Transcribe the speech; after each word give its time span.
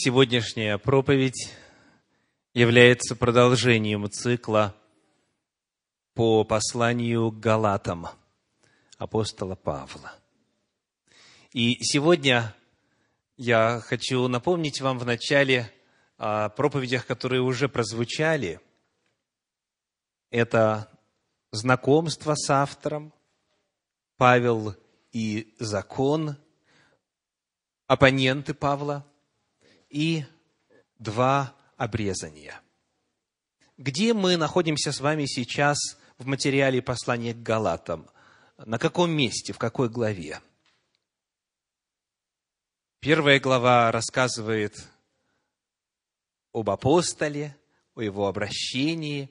Сегодняшняя 0.00 0.78
проповедь 0.78 1.52
является 2.54 3.16
продолжением 3.16 4.08
цикла 4.08 4.72
по 6.14 6.44
посланию 6.44 7.32
к 7.32 7.40
Галатам 7.40 8.06
апостола 8.96 9.56
Павла. 9.56 10.12
И 11.52 11.78
сегодня 11.82 12.54
я 13.36 13.80
хочу 13.80 14.28
напомнить 14.28 14.80
вам 14.80 15.00
в 15.00 15.04
начале 15.04 15.68
о 16.16 16.48
проповедях, 16.50 17.04
которые 17.04 17.42
уже 17.42 17.68
прозвучали. 17.68 18.60
Это 20.30 20.88
знакомство 21.50 22.36
с 22.36 22.48
автором, 22.48 23.12
Павел 24.16 24.76
и 25.10 25.56
закон, 25.58 26.36
оппоненты 27.88 28.54
Павла– 28.54 29.04
и 29.88 30.24
два 30.98 31.54
обрезания. 31.76 32.60
Где 33.76 34.12
мы 34.12 34.36
находимся 34.36 34.92
с 34.92 35.00
вами 35.00 35.26
сейчас 35.26 35.78
в 36.18 36.26
материале 36.26 36.82
послания 36.82 37.34
к 37.34 37.42
Галатам? 37.42 38.08
На 38.56 38.78
каком 38.78 39.10
месте, 39.10 39.52
в 39.52 39.58
какой 39.58 39.88
главе? 39.88 40.40
Первая 43.00 43.38
глава 43.38 43.92
рассказывает 43.92 44.88
об 46.52 46.68
апостоле, 46.70 47.56
о 47.94 48.02
его 48.02 48.26
обращении, 48.26 49.30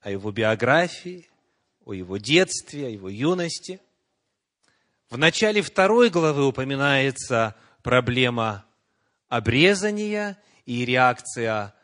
о 0.00 0.10
его 0.12 0.30
биографии, 0.30 1.28
о 1.84 1.92
его 1.92 2.18
детстве, 2.18 2.86
о 2.86 2.90
его 2.90 3.08
юности. 3.08 3.80
В 5.10 5.18
начале 5.18 5.62
второй 5.62 6.10
главы 6.10 6.46
упоминается 6.46 7.56
проблема 7.82 8.64
обрезания 9.28 10.38
и 10.66 10.84
реакция 10.84 11.74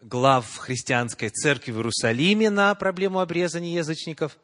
глав 0.00 0.56
христианской 0.56 1.28
церкви 1.28 1.72
в 1.72 1.76
Иерусалиме 1.76 2.50
на 2.50 2.74
проблему 2.74 3.20
обрезания 3.20 3.74
язычников. 3.74 4.38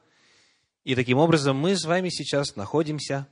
И 0.84 0.94
таким 0.94 1.18
образом 1.18 1.56
мы 1.56 1.76
с 1.76 1.84
вами 1.84 2.08
сейчас 2.08 2.56
находимся 2.56 3.26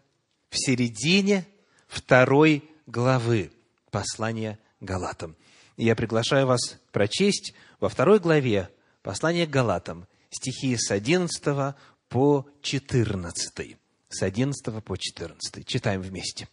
в 0.50 0.56
середине 0.58 1.46
второй 1.86 2.64
главы 2.86 3.52
послания 3.90 4.58
Галатам. 4.80 5.36
Я 5.76 5.94
приглашаю 5.94 6.46
вас 6.46 6.78
прочесть 6.92 7.54
во 7.80 7.88
второй 7.88 8.18
главе 8.18 8.70
послания 9.02 9.46
Галатам 9.46 10.06
стихи 10.30 10.76
с 10.76 10.90
11 10.90 11.74
по 12.08 12.46
14. 12.62 13.76
С 14.08 14.22
11 14.22 14.84
по 14.84 14.96
14. 14.96 15.66
Читаем 15.66 16.00
вместе. 16.00 16.48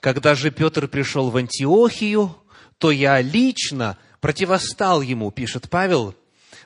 Когда 0.00 0.34
же 0.34 0.50
Петр 0.50 0.86
пришел 0.86 1.30
в 1.30 1.36
Антиохию, 1.36 2.36
то 2.78 2.90
я 2.90 3.20
лично 3.20 3.98
противостал 4.20 5.02
ему, 5.02 5.30
пишет 5.30 5.68
Павел, 5.68 6.14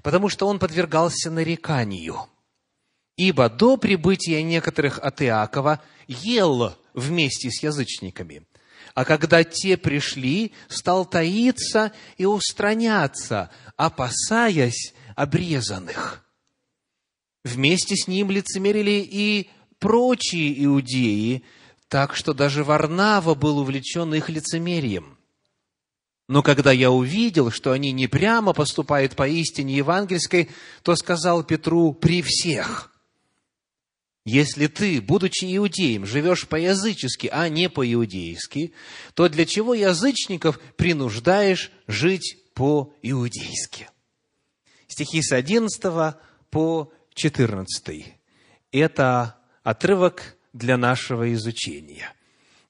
потому 0.03 0.29
что 0.29 0.47
он 0.47 0.59
подвергался 0.59 1.31
нареканию. 1.31 2.27
Ибо 3.17 3.49
до 3.49 3.77
прибытия 3.77 4.43
некоторых 4.43 4.99
от 4.99 5.23
Иакова 5.23 5.81
ел 6.07 6.77
вместе 6.95 7.51
с 7.51 7.63
язычниками. 7.63 8.47
А 8.95 9.05
когда 9.05 9.45
те 9.45 9.77
пришли, 9.77 10.53
стал 10.69 11.07
таиться 11.07 11.93
и 12.19 12.27
устраняться, 12.27 13.51
опасаясь 13.77 14.93
обрезанных. 15.15 16.25
Вместе 17.45 17.97
с 17.97 18.07
ним 18.07 18.31
лицемерили 18.31 19.07
и 19.09 19.51
прочие 19.79 20.65
иудеи, 20.65 21.45
так 21.93 22.17
что 22.17 22.33
даже 22.33 22.65
Варнава 22.65 23.35
был 23.35 23.59
увлечен 23.59 24.15
их 24.15 24.31
лицемерием. 24.31 25.19
Но 26.27 26.43
когда 26.43 26.73
я 26.73 26.91
увидел, 26.91 27.51
что 27.51 27.71
они 27.71 27.93
не 27.93 28.07
прямо 28.07 28.55
поступают 28.55 29.15
по 29.15 29.29
истине 29.29 29.77
евангельской, 29.77 30.49
то 30.83 30.97
сказал 30.97 31.45
Петру 31.45 31.93
при 31.93 32.23
всех, 32.23 32.91
если 34.25 34.69
ты, 34.69 35.03
будучи 35.03 35.55
иудеем, 35.55 36.07
живешь 36.07 36.49
по-язычески, 36.49 37.29
а 37.31 37.51
не 37.51 37.69
по-иудейски, 37.69 38.73
то 39.13 39.29
для 39.29 39.45
чего 39.45 39.75
язычников 39.75 40.59
принуждаешь 40.79 41.71
жить 41.87 42.39
по-иудейски? 42.55 43.91
Стихи 44.89 45.21
с 45.21 45.31
11 45.31 46.15
по 46.49 46.91
14. 47.13 48.15
Это 48.71 49.37
отрывок 49.63 50.39
для 50.53 50.77
нашего 50.77 51.33
изучения. 51.35 52.13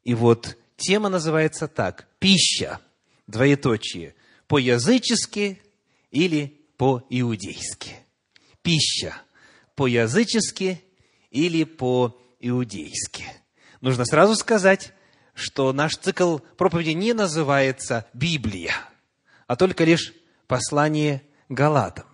И 0.04 0.14
вот 0.14 0.56
тема 0.76 1.08
называется 1.08 1.68
так– 1.68 2.08
пища, 2.18 2.80
двоеточие, 3.26 4.14
по-язычески 4.46 5.60
или 6.10 6.60
по-иудейски. 6.76 7.96
Пища, 8.62 9.14
по-язычески 9.74 10.82
или 11.30 11.64
по-иудейски. 11.64 13.24
Нужно 13.80 14.04
сразу 14.04 14.36
сказать, 14.36 14.92
что 15.34 15.72
наш 15.72 15.96
цикл 15.96 16.38
проповеди 16.56 16.90
не 16.90 17.12
называется 17.14 18.06
Библия, 18.12 18.74
а 19.46 19.56
только 19.56 19.84
лишь 19.84 20.12
послание 20.46 21.22
Галатам. 21.48 22.06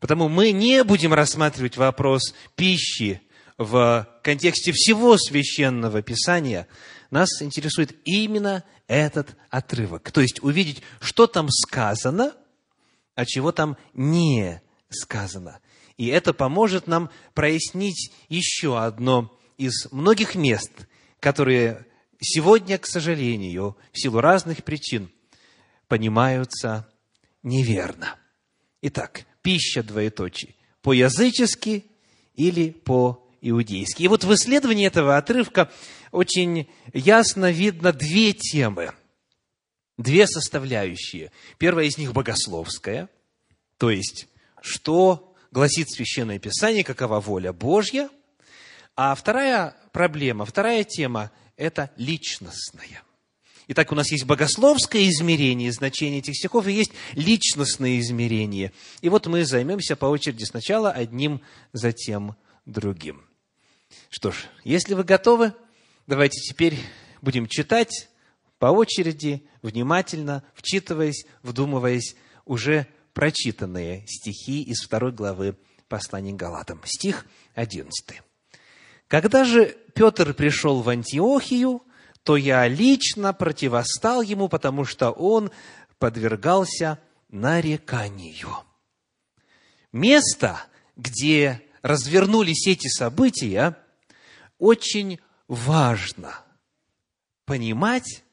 Потому 0.00 0.28
мы 0.28 0.52
не 0.52 0.84
будем 0.84 1.14
рассматривать 1.14 1.76
вопрос 1.76 2.34
пищи 2.54 3.22
в 3.58 4.06
контексте 4.22 4.72
всего 4.72 5.16
священного 5.16 6.02
писания, 6.02 6.66
нас 7.10 7.40
интересует 7.40 7.96
именно 8.04 8.64
этот 8.86 9.36
отрывок. 9.50 10.10
То 10.10 10.20
есть 10.20 10.42
увидеть, 10.42 10.82
что 11.00 11.26
там 11.26 11.48
сказано, 11.48 12.34
а 13.14 13.24
чего 13.24 13.52
там 13.52 13.76
не 13.94 14.60
сказано. 14.90 15.60
И 15.96 16.08
это 16.08 16.34
поможет 16.34 16.86
нам 16.86 17.10
прояснить 17.32 18.12
еще 18.28 18.78
одно 18.78 19.32
из 19.56 19.90
многих 19.90 20.34
мест, 20.34 20.72
которые 21.20 21.86
сегодня, 22.20 22.76
к 22.78 22.86
сожалению, 22.86 23.76
в 23.92 23.98
силу 23.98 24.20
разных 24.20 24.62
причин 24.62 25.10
понимаются 25.88 26.86
неверно. 27.42 28.16
Итак, 28.82 29.24
пища 29.40 29.82
двоеточие. 29.82 30.54
По-язычески 30.82 31.86
или 32.34 32.70
по 32.70 33.25
иудейский. 33.48 34.04
И 34.04 34.08
вот 34.08 34.24
в 34.24 34.34
исследовании 34.34 34.86
этого 34.86 35.16
отрывка 35.16 35.70
очень 36.12 36.68
ясно 36.92 37.50
видно 37.50 37.92
две 37.92 38.32
темы, 38.32 38.92
две 39.96 40.26
составляющие. 40.26 41.30
Первая 41.58 41.86
из 41.86 41.98
них 41.98 42.12
богословская, 42.12 43.08
то 43.78 43.90
есть, 43.90 44.28
что 44.62 45.34
гласит 45.50 45.90
Священное 45.90 46.38
Писание, 46.38 46.84
какова 46.84 47.20
воля 47.20 47.52
Божья. 47.52 48.08
А 48.94 49.14
вторая 49.14 49.76
проблема, 49.92 50.44
вторая 50.44 50.84
тема– 50.84 51.30
это 51.56 51.90
личностная. 51.96 53.02
Итак, 53.68 53.90
у 53.90 53.94
нас 53.96 54.12
есть 54.12 54.24
богословское 54.24 55.08
измерение 55.08 55.72
значения 55.72 56.18
этих 56.18 56.36
стихов 56.36 56.66
и 56.68 56.72
есть 56.72 56.92
личностное 57.14 57.98
измерение. 57.98 58.72
И 59.00 59.08
вот 59.08 59.26
мы 59.26 59.44
займемся 59.44 59.96
по 59.96 60.06
очереди 60.06 60.44
сначала 60.44 60.92
одним, 60.92 61.42
затем 61.72 62.36
другим. 62.64 63.25
Что 64.10 64.30
ж, 64.30 64.46
если 64.64 64.94
вы 64.94 65.04
готовы, 65.04 65.54
давайте 66.06 66.40
теперь 66.40 66.78
будем 67.20 67.46
читать 67.46 68.08
по 68.58 68.66
очереди, 68.66 69.46
внимательно, 69.62 70.42
вчитываясь, 70.54 71.26
вдумываясь 71.42 72.16
уже 72.44 72.86
прочитанные 73.12 74.06
стихи 74.06 74.62
из 74.62 74.82
второй 74.82 75.12
главы 75.12 75.56
послания 75.88 76.32
к 76.32 76.36
Галатам. 76.36 76.80
Стих 76.84 77.26
11. 77.54 78.22
«Когда 79.08 79.44
же 79.44 79.76
Петр 79.94 80.34
пришел 80.34 80.82
в 80.82 80.88
Антиохию, 80.88 81.82
то 82.22 82.36
я 82.36 82.66
лично 82.66 83.32
противостал 83.32 84.22
ему, 84.22 84.48
потому 84.48 84.84
что 84.84 85.10
он 85.10 85.50
подвергался 85.98 86.98
нареканию». 87.28 88.50
Место, 89.92 90.60
где 90.96 91.62
развернулись 91.82 92.66
эти 92.66 92.88
события, 92.88 93.76
очень 94.58 95.18
важно 95.48 96.34
понимать 97.44 98.24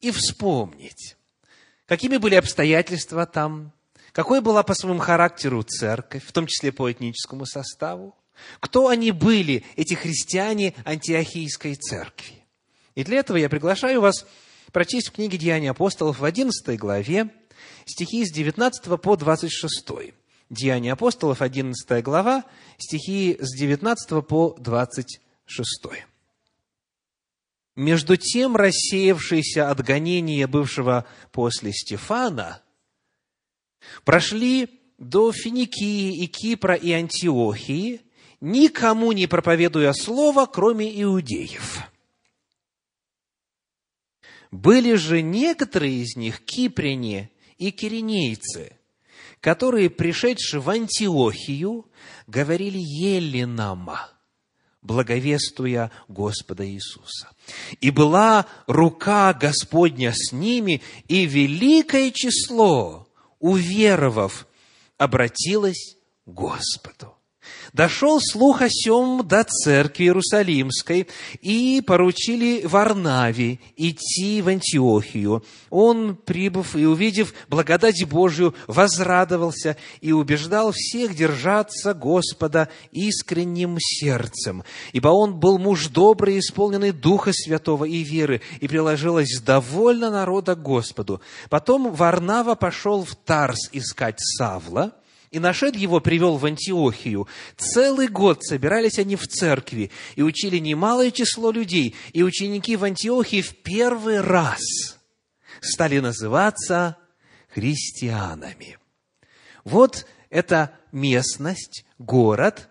и 0.00 0.10
вспомнить, 0.10 1.16
какими 1.86 2.16
были 2.16 2.34
обстоятельства 2.34 3.26
там, 3.26 3.72
какой 4.12 4.40
была 4.40 4.62
по 4.62 4.74
своему 4.74 5.00
характеру 5.00 5.62
церковь, 5.62 6.24
в 6.24 6.32
том 6.32 6.46
числе 6.46 6.72
по 6.72 6.90
этническому 6.90 7.46
составу, 7.46 8.14
кто 8.60 8.88
они 8.88 9.12
были, 9.12 9.64
эти 9.76 9.94
христиане 9.94 10.74
антиохийской 10.84 11.74
церкви. 11.76 12.44
И 12.94 13.04
для 13.04 13.18
этого 13.18 13.36
я 13.36 13.48
приглашаю 13.48 14.00
вас 14.00 14.26
прочесть 14.72 15.08
в 15.08 15.12
книге 15.12 15.38
«Деяния 15.38 15.70
апостолов» 15.70 16.18
в 16.18 16.24
11 16.24 16.78
главе 16.78 17.30
стихи 17.86 18.24
с 18.24 18.32
19 18.32 19.00
по 19.00 19.16
26. 19.16 20.14
Деяния 20.50 20.92
апостолов, 20.92 21.42
11 21.42 22.02
глава, 22.04 22.44
стихи 22.78 23.36
с 23.40 23.56
19 23.56 24.26
по 24.26 24.54
26. 24.58 25.20
Между 27.76 28.16
тем 28.16 28.56
рассеявшиеся 28.56 29.70
от 29.70 29.80
гонения 29.80 30.46
бывшего 30.46 31.06
после 31.32 31.72
Стефана 31.72 32.62
прошли 34.04 34.80
до 34.98 35.32
Финикии 35.32 36.22
и 36.22 36.26
Кипра 36.26 36.74
и 36.74 36.92
Антиохии, 36.92 38.02
никому 38.40 39.12
не 39.12 39.26
проповедуя 39.26 39.92
слово, 39.92 40.46
кроме 40.46 41.02
иудеев. 41.02 41.80
Были 44.50 44.94
же 44.94 45.20
некоторые 45.20 46.02
из 46.02 46.14
них 46.14 46.44
кипряне 46.44 47.30
и 47.58 47.72
киринейцы, 47.72 48.78
которые, 49.40 49.90
пришедшие 49.90 50.60
в 50.60 50.70
Антиохию, 50.70 51.90
говорили 52.28 52.78
Еленам, 52.78 53.90
благовествуя 54.84 55.90
Господа 56.06 56.64
Иисуса. 56.64 57.30
И 57.80 57.90
была 57.90 58.46
рука 58.68 59.32
Господня 59.32 60.12
с 60.14 60.30
ними, 60.30 60.80
и 61.08 61.26
великое 61.26 62.12
число, 62.12 63.08
уверовав, 63.40 64.46
обратилось 64.96 65.96
к 66.24 66.30
Господу. 66.30 67.16
Дошел 67.72 68.20
слух 68.20 68.62
о 68.62 68.68
сем 68.68 69.26
до 69.26 69.44
церкви 69.44 70.04
Иерусалимской, 70.04 71.08
и 71.40 71.82
поручили 71.84 72.64
Варнаве 72.64 73.58
идти 73.76 74.42
в 74.42 74.48
Антиохию. 74.48 75.44
Он, 75.70 76.16
прибыв 76.16 76.76
и 76.76 76.86
увидев 76.86 77.34
благодать 77.48 78.04
Божию, 78.04 78.54
возрадовался 78.66 79.76
и 80.00 80.12
убеждал 80.12 80.72
всех 80.72 81.14
держаться 81.14 81.94
Господа 81.94 82.68
искренним 82.92 83.78
сердцем, 83.80 84.64
ибо 84.92 85.08
он 85.08 85.34
был 85.34 85.58
муж 85.58 85.88
добрый, 85.88 86.38
исполненный 86.38 86.92
Духа 86.92 87.32
Святого 87.32 87.84
и 87.84 88.02
веры, 88.02 88.40
и 88.60 88.68
приложилось 88.68 89.40
довольно 89.40 90.10
народа 90.10 90.54
Господу. 90.54 91.20
Потом 91.50 91.92
Варнава 91.92 92.54
пошел 92.54 93.04
в 93.04 93.14
Тарс 93.14 93.68
искать 93.72 94.18
Савла, 94.18 94.92
и 95.34 95.40
нашед 95.40 95.74
его 95.74 95.98
привел 95.98 96.36
в 96.36 96.46
Антиохию. 96.46 97.26
Целый 97.56 98.06
год 98.06 98.44
собирались 98.44 99.00
они 99.00 99.16
в 99.16 99.26
церкви 99.26 99.90
и 100.14 100.22
учили 100.22 100.58
немалое 100.58 101.10
число 101.10 101.50
людей. 101.50 101.96
И 102.12 102.22
ученики 102.22 102.76
в 102.76 102.84
Антиохии 102.84 103.42
в 103.42 103.56
первый 103.56 104.20
раз 104.20 104.60
стали 105.60 105.98
называться 105.98 106.98
христианами. 107.48 108.78
Вот 109.64 110.06
эта 110.30 110.78
местность, 110.92 111.84
город 111.98 112.68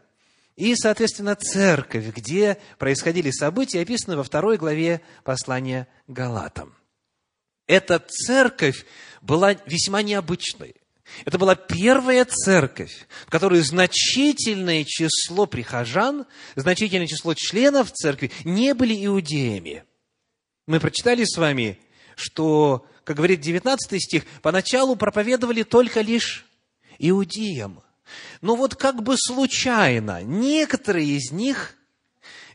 и, 0.55 0.73
соответственно, 0.77 1.35
церковь, 1.35 2.15
где 2.15 2.57
происходили 2.79 3.31
события, 3.31 3.81
описаны 3.81 4.15
во 4.15 4.23
второй 4.23 4.55
главе 4.55 5.01
послания 5.25 5.89
Галатам. 6.07 6.73
Эта 7.67 7.99
церковь 7.99 8.85
была 9.21 9.53
весьма 9.65 10.01
необычной. 10.01 10.75
Это 11.25 11.37
была 11.37 11.55
первая 11.55 12.25
церковь, 12.25 13.07
в 13.25 13.29
которой 13.29 13.61
значительное 13.61 14.83
число 14.83 15.45
прихожан, 15.45 16.25
значительное 16.55 17.07
число 17.07 17.33
членов 17.33 17.91
церкви 17.91 18.31
не 18.43 18.73
были 18.73 19.05
иудеями. 19.05 19.83
Мы 20.67 20.79
прочитали 20.79 21.23
с 21.23 21.37
вами, 21.37 21.79
что, 22.15 22.85
как 23.03 23.17
говорит 23.17 23.41
19 23.41 24.01
стих, 24.01 24.23
поначалу 24.41 24.95
проповедовали 24.95 25.63
только 25.63 26.01
лишь 26.01 26.45
иудеям. 26.99 27.83
Но 28.41 28.55
вот 28.55 28.75
как 28.75 29.03
бы 29.03 29.15
случайно 29.17 30.23
некоторые 30.23 31.07
из 31.07 31.31
них 31.31 31.75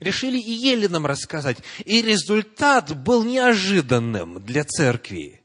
решили 0.00 0.38
и 0.38 0.50
еленам 0.50 1.06
рассказать. 1.06 1.58
И 1.84 2.02
результат 2.02 2.96
был 2.96 3.24
неожиданным 3.24 4.42
для 4.44 4.64
церкви. 4.64 5.42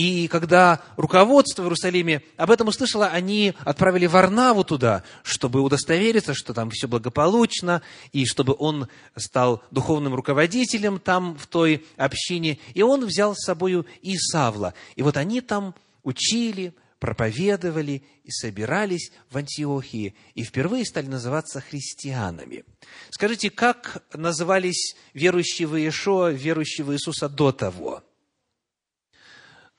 И 0.00 0.28
когда 0.28 0.80
руководство 0.96 1.60
в 1.60 1.66
Иерусалиме 1.66 2.22
об 2.38 2.50
этом 2.50 2.68
услышало, 2.68 3.08
они 3.08 3.52
отправили 3.66 4.06
Варнаву 4.06 4.64
туда, 4.64 5.04
чтобы 5.22 5.60
удостовериться, 5.60 6.32
что 6.32 6.54
там 6.54 6.70
все 6.70 6.88
благополучно, 6.88 7.82
и 8.10 8.24
чтобы 8.24 8.56
он 8.58 8.88
стал 9.14 9.62
духовным 9.70 10.14
руководителем 10.14 11.00
там, 11.00 11.36
в 11.36 11.46
той 11.46 11.84
общине. 11.98 12.58
И 12.72 12.80
он 12.80 13.04
взял 13.04 13.34
с 13.34 13.44
собой 13.44 13.84
и 14.00 14.16
Савла. 14.16 14.72
И 14.96 15.02
вот 15.02 15.18
они 15.18 15.42
там 15.42 15.74
учили, 16.02 16.72
проповедовали 16.98 18.02
и 18.24 18.30
собирались 18.30 19.12
в 19.30 19.36
Антиохии, 19.36 20.14
и 20.34 20.44
впервые 20.44 20.86
стали 20.86 21.08
называться 21.08 21.60
христианами. 21.60 22.64
Скажите, 23.10 23.50
как 23.50 24.02
назывались 24.14 24.96
верующие 25.12 25.68
в 25.68 25.76
Иешуа, 25.76 26.30
верующие 26.30 26.86
в 26.86 26.92
Иисуса 26.94 27.28
до 27.28 27.52
того– 27.52 28.02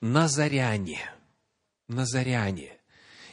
назаряне. 0.02 1.00
Назаряне. 1.88 2.78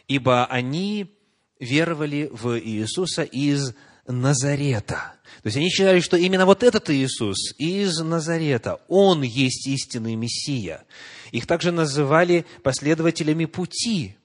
Ибо 0.07 0.47
они 0.47 1.15
веровали 1.59 2.29
в 2.33 2.59
Иисуса 2.61 3.23
из 3.23 3.75
Назарета. 4.07 5.15
То 5.43 5.47
есть 5.47 5.57
они 5.57 5.69
считали, 5.69 6.01
что 6.01 6.17
именно 6.17 6.47
вот 6.47 6.63
этот 6.63 6.89
Иисус 6.89 7.55
из 7.59 8.01
Назарета, 8.01 8.81
Он 8.89 9.23
есть 9.23 9.67
истинный 9.67 10.15
Мессия. 10.15 10.85
Их 11.31 11.47
также 11.47 11.73
называли 11.73 12.47
последователями 12.63 13.45
пути. 13.45 14.17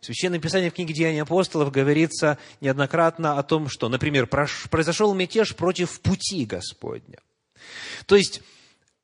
В 0.00 0.06
Священном 0.06 0.40
Писании 0.40 0.70
в 0.70 0.74
книге 0.74 0.94
Деяний 0.94 1.22
апостолов 1.22 1.70
говорится 1.72 2.38
неоднократно 2.60 3.38
о 3.38 3.42
том, 3.42 3.68
что, 3.68 3.88
например, 3.88 4.26
произошел 4.26 5.12
мятеж 5.12 5.54
против 5.54 6.00
пути 6.00 6.46
Господня. 6.46 7.18
То 8.06 8.16
есть, 8.16 8.40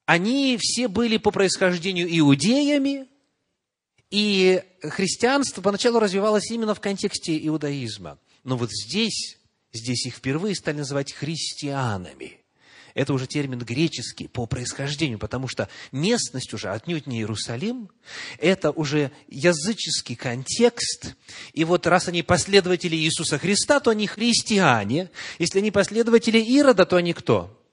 они 0.06 0.58
все 0.60 0.88
были 0.88 1.16
по 1.16 1.30
происхождению 1.30 2.06
иудеями, 2.18 3.08
и 4.10 4.62
христианство 4.82 5.62
поначалу 5.62 5.98
развивалось 5.98 6.50
именно 6.50 6.74
в 6.74 6.80
контексте 6.80 7.36
иудаизма. 7.46 8.18
Но 8.44 8.56
вот 8.56 8.70
здесь, 8.70 9.38
здесь 9.72 10.06
их 10.06 10.16
впервые 10.16 10.54
стали 10.54 10.78
называть 10.78 11.12
христианами. 11.12 12.38
Это 12.94 13.12
уже 13.12 13.26
термин 13.26 13.58
греческий 13.58 14.28
по 14.28 14.46
происхождению, 14.46 15.18
потому 15.18 15.48
что 15.48 15.68
местность 15.90 16.54
уже 16.54 16.68
отнюдь 16.68 17.08
не 17.08 17.18
Иерусалим, 17.18 17.90
это 18.38 18.70
уже 18.70 19.10
языческий 19.26 20.14
контекст. 20.14 21.16
И 21.54 21.64
вот 21.64 21.88
раз 21.88 22.06
они 22.06 22.22
последователи 22.22 22.94
Иисуса 22.94 23.38
Христа, 23.38 23.80
то 23.80 23.90
они 23.90 24.06
христиане. 24.06 25.10
Если 25.40 25.58
они 25.58 25.72
последователи 25.72 26.38
Ирода, 26.38 26.86
то 26.86 26.94
они 26.94 27.14
кто? 27.14 27.63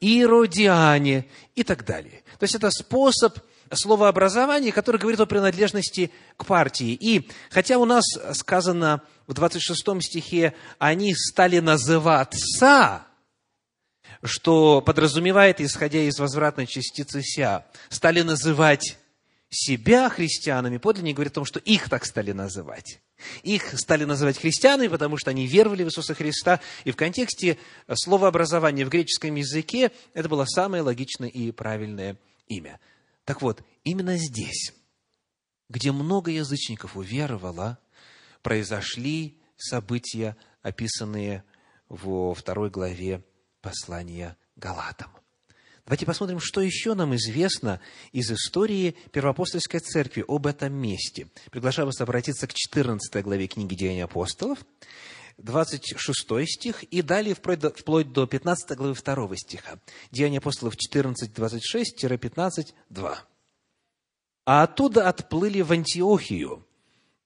Иродиане 0.00 1.26
и 1.54 1.62
так 1.62 1.84
далее. 1.84 2.22
То 2.38 2.44
есть 2.44 2.54
это 2.54 2.70
способ 2.70 3.38
словообразования, 3.72 4.72
который 4.72 5.00
говорит 5.00 5.20
о 5.20 5.26
принадлежности 5.26 6.10
к 6.36 6.46
партии. 6.46 6.92
И 6.92 7.28
хотя 7.50 7.78
у 7.78 7.84
нас 7.84 8.04
сказано 8.32 9.02
в 9.26 9.34
26 9.34 10.02
стихе, 10.02 10.54
они 10.78 11.14
стали 11.14 11.58
называться, 11.58 13.06
что 14.22 14.80
подразумевает, 14.80 15.60
исходя 15.60 16.00
из 16.00 16.18
возвратной 16.18 16.66
частицы 16.66 17.22
«ся», 17.22 17.66
стали 17.88 18.22
называть 18.22 18.98
себя 19.48 20.08
христианами, 20.08 20.78
подлиннее 20.78 21.14
говорит 21.14 21.32
о 21.32 21.36
том, 21.36 21.44
что 21.44 21.58
их 21.60 21.88
так 21.88 22.04
стали 22.04 22.32
называть. 22.32 23.00
Их 23.42 23.78
стали 23.78 24.04
называть 24.04 24.38
христианами, 24.38 24.88
потому 24.88 25.16
что 25.16 25.30
они 25.30 25.46
веровали 25.46 25.84
в 25.84 25.88
Иисуса 25.88 26.14
Христа, 26.14 26.60
и 26.84 26.90
в 26.90 26.96
контексте 26.96 27.58
слова 27.94 28.28
образования 28.28 28.84
в 28.84 28.90
греческом 28.90 29.34
языке 29.36 29.92
это 30.14 30.28
было 30.28 30.44
самое 30.44 30.82
логичное 30.82 31.28
и 31.28 31.50
правильное 31.52 32.18
имя. 32.46 32.78
Так 33.24 33.42
вот, 33.42 33.62
именно 33.84 34.16
здесь, 34.16 34.74
где 35.68 35.92
много 35.92 36.30
язычников 36.30 36.96
уверовало, 36.96 37.78
произошли 38.42 39.40
события, 39.56 40.36
описанные 40.62 41.42
во 41.88 42.34
второй 42.34 42.70
главе 42.70 43.24
послания 43.60 44.36
Галатам. 44.56 45.10
Давайте 45.86 46.04
посмотрим, 46.04 46.40
что 46.40 46.60
еще 46.60 46.94
нам 46.94 47.14
известно 47.14 47.80
из 48.10 48.28
истории 48.32 48.96
Первоапостольской 49.12 49.78
Церкви 49.78 50.24
об 50.26 50.48
этом 50.48 50.72
месте. 50.72 51.28
Приглашаю 51.52 51.86
вас 51.86 52.00
обратиться 52.00 52.48
к 52.48 52.54
14 52.54 53.22
главе 53.22 53.46
книги 53.46 53.76
Деяний 53.76 54.02
апостолов, 54.02 54.58
26 55.38 56.48
стих, 56.48 56.82
и 56.82 57.02
далее 57.02 57.36
вплоть 57.36 57.60
до, 57.60 57.70
вплоть 57.70 58.12
до 58.12 58.26
15 58.26 58.76
главы 58.76 58.94
2 58.94 59.36
стиха. 59.36 59.78
Деяния 60.10 60.38
апостолов 60.38 60.76
14, 60.76 61.30
26-15, 61.30 62.74
2. 62.90 63.18
«А 64.46 64.62
оттуда 64.64 65.08
отплыли 65.08 65.60
в 65.60 65.70
Антиохию, 65.70 66.65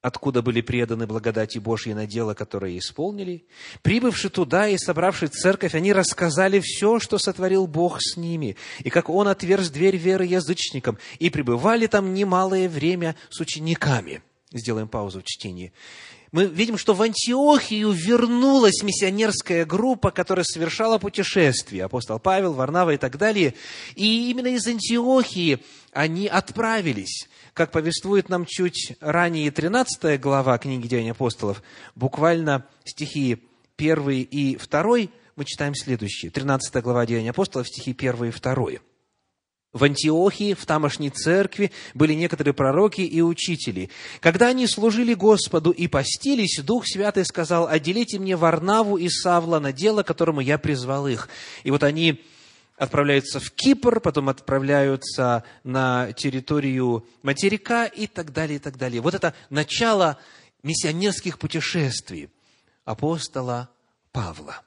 откуда 0.01 0.41
были 0.41 0.61
преданы 0.61 1.05
благодати 1.05 1.59
Божьей 1.59 1.93
на 1.93 2.07
дело, 2.07 2.33
которое 2.33 2.77
исполнили. 2.77 3.45
Прибывши 3.81 4.29
туда 4.29 4.67
и 4.67 4.77
собравши 4.77 5.27
церковь, 5.27 5.75
они 5.75 5.93
рассказали 5.93 6.59
все, 6.59 6.99
что 6.99 7.17
сотворил 7.17 7.67
Бог 7.67 7.97
с 8.01 8.17
ними, 8.17 8.57
и 8.79 8.89
как 8.89 9.09
Он 9.09 9.27
отверз 9.27 9.69
дверь 9.69 9.97
веры 9.97 10.25
язычникам, 10.25 10.97
и 11.19 11.29
пребывали 11.29 11.87
там 11.87 12.13
немалое 12.13 12.67
время 12.67 13.15
с 13.29 13.39
учениками. 13.39 14.21
Сделаем 14.51 14.87
паузу 14.87 15.21
в 15.21 15.23
чтении. 15.23 15.71
Мы 16.31 16.45
видим, 16.45 16.77
что 16.77 16.93
в 16.93 17.01
Антиохию 17.01 17.91
вернулась 17.91 18.83
миссионерская 18.83 19.65
группа, 19.65 20.11
которая 20.11 20.45
совершала 20.45 20.97
путешествия. 20.97 21.85
Апостол 21.85 22.19
Павел, 22.19 22.53
Варнава 22.53 22.91
и 22.91 22.97
так 22.97 23.17
далее. 23.17 23.53
И 23.95 24.29
именно 24.31 24.47
из 24.47 24.65
Антиохии 24.65 25.59
они 25.91 26.27
отправились. 26.27 27.27
Как 27.53 27.71
повествует 27.71 28.29
нам 28.29 28.45
чуть 28.45 28.93
ранее 29.01 29.51
13 29.51 30.21
глава 30.21 30.57
книги 30.57 30.87
Деяний 30.87 31.11
апостолов, 31.11 31.61
буквально 31.95 32.65
стихи 32.85 33.43
1 33.77 34.09
и 34.09 34.55
2, 34.55 34.97
мы 35.35 35.45
читаем 35.45 35.75
следующие. 35.75 36.31
13 36.31 36.81
глава 36.81 37.05
Деяний 37.05 37.31
апостолов, 37.31 37.67
стихи 37.67 37.91
1 37.91 38.25
и 38.25 38.31
2. 38.31 38.90
В 39.73 39.85
Антиохии, 39.85 40.53
в 40.53 40.65
тамошней 40.65 41.09
церкви, 41.09 41.71
были 41.93 42.13
некоторые 42.13 42.53
пророки 42.53 43.01
и 43.01 43.21
учители. 43.21 43.89
Когда 44.19 44.47
они 44.47 44.67
служили 44.67 45.13
Господу 45.13 45.71
и 45.71 45.87
постились, 45.87 46.59
Дух 46.61 46.85
Святый 46.85 47.25
сказал, 47.25 47.67
«Отделите 47.67 48.19
мне 48.19 48.35
Варнаву 48.35 48.97
и 48.97 49.07
Савла 49.07 49.59
на 49.59 49.71
дело, 49.71 50.03
которому 50.03 50.41
я 50.41 50.57
призвал 50.57 51.07
их». 51.07 51.29
И 51.63 51.71
вот 51.71 51.83
они 51.83 52.21
отправляются 52.75 53.39
в 53.39 53.51
Кипр, 53.51 54.01
потом 54.01 54.27
отправляются 54.27 55.45
на 55.63 56.11
территорию 56.13 57.05
материка 57.21 57.85
и 57.85 58.07
так 58.07 58.33
далее, 58.33 58.57
и 58.57 58.59
так 58.59 58.77
далее. 58.77 59.01
Вот 59.01 59.13
это 59.13 59.33
начало 59.49 60.17
миссионерских 60.63 61.39
путешествий 61.39 62.29
апостола 62.83 63.69
Павла. 64.11 64.63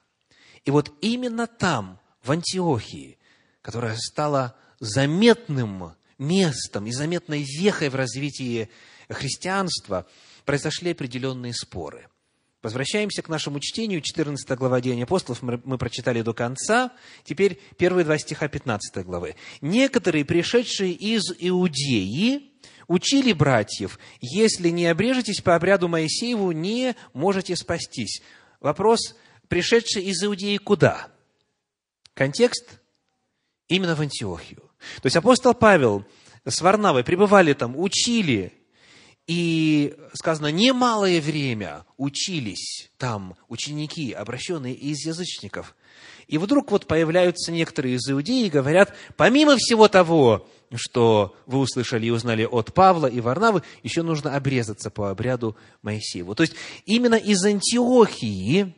И 0.64 0.70
вот 0.70 0.92
именно 1.02 1.46
там, 1.46 1.98
в 2.22 2.30
Антиохии, 2.30 3.18
которая 3.60 3.96
стала 3.96 4.56
заметным 4.84 5.94
местом 6.18 6.86
и 6.86 6.92
заметной 6.92 7.42
вехой 7.42 7.88
в 7.88 7.94
развитии 7.94 8.68
христианства 9.08 10.06
произошли 10.44 10.92
определенные 10.92 11.54
споры. 11.54 12.08
Возвращаемся 12.62 13.20
к 13.20 13.28
нашему 13.28 13.60
чтению, 13.60 14.00
14 14.00 14.48
глава 14.56 14.80
Деяний 14.80 15.04
апостолов 15.04 15.42
мы, 15.42 15.60
мы 15.64 15.76
прочитали 15.76 16.22
до 16.22 16.32
конца, 16.32 16.92
теперь 17.22 17.60
первые 17.76 18.06
два 18.06 18.16
стиха 18.16 18.48
15 18.48 19.04
главы. 19.04 19.36
«Некоторые, 19.60 20.24
пришедшие 20.24 20.92
из 20.92 21.24
Иудеи, 21.38 22.52
учили 22.88 23.34
братьев, 23.34 23.98
если 24.22 24.70
не 24.70 24.86
обрежетесь 24.86 25.42
по 25.42 25.54
обряду 25.56 25.88
Моисееву, 25.88 26.52
не 26.52 26.96
можете 27.12 27.54
спастись». 27.54 28.22
Вопрос, 28.60 29.14
пришедшие 29.48 30.06
из 30.06 30.24
Иудеи 30.24 30.56
куда? 30.56 31.08
Контекст– 32.14 32.80
именно 33.68 33.94
в 33.94 34.00
Антиохию. 34.00 34.63
То 35.02 35.06
есть 35.06 35.16
апостол 35.16 35.54
Павел 35.54 36.04
с 36.44 36.60
Варнавой 36.60 37.04
пребывали 37.04 37.52
там, 37.52 37.78
учили, 37.78 38.52
и 39.26 39.96
сказано, 40.12 40.48
немалое 40.48 41.20
время 41.20 41.86
учились 41.96 42.90
там 42.98 43.36
ученики, 43.48 44.12
обращенные 44.12 44.74
из 44.74 45.06
язычников. 45.06 45.74
И 46.26 46.38
вдруг 46.38 46.70
вот 46.70 46.86
появляются 46.86 47.52
некоторые 47.52 47.96
из 47.96 48.10
иудеи 48.10 48.46
и 48.46 48.50
говорят, 48.50 48.94
помимо 49.16 49.56
всего 49.56 49.88
того, 49.88 50.46
что 50.74 51.36
вы 51.46 51.58
услышали 51.58 52.06
и 52.06 52.10
узнали 52.10 52.44
от 52.44 52.74
Павла 52.74 53.06
и 53.06 53.20
Варнавы, 53.20 53.62
еще 53.82 54.02
нужно 54.02 54.34
обрезаться 54.36 54.90
по 54.90 55.10
обряду 55.10 55.56
Моисееву. 55.82 56.34
То 56.34 56.42
есть 56.42 56.54
именно 56.84 57.14
из 57.14 57.44
Антиохии 57.44 58.74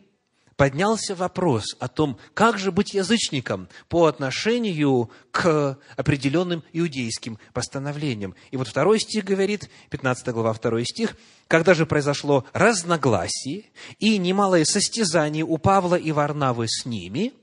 поднялся 0.56 1.14
вопрос 1.14 1.76
о 1.78 1.88
том, 1.88 2.18
как 2.34 2.58
же 2.58 2.72
быть 2.72 2.94
язычником 2.94 3.68
по 3.88 4.06
отношению 4.06 5.10
к 5.30 5.78
определенным 5.96 6.64
иудейским 6.72 7.38
постановлениям. 7.52 8.34
И 8.50 8.56
вот 8.56 8.68
второй 8.68 8.98
стих 8.98 9.24
говорит, 9.24 9.70
15 9.90 10.28
глава, 10.28 10.52
второй 10.52 10.84
стих, 10.84 11.16
когда 11.48 11.74
же 11.74 11.86
произошло 11.86 12.44
разногласие 12.52 13.64
и 13.98 14.18
немалое 14.18 14.64
состязание 14.64 15.44
у 15.44 15.58
Павла 15.58 15.96
и 15.96 16.12
Варнавы 16.12 16.66
с 16.68 16.86
ними– 16.86 17.32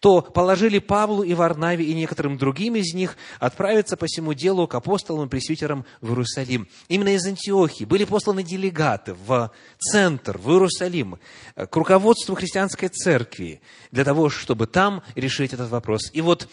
то 0.00 0.22
положили 0.22 0.78
Павлу 0.78 1.22
и 1.22 1.34
Варнаве 1.34 1.84
и 1.84 1.94
некоторым 1.94 2.38
другим 2.38 2.76
из 2.76 2.94
них 2.94 3.16
отправиться 3.38 3.96
по 3.96 4.06
всему 4.06 4.34
делу 4.34 4.66
к 4.66 4.74
апостолам 4.74 5.26
и 5.26 5.30
пресвитерам 5.30 5.84
в 6.00 6.10
Иерусалим. 6.10 6.68
Именно 6.88 7.14
из 7.14 7.26
Антиохии 7.26 7.84
были 7.84 8.04
посланы 8.04 8.42
делегаты 8.42 9.14
в 9.14 9.50
центр, 9.78 10.38
в 10.38 10.50
Иерусалим, 10.50 11.18
к 11.54 11.74
руководству 11.76 12.34
христианской 12.34 12.88
церкви, 12.88 13.60
для 13.90 14.04
того, 14.04 14.28
чтобы 14.28 14.66
там 14.66 15.02
решить 15.14 15.52
этот 15.52 15.70
вопрос. 15.70 16.10
И 16.12 16.20
вот 16.20 16.48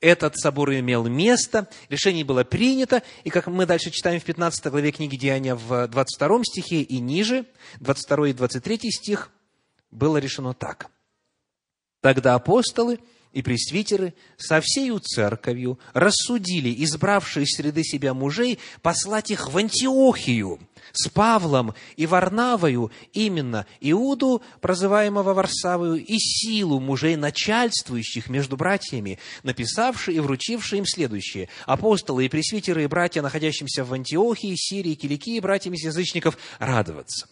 этот 0.00 0.36
собор 0.36 0.72
имел 0.72 1.06
место, 1.06 1.68
решение 1.88 2.24
было 2.24 2.42
принято, 2.42 3.02
и 3.22 3.30
как 3.30 3.46
мы 3.46 3.66
дальше 3.66 3.90
читаем 3.90 4.20
в 4.20 4.24
15 4.24 4.66
главе 4.66 4.90
книги 4.90 5.16
Деяния 5.16 5.54
в 5.54 5.86
22 5.86 6.40
стихе 6.44 6.82
и 6.82 6.98
ниже, 6.98 7.46
22 7.80 8.28
и 8.30 8.32
23 8.32 8.90
стих, 8.90 9.30
было 9.90 10.16
решено 10.16 10.54
так– 10.54 10.90
Тогда 12.02 12.34
апостолы 12.34 12.98
и 13.32 13.40
пресвитеры 13.40 14.12
со 14.36 14.60
всею 14.60 14.98
церковью 14.98 15.78
рассудили, 15.94 16.84
избравшие 16.84 17.44
из 17.44 17.56
среды 17.56 17.82
себя 17.84 18.12
мужей, 18.12 18.58
послать 18.82 19.30
их 19.30 19.48
в 19.48 19.56
Антиохию 19.56 20.58
с 20.92 21.08
Павлом 21.08 21.74
и 21.96 22.06
Варнавою, 22.06 22.90
именно 23.14 23.66
Иуду, 23.80 24.42
прозываемого 24.60 25.32
Варсавою, 25.32 26.04
и 26.04 26.18
силу 26.18 26.80
мужей, 26.80 27.16
начальствующих 27.16 28.28
между 28.28 28.56
братьями, 28.56 29.18
написавшие 29.44 30.16
и 30.16 30.20
вручившие 30.20 30.80
им 30.80 30.86
следующее. 30.86 31.48
Апостолы 31.64 32.26
и 32.26 32.28
пресвитеры 32.28 32.84
и 32.84 32.88
братья, 32.88 33.22
находящимся 33.22 33.84
в 33.84 33.92
Антиохии, 33.94 34.54
Сирии, 34.56 34.94
Киликии, 34.94 35.40
братьями 35.40 35.82
язычников, 35.82 36.36
радоваться. 36.58 37.28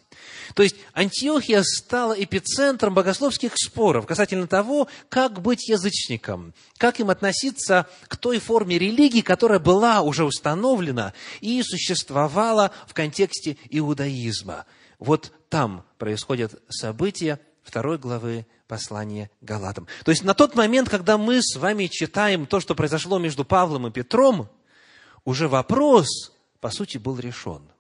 То 0.54 0.62
есть 0.62 0.76
Антиохия 0.92 1.62
стала 1.62 2.12
эпицентром 2.12 2.95
богословских 2.95 3.52
споров 3.57 4.07
касательно 4.07 4.47
того, 4.47 4.88
как 5.09 5.40
быть 5.40 5.69
язычником, 5.69 6.54
как 6.76 7.00
им 7.00 7.11
относиться 7.11 7.87
к 8.09 8.16
той 8.16 8.38
форме 8.38 8.78
религии, 8.78 9.21
которая 9.21 9.59
была 9.59 10.00
уже 10.02 10.25
установлена 10.25 11.12
и 11.40 11.62
существовала 11.62 12.73
в 12.87 12.95
контексте 12.95 13.57
иудаизма. 13.69 14.66
Вот 14.99 15.33
там 15.49 15.85
происходят 15.99 16.61
события 16.69 17.40
второй 17.62 17.99
главы 17.99 18.47
послания 18.66 19.30
Галатам. 19.40 19.87
То 20.04 20.11
есть 20.11 20.25
на 20.25 20.35
тот 20.35 20.54
момент, 20.54 20.88
когда 20.88 21.19
мы 21.19 21.42
с 21.42 21.57
вами 21.57 21.87
читаем 21.87 22.47
то, 22.47 22.61
что 22.61 22.75
произошло 22.75 23.19
между 23.19 23.45
Павлом 23.45 23.87
и 23.87 23.90
Петром, 23.90 24.49
уже 25.25 25.49
вопрос, 25.49 26.33
по 26.61 26.71
сути, 26.71 26.99
был 26.99 27.19
решен– 27.19 27.62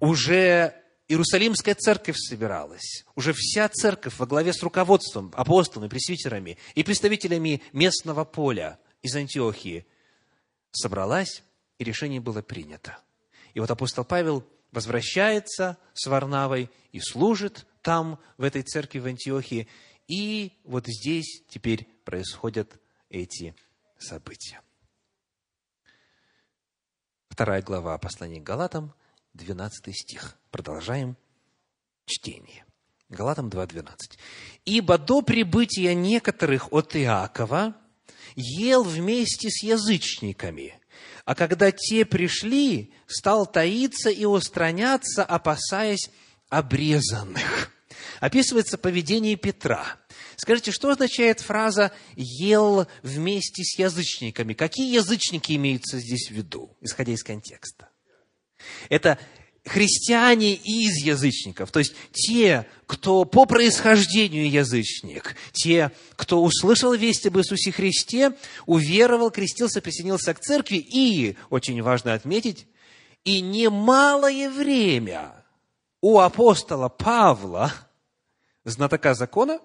уже 0.00 0.74
Иерусалимская 1.08 1.74
церковь 1.74 2.16
собиралась, 2.18 3.04
уже 3.14 3.32
вся 3.32 3.68
церковь 3.68 4.18
во 4.18 4.26
главе 4.26 4.52
с 4.52 4.62
руководством, 4.62 5.32
апостолами, 5.34 5.88
пресвитерами 5.88 6.58
и 6.74 6.82
представителями 6.82 7.62
местного 7.72 8.24
поля 8.24 8.78
из 9.00 9.16
Антиохии 9.16 9.86
собралась, 10.70 11.42
и 11.78 11.84
решение 11.84 12.20
было 12.20 12.42
принято. 12.42 12.98
И 13.54 13.60
вот 13.60 13.70
апостол 13.70 14.04
Павел 14.04 14.44
возвращается 14.70 15.78
с 15.94 16.06
Варнавой 16.06 16.70
и 16.92 17.00
служит 17.00 17.66
там, 17.80 18.20
в 18.36 18.42
этой 18.42 18.62
церкви 18.62 18.98
в 18.98 19.06
Антиохии, 19.06 19.66
и 20.08 20.52
вот 20.64 20.86
здесь 20.86 21.42
теперь 21.48 21.88
происходят 22.04 22.78
эти 23.08 23.54
события. 23.98 24.60
Вторая 27.30 27.62
глава 27.62 27.96
послания 27.96 28.40
к 28.40 28.44
Галатам– 28.44 28.92
12 29.38 29.96
стих. 29.96 30.36
Продолжаем 30.50 31.16
чтение. 32.06 32.64
Галатам 33.08 33.48
2.12. 33.48 34.18
«Ибо 34.64 34.98
до 34.98 35.22
прибытия 35.22 35.94
некоторых 35.94 36.72
от 36.72 36.94
Иакова 36.96 37.74
ел 38.34 38.82
вместе 38.82 39.48
с 39.48 39.62
язычниками, 39.62 40.78
а 41.24 41.34
когда 41.34 41.72
те 41.72 42.04
пришли, 42.04 42.92
стал 43.06 43.46
таиться 43.46 44.10
и 44.10 44.24
устраняться, 44.24 45.24
опасаясь 45.24 46.10
обрезанных». 46.48 47.70
Описывается 48.20 48.76
поведение 48.78 49.36
Петра. 49.36 49.96
Скажите, 50.36 50.72
что 50.72 50.90
означает 50.90 51.40
фраза 51.40 51.92
«ел 52.16 52.88
вместе 53.02 53.62
с 53.62 53.78
язычниками»? 53.78 54.54
Какие 54.54 54.92
язычники 54.94 55.52
имеются 55.52 55.98
здесь 55.98 56.28
в 56.28 56.32
виду, 56.32 56.76
исходя 56.80 57.12
из 57.12 57.22
контекста? 57.22 57.88
Это 58.88 59.18
христиане 59.64 60.54
из 60.54 60.96
язычников, 61.04 61.70
то 61.70 61.78
есть 61.78 61.94
те, 62.12 62.66
кто 62.86 63.24
по 63.24 63.44
происхождению 63.44 64.50
язычник, 64.50 65.36
те, 65.52 65.92
кто 66.16 66.42
услышал 66.42 66.94
весть 66.94 67.26
об 67.26 67.38
Иисусе 67.38 67.70
Христе, 67.70 68.32
уверовал, 68.66 69.30
крестился, 69.30 69.80
присоединился 69.80 70.34
к 70.34 70.40
церкви 70.40 70.76
и, 70.76 71.36
очень 71.50 71.82
важно 71.82 72.14
отметить, 72.14 72.66
и 73.24 73.40
немалое 73.40 74.48
время 74.48 75.44
у 76.00 76.18
апостола 76.18 76.88
Павла, 76.88 77.72
знатока 78.64 79.14
закона, 79.14 79.60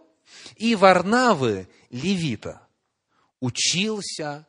и 0.55 0.75
Варнавы, 0.75 1.69
левита, 1.89 2.61
учился 3.39 4.47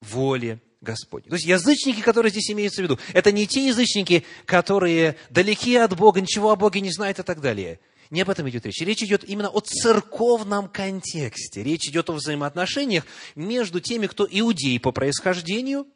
воле 0.00 0.60
Господне. 0.86 1.28
То 1.28 1.34
есть 1.34 1.46
язычники, 1.46 2.00
которые 2.00 2.30
здесь 2.30 2.50
имеются 2.50 2.80
в 2.80 2.84
виду, 2.84 2.98
это 3.12 3.32
не 3.32 3.46
те 3.46 3.66
язычники, 3.66 4.24
которые 4.44 5.16
далеки 5.28 5.76
от 5.76 5.96
Бога, 5.96 6.20
ничего 6.20 6.52
о 6.52 6.56
Боге 6.56 6.80
не 6.80 6.90
знают 6.90 7.18
и 7.18 7.22
так 7.22 7.40
далее. 7.40 7.80
Не 8.10 8.22
об 8.22 8.30
этом 8.30 8.48
идет 8.48 8.64
речь. 8.64 8.80
Речь 8.80 9.02
идет 9.02 9.24
именно 9.24 9.48
о 9.48 9.60
церковном 9.60 10.68
контексте. 10.68 11.62
Речь 11.62 11.88
идет 11.88 12.08
о 12.08 12.14
взаимоотношениях 12.14 13.04
между 13.34 13.80
теми, 13.80 14.06
кто 14.06 14.26
иудей 14.30 14.78
по 14.78 14.92
происхождению, 14.92 15.86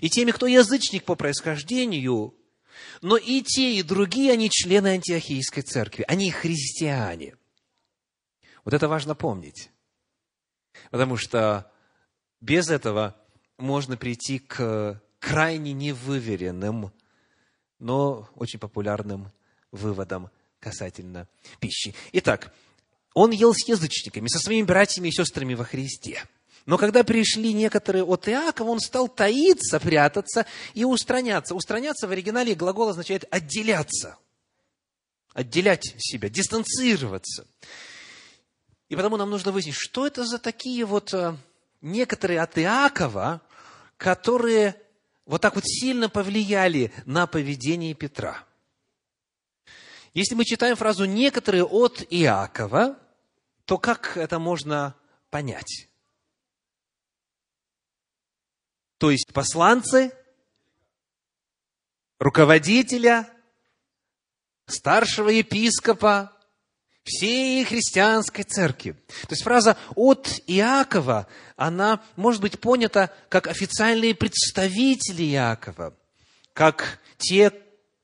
и 0.00 0.10
теми, 0.10 0.32
кто 0.32 0.46
язычник 0.46 1.04
по 1.04 1.14
происхождению, 1.14 2.34
но 3.00 3.16
и 3.16 3.42
те, 3.42 3.74
и 3.74 3.82
другие, 3.82 4.32
они 4.32 4.50
члены 4.50 4.88
антиохийской 4.88 5.62
церкви, 5.62 6.04
они 6.08 6.30
христиане. 6.30 7.36
Вот 8.64 8.74
это 8.74 8.88
важно 8.88 9.14
помнить. 9.14 9.70
Потому 10.90 11.16
что 11.16 11.70
без 12.40 12.68
этого 12.68 13.16
можно 13.62 13.96
прийти 13.96 14.40
к 14.40 15.00
крайне 15.18 15.72
невыверенным, 15.72 16.92
но 17.78 18.28
очень 18.34 18.58
популярным 18.58 19.30
выводам 19.70 20.30
касательно 20.60 21.28
пищи. 21.60 21.94
Итак, 22.12 22.52
он 23.14 23.30
ел 23.30 23.54
с 23.54 23.66
язычниками, 23.66 24.28
со 24.28 24.38
своими 24.38 24.66
братьями 24.66 25.08
и 25.08 25.12
сестрами 25.12 25.54
во 25.54 25.64
Христе. 25.64 26.24
Но 26.66 26.78
когда 26.78 27.02
пришли 27.02 27.52
некоторые 27.52 28.04
от 28.04 28.28
Иакова, 28.28 28.70
он 28.70 28.80
стал 28.80 29.08
таиться, 29.08 29.80
прятаться 29.80 30.46
и 30.74 30.84
устраняться. 30.84 31.54
Устраняться 31.54 32.06
в 32.06 32.12
оригинале 32.12 32.54
глагол 32.54 32.88
означает 32.88 33.24
отделяться. 33.30 34.16
Отделять 35.34 35.94
себя, 35.98 36.28
дистанцироваться. 36.28 37.46
И 38.88 38.96
потому 38.96 39.16
нам 39.16 39.30
нужно 39.30 39.50
выяснить, 39.50 39.76
что 39.76 40.06
это 40.06 40.24
за 40.24 40.38
такие 40.38 40.84
вот 40.84 41.14
э, 41.14 41.36
некоторые 41.80 42.40
от 42.40 42.58
Иакова, 42.58 43.40
которые 44.02 44.82
вот 45.26 45.40
так 45.40 45.54
вот 45.54 45.64
сильно 45.64 46.08
повлияли 46.08 46.92
на 47.06 47.28
поведение 47.28 47.94
Петра. 47.94 48.44
Если 50.12 50.34
мы 50.34 50.44
читаем 50.44 50.74
фразу 50.74 51.04
«некоторые 51.04 51.64
от 51.64 52.04
Иакова», 52.10 52.98
то 53.64 53.78
как 53.78 54.16
это 54.16 54.40
можно 54.40 54.96
понять? 55.30 55.88
То 58.98 59.12
есть 59.12 59.32
посланцы, 59.32 60.12
руководителя, 62.18 63.32
старшего 64.66 65.28
епископа, 65.28 66.36
всей 67.04 67.64
христианской 67.64 68.44
церкви. 68.44 68.92
То 69.22 69.30
есть 69.30 69.42
фраза 69.42 69.76
«от 69.94 70.40
Иакова», 70.46 71.26
она 71.56 72.02
может 72.16 72.40
быть 72.40 72.60
понята 72.60 73.12
как 73.28 73.48
официальные 73.48 74.14
представители 74.14 75.24
Иакова, 75.24 75.94
как 76.52 77.00
те, 77.18 77.52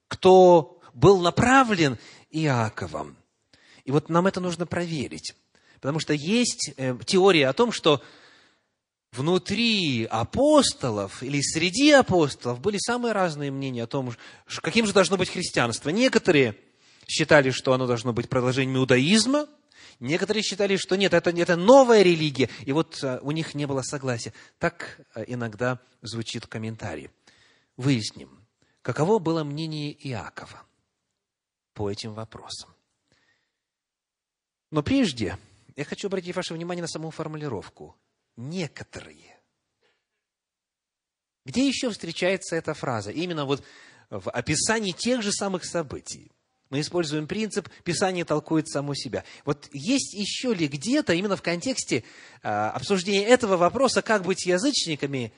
кто 0.09 0.81
был 0.95 1.21
направлен 1.21 1.99
Иаковом. 2.31 3.17
И 3.85 3.91
вот 3.91 4.09
нам 4.09 4.27
это 4.27 4.41
нужно 4.41 4.67
проверить. 4.67 5.35
Потому 5.77 6.01
что 6.01 6.13
есть 6.13 6.73
э, 6.77 6.97
теория 7.07 7.49
о 7.49 7.53
том, 7.53 7.73
что 7.73 8.03
внутри 9.13 10.05
апостолов 10.05 11.23
или 11.23 11.41
среди 11.41 11.93
апостолов 11.93 12.61
были 12.61 12.79
самые 12.79 13.13
разные 13.13 13.51
мнения 13.51 13.85
о 13.85 13.87
том, 13.87 14.13
каким 14.61 14.87
же 14.87 14.93
должно 14.93 15.17
быть 15.17 15.31
христианство. 15.31 15.91
Некоторые 15.91 16.57
считали, 17.09 17.51
что 17.51 17.73
оно 17.73 17.87
должно 17.87 18.13
быть 18.13 18.29
продолжением 18.29 18.77
иудаизма, 18.77 19.49
некоторые 19.99 20.43
считали, 20.43 20.77
что 20.77 20.97
нет, 20.97 21.15
это, 21.15 21.31
это 21.31 21.57
новая 21.57 22.03
религия, 22.03 22.49
и 22.61 22.73
вот 22.73 23.03
а, 23.03 23.19
у 23.23 23.33
них 23.33 23.55
не 23.55 23.67
было 23.67 23.83
согласия. 23.83 24.33
Так 24.59 25.01
а, 25.15 25.23
иногда 25.23 25.81
звучит 26.03 26.47
комментарий. 26.47 27.11
Выясним, 27.77 28.47
каково 28.83 29.19
было 29.19 29.43
мнение 29.43 29.93
Иакова 30.09 30.63
по 31.73 31.91
этим 31.91 32.13
вопросам. 32.13 32.71
Но 34.71 34.83
прежде 34.83 35.39
я 35.77 35.85
хочу 35.85 36.09
обратить 36.09 36.37
ваше 36.37 36.55
внимание 36.55 36.83
на 36.83 36.89
саму 36.89 37.11
формулировку– 37.11 37.97
некоторые. 38.37 39.37
Где 41.45 41.67
еще 41.67 41.91
встречается 41.91 42.57
эта 42.57 42.75
фраза? 42.75 43.11
Именно 43.11 43.47
вот 43.47 43.65
в 44.11 44.31
описании 44.31 44.93
тех 44.93 45.23
же 45.23 45.33
самых 45.33 45.65
событий. 45.65 46.31
Мы 46.71 46.81
используем 46.81 47.27
принцип 47.27 47.69
«Писание 47.83 48.25
толкует 48.25 48.69
само 48.69 48.95
себя». 48.95 49.25
Вот 49.45 49.69
есть 49.73 50.13
еще 50.13 50.53
ли 50.53 50.69
где-то, 50.69 51.15
именно 51.15 51.37
в 51.37 51.43
контексте 51.43 52.05
а, 52.43 52.71
обсуждения 52.71 53.25
этого 53.25 53.57
вопроса, 53.57 54.03
как 54.03 54.25
быть 54.25 54.45
язычниками, 54.45 55.33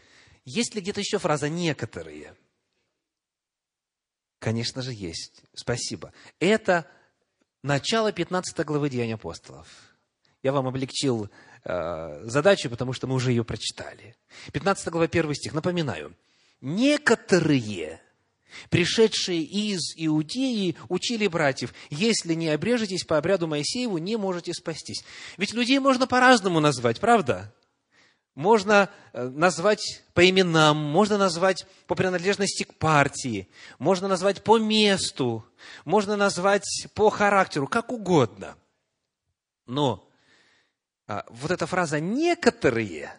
есть 0.44 0.74
ли 0.74 0.80
где-то 0.80 1.00
еще 1.00 1.18
фраза 1.18 1.48
«некоторые»? 1.48 2.34
Конечно 4.40 4.82
же, 4.82 4.92
есть. 4.92 5.42
Спасибо. 5.54 6.12
Это 6.40 6.86
начало 7.62 8.10
15 8.10 8.58
главы 8.64 8.88
Деяний 8.88 9.14
апостолов. 9.14 9.68
Я 10.42 10.52
вам 10.52 10.66
облегчил 10.66 11.28
э, 11.64 12.24
задачу, 12.24 12.70
потому 12.70 12.94
что 12.94 13.06
мы 13.06 13.14
уже 13.14 13.30
ее 13.30 13.44
прочитали. 13.44 14.16
15 14.52 14.88
глава, 14.88 15.04
1 15.04 15.34
стих. 15.34 15.52
Напоминаю. 15.52 16.16
Некоторые, 16.62 18.00
пришедшие 18.68 19.42
из 19.42 19.94
Иудеи, 19.96 20.76
учили 20.88 21.26
братьев, 21.26 21.74
если 21.90 22.34
не 22.34 22.48
обрежетесь 22.48 23.04
по 23.04 23.18
обряду 23.18 23.46
Моисееву, 23.46 23.98
не 23.98 24.16
можете 24.16 24.52
спастись. 24.54 25.04
Ведь 25.36 25.52
людей 25.52 25.78
можно 25.78 26.06
по-разному 26.06 26.60
назвать, 26.60 27.00
правда? 27.00 27.52
Можно 28.34 28.88
э, 29.12 29.28
назвать 29.28 30.02
по 30.14 30.28
именам, 30.28 30.76
можно 30.76 31.18
назвать 31.18 31.66
по 31.86 31.94
принадлежности 31.94 32.62
к 32.62 32.74
партии, 32.74 33.48
можно 33.78 34.08
назвать 34.08 34.44
по 34.44 34.58
месту, 34.58 35.44
можно 35.84 36.16
назвать 36.16 36.64
по 36.94 37.10
характеру, 37.10 37.66
как 37.66 37.92
угодно. 37.92 38.56
Но 39.66 40.08
а, 41.06 41.24
вот 41.28 41.50
эта 41.50 41.66
фраза 41.66 41.98
«некоторые», 41.98 43.12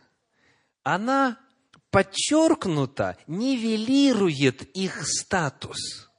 она 0.83 1.37
подчеркнуто 1.91 3.17
нивелирует 3.27 4.63
их 4.75 5.05
статус. 5.07 6.09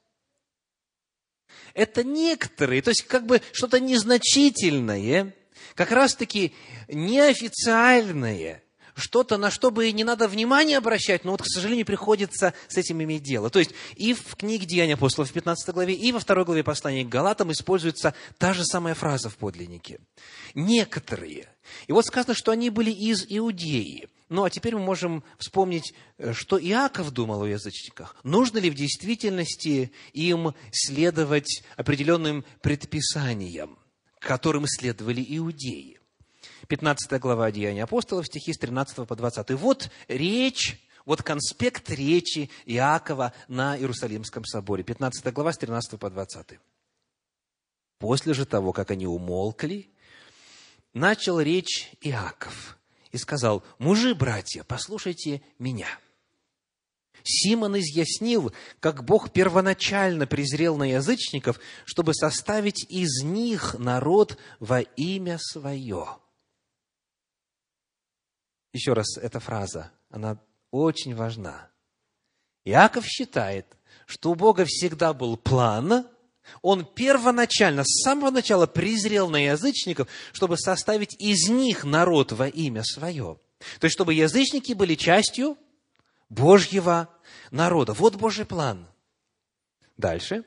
Это 1.75 2.05
некоторые, 2.05 2.83
то 2.83 2.91
есть 2.91 3.03
как 3.03 3.27
бы 3.27 3.41
что-то 3.53 3.81
незначительное, 3.81 5.35
как 5.75 5.91
раз-таки 5.91 6.53
неофициальное, 6.89 8.63
что-то, 8.95 9.39
на 9.39 9.51
что 9.51 9.71
бы 9.71 9.91
не 9.91 10.05
надо 10.05 10.29
внимания 10.29 10.77
обращать, 10.77 11.25
но 11.25 11.33
вот, 11.33 11.41
к 11.41 11.47
сожалению, 11.47 11.87
приходится 11.87 12.53
с 12.69 12.77
этим 12.77 13.03
иметь 13.03 13.23
дело. 13.23 13.49
То 13.49 13.59
есть 13.59 13.73
и 13.97 14.13
в 14.13 14.37
книге 14.37 14.67
Деяния 14.67 14.95
апостолов 14.95 15.31
в 15.31 15.33
15 15.33 15.75
главе, 15.75 15.95
и 15.95 16.13
во 16.13 16.19
второй 16.19 16.45
главе 16.45 16.63
послания 16.63 17.05
к 17.05 17.09
Галатам 17.09 17.51
используется 17.53 18.15
та 18.37 18.53
же 18.53 18.65
самая 18.67 18.95
фраза 18.95 19.31
в 19.31 19.37
подлиннике. 19.37 19.99
Некоторые. 20.55 21.49
И 21.87 21.93
вот 21.93 22.05
сказано, 22.05 22.35
что 22.35 22.53
они 22.53 22.69
были 22.69 22.91
из 22.91 23.25
Иудеи. 23.27 24.09
Ну, 24.33 24.45
а 24.45 24.51
теперь 24.51 24.75
мы 24.75 24.81
можем 24.81 25.23
вспомнить, 25.37 25.92
э, 26.16 26.33
что 26.33 26.59
Иаков 26.59 27.11
думал 27.11 27.42
о 27.42 27.47
язычниках. 27.47 28.16
Нужно 28.25 28.61
ли 28.61 28.71
в 28.71 28.75
действительности 28.75 29.92
им 30.14 30.55
следовать 30.73 31.62
определенным 31.77 32.42
предписаниям, 32.62 33.79
которым 34.21 34.64
следовали 34.66 35.23
иудеи? 35.37 36.01
15 36.68 37.21
глава 37.21 37.51
Деяния 37.51 37.85
апостолов, 37.85 38.27
стихи 38.27 38.55
с 38.55 38.57
13 38.57 39.07
по 39.07 39.14
20. 39.14 39.51
Вот 39.51 39.90
речь, 40.09 40.83
вот 41.05 41.23
конспект 41.23 41.90
речи 41.90 42.49
Иакова 42.64 43.35
на 43.49 43.77
Иерусалимском 43.77 44.47
соборе. 44.47 44.83
15 44.83 45.31
глава 45.35 45.53
с 45.53 45.59
13 45.59 46.01
по 46.01 46.09
20. 46.09 46.59
После 47.99 48.33
же 48.33 48.47
того, 48.47 48.73
как 48.73 48.92
они 48.92 49.07
умолкли, 49.07 49.90
начал 50.95 51.38
речь 51.38 51.92
Иаков 52.01 52.79
и 53.12 53.18
сказал, 53.18 53.62
«Мужи, 53.79 54.14
братья, 54.14 54.64
послушайте 54.64 55.42
меня». 55.59 55.87
Симон 57.22 57.79
изъяснил, 57.79 58.53
как 58.81 59.05
Бог 59.05 59.31
первоначально 59.31 60.27
презрел 60.27 60.77
на 60.77 60.90
язычников, 60.90 61.61
чтобы 61.85 62.14
составить 62.14 62.85
из 62.90 63.22
них 63.22 63.79
народ 63.79 64.38
во 64.59 64.81
имя 64.81 65.38
Свое. 65.38 66.18
Еще 68.72 68.94
раз, 68.94 69.18
эта 69.18 69.38
фраза, 69.38 69.92
она 70.11 70.38
очень 70.70 71.14
важна. 71.14 71.70
Иаков 72.64 73.05
считает, 73.07 73.66
что 74.07 74.31
у 74.31 74.35
Бога 74.35 74.64
всегда 74.66 75.12
был 75.12 75.37
план, 75.37 76.07
он 76.61 76.85
первоначально, 76.85 77.85
с 77.85 78.02
самого 78.02 78.31
начала 78.31 78.66
презрел 78.66 79.28
на 79.31 79.44
язычников, 79.44 80.09
чтобы 80.33 80.59
составить 80.59 81.14
из 81.20 81.48
них 81.48 81.85
народ 81.85 82.33
во 82.33 82.48
имя 82.48 82.83
свое. 82.85 83.38
То 83.78 83.85
есть, 83.85 83.94
чтобы 83.94 84.14
язычники 84.14 84.72
были 84.72 84.94
частью 84.94 85.57
Божьего 86.28 87.09
народа. 87.50 87.92
Вот 87.92 88.16
Божий 88.16 88.44
план. 88.44 88.87
Дальше, 89.96 90.44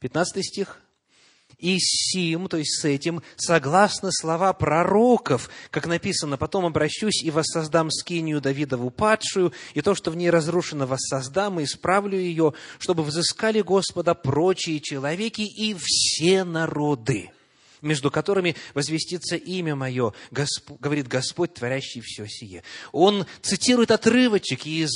15 0.00 0.44
стих. 0.44 0.80
И 1.58 1.78
сим, 1.78 2.48
то 2.48 2.56
есть 2.56 2.80
с 2.80 2.84
этим, 2.84 3.22
согласны 3.36 4.10
слова 4.12 4.52
пророков, 4.52 5.50
как 5.70 5.86
написано, 5.86 6.36
потом 6.36 6.66
обращусь 6.66 7.22
и 7.22 7.30
воссоздам 7.30 7.90
скинию 7.90 8.40
Давидову 8.40 8.90
падшую, 8.90 9.52
и 9.74 9.80
то, 9.80 9.94
что 9.94 10.10
в 10.10 10.16
ней 10.16 10.30
разрушено, 10.30 10.86
воссоздам 10.86 11.60
и 11.60 11.64
исправлю 11.64 12.18
ее, 12.18 12.52
чтобы 12.78 13.02
взыскали 13.02 13.60
Господа 13.60 14.14
прочие 14.14 14.80
человеки 14.80 15.42
и 15.42 15.74
все 15.78 16.44
народы 16.44 17.30
между 17.82 18.10
которыми 18.10 18.56
возвестится 18.74 19.36
имя 19.36 19.74
мое, 19.74 20.12
Госп... 20.30 20.72
говорит 20.80 21.08
Господь, 21.08 21.54
творящий 21.54 22.00
все 22.00 22.26
сие. 22.26 22.62
Он 22.92 23.26
цитирует 23.42 23.90
отрывочек 23.90 24.66
из 24.66 24.90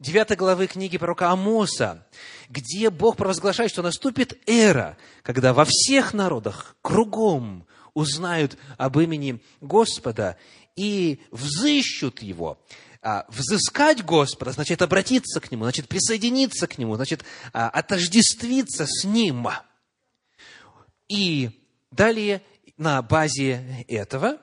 9 0.00 0.36
главы 0.36 0.66
книги 0.66 0.98
пророка 0.98 1.30
Амоса, 1.30 2.06
где 2.48 2.90
Бог 2.90 3.16
провозглашает, 3.16 3.70
что 3.70 3.82
наступит 3.82 4.38
эра, 4.46 4.96
когда 5.22 5.54
во 5.54 5.64
всех 5.64 6.14
народах 6.14 6.76
кругом 6.82 7.66
узнают 7.94 8.56
об 8.78 8.98
имени 8.98 9.40
Господа 9.60 10.36
и 10.76 11.20
взыщут 11.30 12.22
Его. 12.22 12.58
А, 13.04 13.26
взыскать 13.28 14.04
Господа 14.04 14.52
значит 14.52 14.80
обратиться 14.80 15.40
к 15.40 15.50
Нему, 15.50 15.64
значит 15.64 15.88
присоединиться 15.88 16.66
к 16.66 16.78
Нему, 16.78 16.94
значит 16.94 17.24
а, 17.52 17.68
отождествиться 17.68 18.86
с 18.86 19.04
Ним. 19.04 19.48
И 21.08 21.61
Далее, 21.92 22.42
на 22.76 23.00
базе 23.02 23.84
этого, 23.86 24.38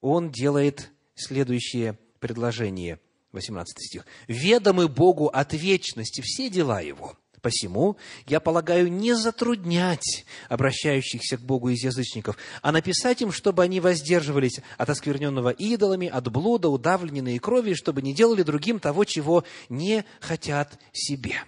он 0.00 0.30
делает 0.30 0.90
следующее 1.14 1.98
предложение, 2.18 3.00
18 3.30 3.74
стих. 3.78 4.04
«Ведомы 4.26 4.88
Богу 4.88 5.28
от 5.28 5.54
вечности 5.54 6.20
все 6.20 6.50
дела 6.50 6.80
Его, 6.80 7.16
Посему, 7.40 7.96
я 8.28 8.38
полагаю, 8.38 8.90
не 8.90 9.14
затруднять 9.14 10.24
обращающихся 10.48 11.36
к 11.38 11.40
Богу 11.40 11.70
из 11.70 11.82
язычников, 11.82 12.36
а 12.62 12.70
написать 12.70 13.20
им, 13.20 13.32
чтобы 13.32 13.64
они 13.64 13.80
воздерживались 13.80 14.60
от 14.78 14.88
оскверненного 14.88 15.50
идолами, 15.50 16.06
от 16.06 16.30
блуда, 16.30 16.68
удавленной 16.68 17.40
крови, 17.40 17.74
чтобы 17.74 18.00
не 18.00 18.14
делали 18.14 18.44
другим 18.44 18.78
того, 18.78 19.04
чего 19.04 19.42
не 19.68 20.04
хотят 20.20 20.78
себе. 20.92 21.42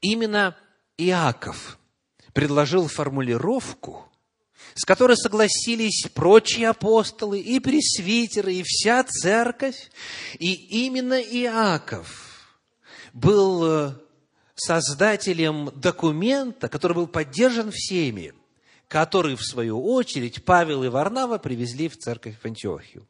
Именно 0.00 0.56
Иаков 0.96 1.77
предложил 2.38 2.86
формулировку, 2.86 4.06
с 4.76 4.84
которой 4.84 5.16
согласились 5.16 6.06
прочие 6.14 6.68
апостолы 6.68 7.40
и 7.40 7.58
пресвитеры, 7.58 8.54
и 8.54 8.62
вся 8.64 9.02
церковь. 9.02 9.90
И 10.38 10.52
именно 10.86 11.20
Иаков 11.20 12.56
был 13.12 13.64
э, 13.64 13.94
создателем 14.54 15.72
документа, 15.74 16.68
который 16.68 16.92
был 16.92 17.08
поддержан 17.08 17.72
всеми, 17.72 18.34
который, 18.86 19.34
в 19.34 19.42
свою 19.42 19.84
очередь, 19.84 20.44
Павел 20.44 20.84
и 20.84 20.88
Варнава 20.88 21.38
привезли 21.38 21.88
в 21.88 21.98
церковь 21.98 22.38
в 22.40 22.44
Антиохию. 22.44 23.02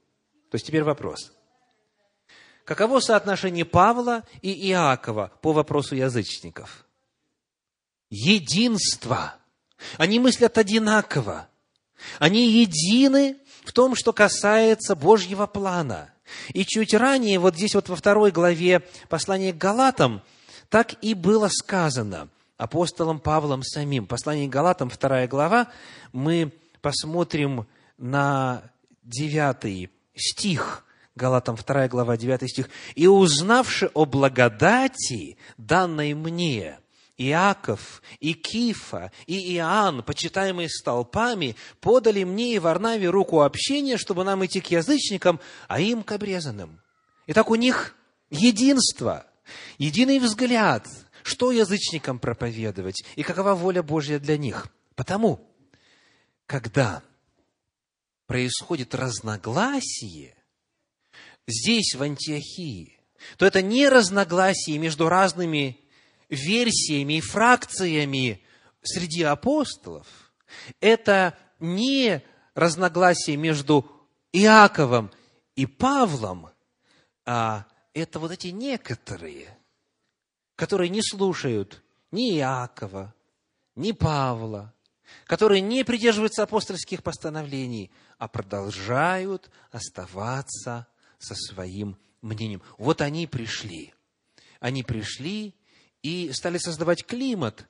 То 0.51 0.55
есть 0.55 0.67
теперь 0.67 0.85
вопрос. 0.85 1.35
Каково 2.65 3.01
соотношение 3.01 3.67
Павла 3.67 4.25
и 4.41 4.71
Иакова 4.71 5.33
по 5.43 5.53
вопросу 5.53 5.95
язычников? 5.95 6.88
Единство. 8.11 9.35
Они 9.97 10.19
мыслят 10.19 10.59
одинаково. 10.59 11.49
Они 12.19 12.49
едины 12.49 13.37
в 13.65 13.73
том, 13.73 13.95
что 13.95 14.13
касается 14.13 14.95
Божьего 14.95 15.47
плана. 15.47 16.11
И 16.53 16.65
чуть 16.65 16.95
ранее, 16.95 17.39
вот 17.39 17.57
здесь 17.57 17.75
вот 17.75 17.89
во 17.89 17.97
второй 17.97 18.31
главе 18.31 18.81
послания 19.09 19.53
к 19.53 19.59
Галатам, 19.59 20.23
так 20.69 20.95
и 21.03 21.15
было 21.15 21.49
сказано 21.49 22.29
апостолом 22.57 23.21
Павлом 23.21 23.63
самим. 23.63 24.07
Послание 24.07 24.49
к 24.49 24.53
Галатам, 24.53 24.91
вторая 24.91 25.27
глава, 25.27 25.69
мы 26.13 26.53
посмотрим 26.83 27.67
на 27.97 28.63
девятый 29.03 29.91
стих, 30.15 30.85
Галатам 31.15 31.57
2 31.57 31.89
глава, 31.89 32.17
9 32.17 32.49
стих. 32.49 32.69
«И 32.95 33.07
узнавши 33.07 33.91
о 33.95 34.05
благодати, 34.05 35.37
данной 35.57 36.15
мне, 36.15 36.79
Иаков, 37.19 38.01
и 38.21 38.33
Кифа, 38.33 39.11
и 39.27 39.57
Иоанн, 39.57 40.05
почитаемые 40.05 40.69
столпами, 40.69 41.57
подали 41.81 42.23
мне 42.23 42.55
и 42.55 42.59
Варнаве 42.61 43.11
руку 43.11 43.43
общения, 43.43 43.97
чтобы 43.99 44.25
нам 44.25 44.47
идти 44.47 44.61
к 44.61 44.71
язычникам, 44.71 45.41
а 45.67 45.81
им 45.81 46.05
к 46.05 46.13
обрезанным. 46.13 46.81
Итак, 47.27 47.51
у 47.51 47.57
них 47.57 47.97
единство, 48.31 49.27
единый 49.79 50.21
взгляд, 50.21 50.87
что 51.25 51.51
язычникам 51.51 52.21
проповедовать 52.21 53.05
и 53.17 53.25
какова 53.25 53.55
воля 53.55 53.83
Божья 53.83 54.19
для 54.21 54.39
них. 54.39 54.69
Потому, 54.95 55.45
когда 56.47 57.03
происходит 58.27 58.95
разногласие 58.95 60.35
здесь, 61.49 61.95
в 61.95 62.03
Антиохии, 62.03 62.99
то 63.37 63.47
это 63.47 63.61
не 63.63 63.89
разногласие 63.89 64.79
между 64.79 65.09
разными 65.09 65.81
версиями 66.29 67.15
и 67.15 67.21
фракциями 67.21 68.43
среди 68.83 69.23
апостолов, 69.23 70.07
это 70.81 71.37
не 71.59 72.23
разногласие 72.55 73.37
между 73.37 73.91
Иаковом 74.33 75.11
и 75.57 75.67
Павлом, 75.67 76.51
а 77.25 77.67
это 77.95 78.19
вот 78.19 78.31
эти 78.31 78.49
некоторые, 78.49 79.59
которые 80.57 80.89
не 80.89 81.03
слушают 81.03 81.83
ни 82.11 82.37
Иакова, 82.39 83.15
ни 83.75 83.93
Павла, 83.93 84.75
которые 85.25 85.61
не 85.61 85.85
придерживаются 85.85 86.43
апостольских 86.43 87.03
постановлений, 87.03 87.91
а 88.19 88.29
продолжают 88.29 89.51
оставаться 89.71 90.87
со 91.19 91.35
своим 91.35 91.97
мнением. 92.23 92.63
Вот 92.77 93.01
они 93.01 93.27
пришли. 93.27 93.95
Они 94.61 94.83
пришли 94.83 95.55
и 96.03 96.31
стали 96.33 96.59
создавать 96.59 97.05
климат, 97.05 97.67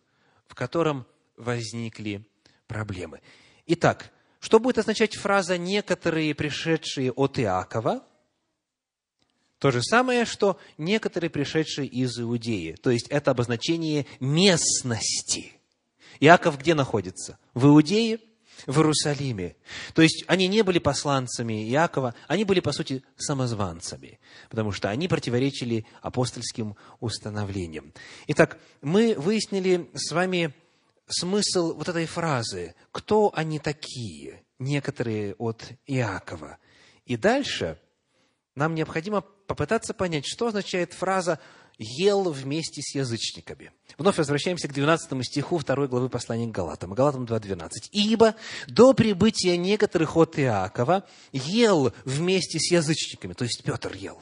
в 0.47 0.55
котором 0.55 1.07
возникли 1.37 2.27
проблемы. 2.67 3.21
Итак, 3.67 4.11
что 4.41 4.61
будет 4.61 4.79
означать 4.79 5.17
фраза 5.17 5.59
«некоторые, 5.59 6.35
пришедшие 6.35 7.13
от 7.13 7.39
Иакова»? 7.39 8.05
То 9.59 9.73
же 9.73 9.83
самое, 9.83 10.25
что 10.25 10.59
некоторые, 10.77 11.31
пришедшие 11.31 11.89
из 11.89 12.19
Иудеи. 12.21 12.77
То 12.81 12.91
есть, 12.91 13.09
это 13.09 13.33
обозначение 13.33 14.07
местности. 14.21 15.53
Иаков 16.21 16.59
где 16.59 16.75
находится? 16.75 17.39
В 17.55 17.67
Иудее? 17.67 18.21
В 18.67 18.79
Иерусалиме. 18.79 19.57
То 19.95 20.03
есть 20.03 20.25
они 20.27 20.49
не 20.49 20.63
были 20.63 20.79
посланцами 20.79 21.69
Иакова, 21.71 22.15
они 22.27 22.45
были, 22.45 22.61
по 22.61 22.73
сути, 22.73 23.03
самозванцами, 23.17 24.19
потому 24.51 24.73
что 24.73 24.91
они 24.91 25.09
противоречили 25.09 25.87
апостольским 26.03 26.77
установлениям. 27.01 27.93
Итак, 28.27 28.59
мы 28.83 29.15
выяснили 29.17 29.91
с 29.95 30.13
вами 30.13 30.55
смысл 31.07 31.75
вот 31.75 31.89
этой 31.89 32.07
фразы 32.07 32.75
«Кто 32.93 33.33
они 33.35 33.59
такие?» 33.59 34.43
некоторые 34.59 35.35
от 35.35 35.65
Иакова. 35.87 36.59
И 37.07 37.17
дальше 37.17 37.81
нам 38.55 38.75
необходимо 38.75 39.21
попытаться 39.21 39.95
понять, 39.95 40.27
что 40.27 40.49
означает 40.49 40.93
фраза 40.93 41.39
ел 41.79 42.25
вместе 42.31 42.83
с 42.83 42.95
язычниками. 42.95 43.71
Вновь 43.97 44.19
возвращаемся 44.19 44.69
к 44.69 44.73
12 44.73 45.25
стиху 45.25 45.61
2 45.61 45.87
главы 45.87 46.09
послания 46.09 46.49
к 46.49 46.51
Галатам. 46.51 46.93
Галатам 46.93 47.25
2.12. 47.25 47.71
«Ибо 47.93 48.35
до 48.67 48.93
прибытия 48.93 49.57
некоторых 49.57 50.17
от 50.17 50.39
Иакова 50.39 51.05
ел 51.33 51.93
вместе 52.05 52.59
с 52.59 52.71
язычниками». 52.73 53.33
То 53.33 53.45
есть 53.45 53.63
Петр 53.63 53.95
ел. 53.95 54.21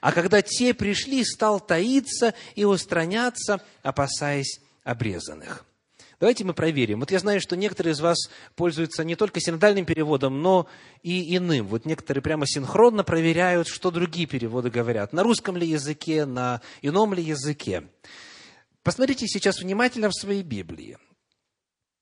А 0.00 0.12
когда 0.12 0.40
те 0.40 0.72
пришли, 0.72 1.22
стал 1.24 1.60
таиться 1.60 2.34
и 2.54 2.64
устраняться, 2.64 3.62
опасаясь 3.82 4.60
обрезанных. 4.84 5.66
Давайте 6.18 6.44
мы 6.44 6.54
проверим. 6.54 7.00
Вот 7.00 7.10
я 7.10 7.18
знаю, 7.18 7.40
что 7.40 7.56
некоторые 7.56 7.92
из 7.92 8.00
вас 8.00 8.30
пользуются 8.54 9.04
не 9.04 9.16
только 9.16 9.38
синодальным 9.38 9.84
переводом, 9.84 10.40
но 10.40 10.66
и 11.02 11.36
иным. 11.36 11.66
Вот 11.66 11.84
некоторые 11.84 12.22
прямо 12.22 12.46
синхронно 12.46 13.04
проверяют, 13.04 13.68
что 13.68 13.90
другие 13.90 14.26
переводы 14.26 14.70
говорят. 14.70 15.12
На 15.12 15.22
русском 15.22 15.56
ли 15.56 15.66
языке, 15.66 16.24
на 16.24 16.62
ином 16.80 17.12
ли 17.12 17.22
языке. 17.22 17.88
Посмотрите 18.82 19.26
сейчас 19.26 19.60
внимательно 19.60 20.08
в 20.08 20.14
своей 20.14 20.42
Библии. 20.42 20.96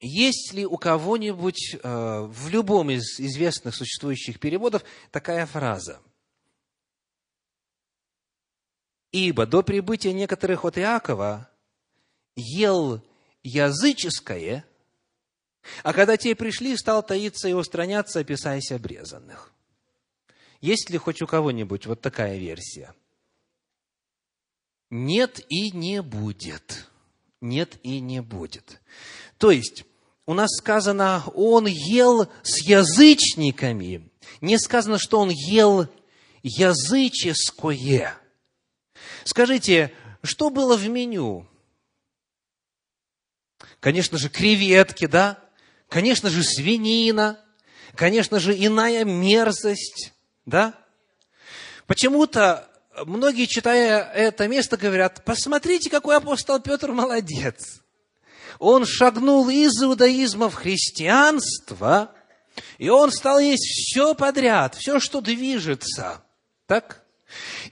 Есть 0.00 0.52
ли 0.52 0.64
у 0.64 0.76
кого-нибудь 0.76 1.76
э, 1.82 2.20
в 2.20 2.48
любом 2.50 2.90
из 2.90 3.18
известных 3.18 3.74
существующих 3.74 4.38
переводов 4.38 4.84
такая 5.10 5.46
фраза? 5.46 6.00
«Ибо 9.10 9.46
до 9.46 9.62
прибытия 9.62 10.12
некоторых 10.12 10.64
от 10.64 10.76
Иакова 10.76 11.48
ел 12.36 13.00
языческое, 13.44 14.64
а 15.82 15.92
когда 15.92 16.16
те 16.16 16.34
пришли, 16.34 16.76
стал 16.76 17.02
таиться 17.02 17.48
и 17.48 17.52
устраняться, 17.52 18.20
описаясь 18.20 18.72
обрезанных. 18.72 19.52
Есть 20.60 20.90
ли 20.90 20.98
хоть 20.98 21.22
у 21.22 21.26
кого-нибудь 21.26 21.86
вот 21.86 22.00
такая 22.00 22.38
версия? 22.38 22.94
Нет 24.90 25.40
и 25.48 25.70
не 25.70 26.02
будет. 26.02 26.88
Нет 27.40 27.78
и 27.82 28.00
не 28.00 28.22
будет. 28.22 28.80
То 29.38 29.50
есть, 29.50 29.84
у 30.26 30.34
нас 30.34 30.50
сказано, 30.56 31.24
он 31.34 31.66
ел 31.66 32.28
с 32.42 32.62
язычниками. 32.62 34.08
Не 34.40 34.58
сказано, 34.58 34.98
что 34.98 35.20
он 35.20 35.30
ел 35.30 35.88
языческое. 36.42 38.16
Скажите, 39.24 39.92
что 40.22 40.50
было 40.50 40.76
в 40.76 40.88
меню? 40.88 41.46
Конечно 43.84 44.16
же, 44.16 44.30
креветки, 44.30 45.04
да? 45.04 45.38
Конечно 45.90 46.30
же, 46.30 46.42
свинина. 46.42 47.38
Конечно 47.94 48.40
же, 48.40 48.56
иная 48.56 49.04
мерзость, 49.04 50.14
да? 50.46 50.72
Почему-то 51.86 52.66
многие, 53.04 53.44
читая 53.44 54.10
это 54.14 54.48
место, 54.48 54.78
говорят, 54.78 55.22
посмотрите, 55.26 55.90
какой 55.90 56.16
апостол 56.16 56.60
Петр 56.60 56.92
молодец. 56.92 57.82
Он 58.58 58.86
шагнул 58.86 59.50
из 59.50 59.74
иудаизма 59.82 60.48
в 60.48 60.54
христианство, 60.54 62.10
и 62.78 62.88
он 62.88 63.12
стал 63.12 63.38
есть 63.38 63.66
все 63.66 64.14
подряд, 64.14 64.76
все, 64.76 64.98
что 64.98 65.20
движется. 65.20 66.22
Так? 66.66 67.03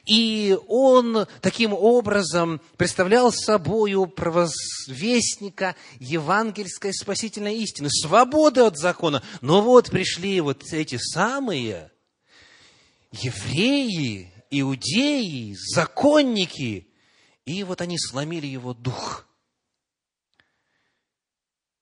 И 0.07 0.57
он 0.69 1.27
таким 1.41 1.73
образом 1.73 2.61
представлял 2.77 3.33
собою 3.33 4.07
провозвестника 4.07 5.77
евангельской 5.99 6.93
спасительной 6.93 7.59
истины, 7.59 7.89
свободы 7.91 8.63
от 8.63 8.79
закона. 8.79 9.23
Но 9.41 9.63
вот 9.63 9.91
пришли 9.91 10.41
вот 10.41 10.73
эти 10.73 10.97
самые 10.97 11.91
евреи, 13.13 14.33
иудеи, 14.51 15.55
законники, 15.75 16.89
и 17.45 17.65
вот 17.65 17.81
они 17.81 17.99
сломили 17.99 18.47
его 18.47 18.75
дух. 18.75 19.27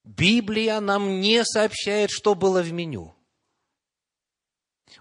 Библия 0.05 0.81
нам 0.81 1.21
не 1.21 1.45
сообщает, 1.45 2.11
что 2.11 2.35
было 2.35 2.63
в 2.63 2.73
меню. 2.73 3.15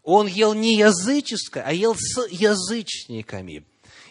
Он 0.04 0.28
ел 0.28 0.54
не 0.54 0.76
языческое, 0.76 1.64
а 1.64 1.74
ел 1.74 1.96
с 1.96 2.28
язычниками. 2.30 3.66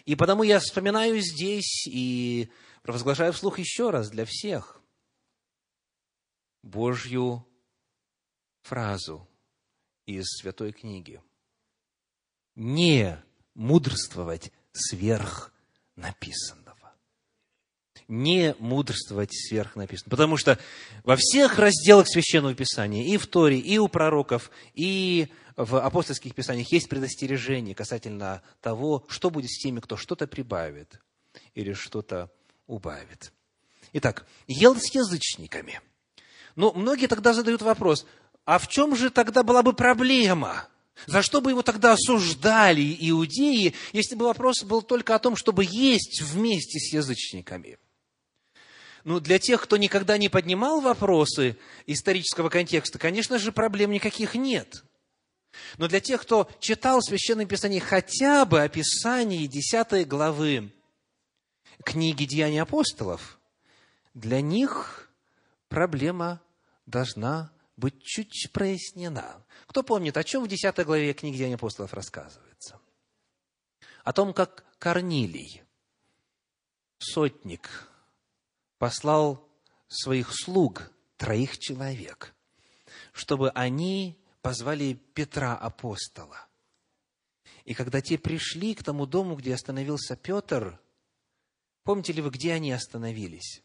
И 0.05 0.15
потому 0.15 0.43
я 0.43 0.59
вспоминаю 0.59 1.19
здесь 1.19 1.85
и 1.87 2.49
провозглашаю 2.81 3.33
вслух 3.33 3.59
еще 3.59 3.89
раз 3.89 4.09
для 4.09 4.25
всех 4.25 4.81
Божью 6.63 7.45
фразу 8.63 9.27
из 10.05 10.25
Святой 10.39 10.71
книги. 10.71 11.21
Не 12.55 13.23
мудрствовать 13.53 14.51
сверх 14.71 15.53
написанного. 15.95 16.93
Не 18.07 18.55
мудрствовать 18.59 19.31
сверх 19.31 19.75
написанного. 19.75 20.09
Потому 20.11 20.37
что 20.37 20.59
во 21.03 21.15
всех 21.15 21.59
разделах 21.59 22.07
Священного 22.07 22.55
Писания, 22.55 23.05
и 23.05 23.17
в 23.17 23.27
Торе, 23.27 23.59
и 23.59 23.77
у 23.77 23.87
пророков, 23.87 24.49
и 24.73 25.29
в 25.59 25.77
апостольских 25.77 26.33
писаниях 26.33 26.71
есть 26.71 26.87
предостережение 26.87 27.75
касательно 27.75 28.41
того, 28.61 29.03
что 29.09 29.29
будет 29.29 29.51
с 29.51 29.59
теми, 29.59 29.81
кто 29.81 29.97
что-то 29.97 30.25
прибавит 30.25 31.01
или 31.53 31.73
что-то 31.73 32.31
убавит. 32.65 33.33
Итак, 33.91 34.25
ел 34.47 34.77
с 34.77 34.93
язычниками. 34.93 35.81
Но 36.55 36.71
многие 36.71 37.07
тогда 37.07 37.33
задают 37.33 37.61
вопрос, 37.61 38.05
а 38.45 38.57
в 38.57 38.69
чем 38.69 38.95
же 38.95 39.09
тогда 39.09 39.43
была 39.43 39.61
бы 39.61 39.73
проблема? 39.73 40.69
За 41.07 41.21
что 41.21 41.41
бы 41.41 41.51
его 41.51 41.61
тогда 41.61 41.93
осуждали 41.93 42.95
иудеи, 42.97 43.75
если 43.91 44.15
бы 44.15 44.27
вопрос 44.27 44.63
был 44.63 44.81
только 44.81 45.13
о 45.13 45.19
том, 45.19 45.35
чтобы 45.35 45.65
есть 45.65 46.21
вместе 46.21 46.79
с 46.79 46.93
язычниками? 46.93 47.79
Ну, 49.03 49.19
для 49.19 49.39
тех, 49.39 49.61
кто 49.61 49.75
никогда 49.75 50.17
не 50.17 50.29
поднимал 50.29 50.79
вопросы 50.79 51.57
исторического 51.85 52.47
контекста, 52.47 52.97
конечно 52.97 53.39
же, 53.39 53.51
проблем 53.51 53.91
никаких 53.91 54.35
нет. 54.35 54.85
Но 55.77 55.87
для 55.87 55.99
тех, 55.99 56.21
кто 56.21 56.49
читал 56.59 57.01
Священное 57.01 57.45
Писание 57.45 57.81
хотя 57.81 58.45
бы 58.45 58.61
описание 58.61 59.47
10 59.47 60.07
главы 60.07 60.71
книги 61.83 62.25
Деяний 62.25 62.61
апостолов, 62.61 63.39
для 64.13 64.41
них 64.41 65.09
проблема 65.67 66.41
должна 66.85 67.51
быть 67.77 68.03
чуть 68.03 68.49
прояснена. 68.51 69.43
Кто 69.67 69.83
помнит, 69.83 70.17
о 70.17 70.23
чем 70.23 70.43
в 70.43 70.47
10 70.47 70.85
главе 70.85 71.13
книги 71.13 71.37
Деяний 71.37 71.55
апостолов 71.55 71.93
рассказывается? 71.93 72.79
О 74.03 74.13
том, 74.13 74.33
как 74.33 74.65
Корнилий, 74.79 75.63
сотник, 76.97 77.69
послал 78.77 79.47
своих 79.87 80.31
слуг, 80.33 80.91
троих 81.17 81.57
человек, 81.57 82.33
чтобы 83.11 83.49
они 83.51 84.17
позвали 84.41 84.93
Петра 84.93 85.55
апостола. 85.55 86.47
И 87.65 87.73
когда 87.73 88.01
те 88.01 88.17
пришли 88.17 88.73
к 88.73 88.83
тому 88.83 89.05
дому, 89.05 89.35
где 89.35 89.53
остановился 89.53 90.15
Петр, 90.15 90.79
помните 91.83 92.13
ли 92.13 92.21
вы, 92.21 92.29
где 92.29 92.53
они 92.53 92.71
остановились? 92.71 93.63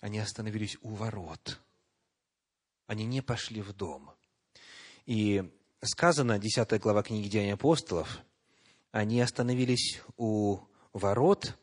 Они 0.00 0.18
остановились 0.18 0.76
у 0.82 0.94
ворот. 0.94 1.60
Они 2.86 3.04
не 3.04 3.22
пошли 3.22 3.62
в 3.62 3.72
дом. 3.72 4.10
И 5.06 5.50
сказано, 5.82 6.38
10 6.38 6.80
глава 6.80 7.02
книги 7.02 7.28
Деяний 7.28 7.54
апостолов, 7.54 8.18
они 8.90 9.20
остановились 9.20 10.02
у 10.16 10.58
ворот 10.92 11.56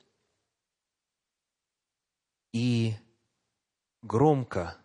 и 2.53 2.95
громко 4.01 4.77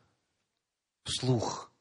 вслух 1.05 1.73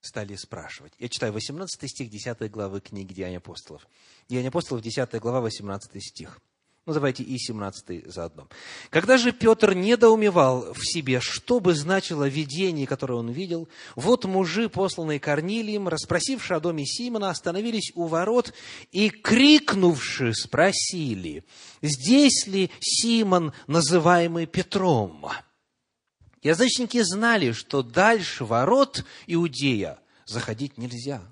стали 0.00 0.34
спрашивать. 0.36 0.92
Я 0.98 1.08
читаю 1.08 1.32
18 1.32 1.90
стих 1.90 2.10
10 2.10 2.50
главы 2.50 2.80
книги 2.80 3.12
Деяния 3.12 3.38
апостолов. 3.38 3.86
Деяния 4.28 4.48
апостолов, 4.48 4.82
10 4.82 5.14
глава, 5.20 5.40
18 5.40 6.02
стих. 6.02 6.40
Ну, 6.86 6.94
давайте 6.94 7.22
и 7.22 7.38
17 7.38 8.10
заодно. 8.10 8.48
Когда 8.88 9.18
же 9.18 9.32
Петр 9.32 9.74
недоумевал 9.74 10.72
в 10.72 10.80
себе, 10.82 11.20
что 11.20 11.60
бы 11.60 11.74
значило 11.74 12.26
видение, 12.26 12.86
которое 12.86 13.16
он 13.16 13.30
видел, 13.30 13.68
вот 13.96 14.24
мужи, 14.24 14.70
посланные 14.70 15.20
Корнилием, 15.20 15.88
расспросившие 15.88 16.56
о 16.56 16.60
доме 16.60 16.86
Симона, 16.86 17.28
остановились 17.28 17.92
у 17.94 18.06
ворот 18.06 18.54
и, 18.92 19.10
крикнувши, 19.10 20.32
спросили, 20.32 21.44
здесь 21.82 22.46
ли 22.46 22.70
Симон, 22.80 23.52
называемый 23.66 24.46
Петром? 24.46 25.30
Язычники 26.42 27.02
знали, 27.02 27.52
что 27.52 27.82
дальше 27.82 28.44
ворот 28.44 29.04
Иудея 29.26 29.98
заходить 30.24 30.78
нельзя. 30.78 31.22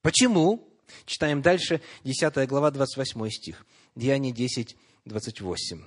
Почему? 0.00 0.68
Читаем 1.04 1.42
дальше, 1.42 1.80
10 2.04 2.48
глава, 2.48 2.70
28 2.70 3.30
стих. 3.30 3.66
Деяние 3.94 4.32
10, 4.32 4.76
28. 5.04 5.82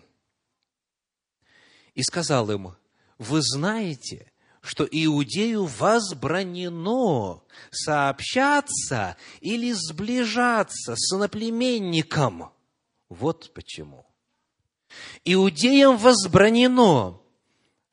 «И 1.95 2.03
сказал 2.03 2.51
им, 2.51 2.75
вы 3.17 3.41
знаете, 3.41 4.31
что 4.61 4.87
Иудею 4.89 5.65
возбранено 5.65 7.43
сообщаться 7.71 9.15
или 9.39 9.71
сближаться 9.71 10.95
с 10.95 11.13
иноплеменником. 11.13 12.51
Вот 13.09 13.53
почему. 13.53 14.05
Иудеям 15.23 15.97
возбранено 15.97 17.21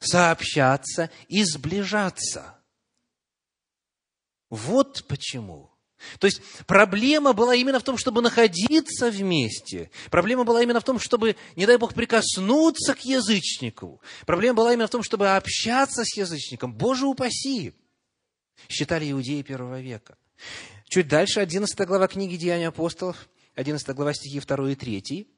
сообщаться 0.04 1.10
и 1.28 1.44
сближаться. 1.44 2.58
Вот 4.50 5.04
почему. 5.08 5.72
То 6.18 6.26
есть 6.26 6.42
проблема 6.66 7.32
была 7.32 7.54
именно 7.54 7.78
в 7.78 7.84
том, 7.84 7.96
чтобы 7.96 8.22
находиться 8.22 9.10
вместе. 9.10 9.90
Проблема 10.10 10.44
была 10.44 10.62
именно 10.62 10.80
в 10.80 10.84
том, 10.84 10.98
чтобы, 10.98 11.36
не 11.56 11.66
дай 11.66 11.76
Бог, 11.76 11.94
прикоснуться 11.94 12.94
к 12.94 13.00
язычнику. 13.04 14.00
Проблема 14.26 14.56
была 14.56 14.72
именно 14.72 14.88
в 14.88 14.90
том, 14.90 15.02
чтобы 15.02 15.34
общаться 15.34 16.04
с 16.04 16.16
язычником. 16.16 16.74
Боже 16.74 17.06
упаси! 17.06 17.74
Считали 18.68 19.10
иудеи 19.10 19.42
первого 19.42 19.80
века. 19.80 20.16
Чуть 20.88 21.08
дальше, 21.08 21.40
11 21.40 21.86
глава 21.86 22.06
книги 22.06 22.36
Деяния 22.36 22.68
апостолов, 22.68 23.28
11 23.54 23.88
глава 23.94 24.12
стихи 24.12 24.40
2 24.40 24.70
и 24.70 24.74
3. 24.74 25.28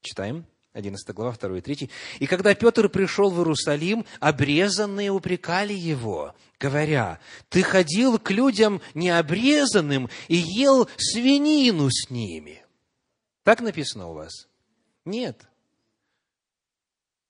Читаем. 0.00 0.46
11 0.72 1.14
глава, 1.14 1.36
2 1.38 1.58
и 1.58 1.60
3. 1.60 1.90
«И 2.20 2.26
когда 2.26 2.54
Петр 2.54 2.88
пришел 2.88 3.30
в 3.30 3.38
Иерусалим, 3.38 4.06
обрезанные 4.20 5.10
упрекали 5.10 5.74
его, 5.74 6.34
говоря, 6.58 7.20
«Ты 7.50 7.62
ходил 7.62 8.18
к 8.18 8.30
людям 8.30 8.80
необрезанным 8.94 10.08
и 10.28 10.36
ел 10.36 10.88
свинину 10.96 11.90
с 11.90 12.08
ними». 12.08 12.64
Так 13.42 13.60
написано 13.60 14.08
у 14.08 14.14
вас? 14.14 14.48
Нет. 15.04 15.46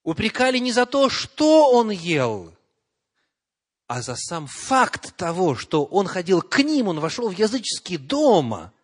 Упрекали 0.04 0.58
не 0.58 0.72
за 0.72 0.86
то, 0.86 1.08
что 1.08 1.72
он 1.72 1.90
ел, 1.90 2.52
а 3.88 4.02
за 4.02 4.14
сам 4.14 4.46
факт 4.46 5.16
того, 5.16 5.56
что 5.56 5.84
он 5.84 6.06
ходил 6.06 6.42
к 6.42 6.58
ним, 6.62 6.88
он 6.88 7.00
вошел 7.00 7.28
в 7.28 7.36
языческий 7.36 7.96
дом– 7.96 8.70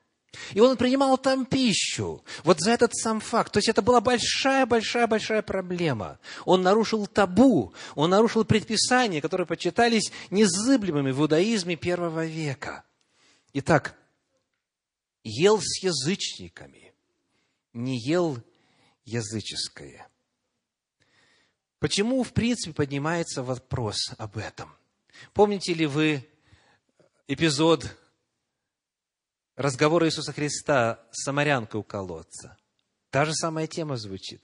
И 0.52 0.60
он 0.60 0.76
принимал 0.76 1.16
там 1.16 1.46
пищу. 1.46 2.22
Вот 2.44 2.60
за 2.60 2.72
этот 2.72 2.94
сам 2.94 3.20
факт. 3.20 3.52
То 3.52 3.58
есть 3.58 3.68
это 3.68 3.80
была 3.82 4.00
большая-большая-большая 4.00 5.42
проблема. 5.42 6.18
Он 6.44 6.62
нарушил 6.62 7.06
табу, 7.06 7.72
он 7.94 8.10
нарушил 8.10 8.44
предписания, 8.44 9.20
которые 9.20 9.46
почитались 9.46 10.12
незыблемыми 10.30 11.12
в 11.12 11.20
иудаизме 11.20 11.76
первого 11.76 12.26
века. 12.26 12.84
Итак, 13.54 13.96
ел 15.24 15.60
с 15.62 15.82
язычниками, 15.82 16.92
не 17.72 17.98
ел 17.98 18.38
языческое. 19.04 20.08
Почему, 21.78 22.22
в 22.22 22.32
принципе, 22.32 22.74
поднимается 22.74 23.42
вопрос 23.42 24.12
об 24.18 24.36
этом? 24.36 24.74
Помните 25.32 25.72
ли 25.74 25.86
вы 25.86 26.28
эпизод 27.28 27.96
разговора 29.58 30.06
Иисуса 30.06 30.32
Христа 30.32 31.00
с 31.10 31.24
самарянкой 31.24 31.80
у 31.80 31.82
колодца? 31.82 32.56
Та 33.10 33.24
же 33.24 33.34
самая 33.34 33.66
тема 33.66 33.96
звучит. 33.96 34.42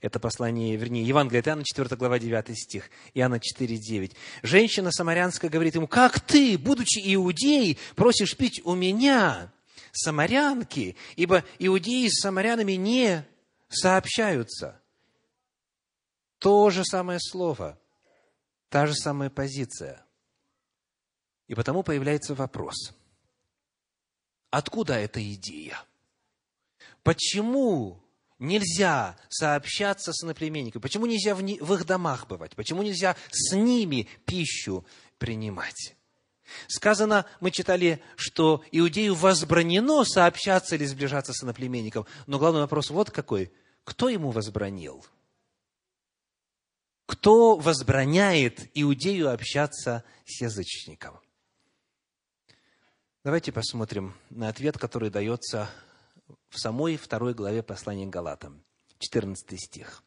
Это 0.00 0.18
послание, 0.18 0.76
вернее, 0.76 1.04
Евангелие 1.04 1.40
от 1.40 1.48
Иоанна, 1.48 1.64
4 1.64 1.96
глава, 1.96 2.18
9 2.18 2.58
стих, 2.58 2.90
Иоанна 3.14 3.40
4, 3.40 3.76
9. 3.76 4.16
Женщина 4.42 4.92
самарянская 4.92 5.50
говорит 5.50 5.74
ему, 5.74 5.86
как 5.86 6.20
ты, 6.20 6.58
будучи 6.58 7.00
иудеей, 7.14 7.78
просишь 7.94 8.36
пить 8.36 8.60
у 8.64 8.74
меня, 8.74 9.52
самарянки, 9.92 10.96
ибо 11.16 11.44
иудеи 11.58 12.08
с 12.08 12.20
самарянами 12.20 12.72
не 12.72 13.26
сообщаются. 13.68 14.80
То 16.38 16.70
же 16.70 16.84
самое 16.84 17.18
слово, 17.20 17.78
та 18.68 18.86
же 18.86 18.94
самая 18.94 19.30
позиция. 19.30 20.04
И 21.48 21.54
потому 21.54 21.82
появляется 21.82 22.34
вопрос, 22.34 22.92
откуда 24.56 24.94
эта 24.94 25.22
идея? 25.34 25.78
Почему 27.02 28.02
нельзя 28.38 29.16
сообщаться 29.28 30.12
с 30.12 30.24
иноплеменниками? 30.24 30.80
Почему 30.80 31.06
нельзя 31.06 31.34
в, 31.34 31.42
их 31.42 31.86
домах 31.86 32.26
бывать? 32.26 32.56
Почему 32.56 32.82
нельзя 32.82 33.16
с 33.30 33.54
ними 33.54 34.08
пищу 34.24 34.84
принимать? 35.18 35.94
Сказано, 36.68 37.26
мы 37.40 37.50
читали, 37.50 38.02
что 38.16 38.64
иудею 38.72 39.14
возбранено 39.14 40.04
сообщаться 40.04 40.76
или 40.76 40.84
сближаться 40.84 41.32
с 41.32 41.42
иноплеменником. 41.42 42.06
Но 42.26 42.38
главный 42.38 42.60
вопрос 42.60 42.90
вот 42.90 43.10
какой. 43.10 43.52
Кто 43.84 44.08
ему 44.08 44.30
возбранил? 44.30 45.04
Кто 47.04 47.56
возбраняет 47.56 48.70
иудею 48.74 49.32
общаться 49.32 50.02
с 50.24 50.40
язычником? 50.40 51.20
Давайте 53.26 53.50
посмотрим 53.50 54.14
на 54.30 54.48
ответ, 54.48 54.78
который 54.78 55.10
дается 55.10 55.68
в 56.48 56.60
самой 56.60 56.96
второй 56.96 57.34
главе 57.34 57.64
послания 57.64 58.06
Галатам, 58.06 58.62
14 59.00 59.60
стих. 59.60 60.04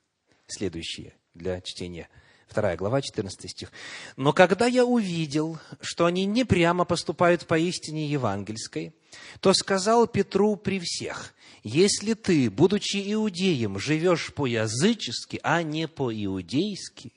Следующее 0.48 1.16
для 1.34 1.60
чтения. 1.60 2.08
Вторая 2.48 2.78
глава, 2.78 3.02
14 3.02 3.52
стих. 3.52 3.74
«Но 4.16 4.32
когда 4.32 4.68
я 4.68 4.86
увидел, 4.86 5.60
что 5.82 6.06
они 6.06 6.24
не 6.24 6.46
прямо 6.46 6.86
поступают 6.86 7.46
по 7.46 7.60
истине 7.60 8.08
евангельской, 8.08 8.96
то 9.42 9.52
сказал 9.52 10.08
Петру 10.08 10.56
при 10.56 10.80
всех, 10.80 11.34
если 11.62 12.14
ты, 12.14 12.50
будучи 12.50 13.04
иудеем, 13.14 13.80
живешь 13.80 14.34
по-язычески, 14.34 15.42
а 15.44 15.62
не 15.62 15.90
по-иудейски, 15.90 17.12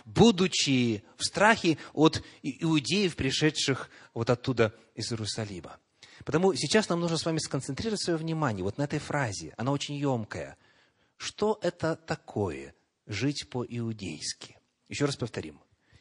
будучи 0.06 1.04
в 1.18 1.24
страхе 1.24 1.78
от 1.94 2.24
иудеев, 2.42 3.16
пришедших 3.16 3.90
вот 4.14 4.30
оттуда 4.30 4.74
из 4.96 5.12
Иерусалима. 5.12 5.78
Потому 6.26 6.54
сейчас 6.56 6.90
нам 6.90 7.00
нужно 7.00 7.18
с 7.18 7.26
вами 7.26 7.38
сконцентрировать 7.38 8.02
свое 8.02 8.18
внимание 8.18 8.64
вот 8.64 8.78
на 8.78 8.84
этой 8.84 9.00
фразе. 9.00 9.54
Она 9.58 9.72
очень 9.72 9.96
емкая. 9.96 10.58
Что 11.16 11.60
это 11.62 11.96
такое 11.96 12.74
жить 13.06 13.48
по-иудейски? 13.50 14.58
Еще 14.90 15.06
раз 15.06 15.16
повторим. 15.16 15.60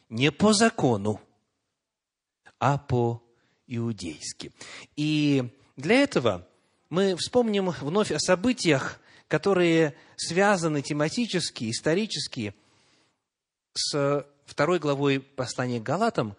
Не 0.09 0.31
по 0.31 0.53
закону, 0.53 1.21
а 2.59 2.77
по-иудейски. 2.77 4.51
И 4.95 5.53
для 5.75 5.95
этого 6.01 6.47
мы 6.89 7.15
вспомним 7.17 7.69
вновь 7.69 8.11
о 8.11 8.19
событиях, 8.19 8.99
которые 9.27 9.95
связаны 10.15 10.81
тематически, 10.81 11.69
исторически– 11.69 12.55
с 13.77 14.25
второй 14.45 14.79
главой 14.79 15.19
послания 15.19 15.79
к 15.79 15.83
Галатам, 15.83 16.35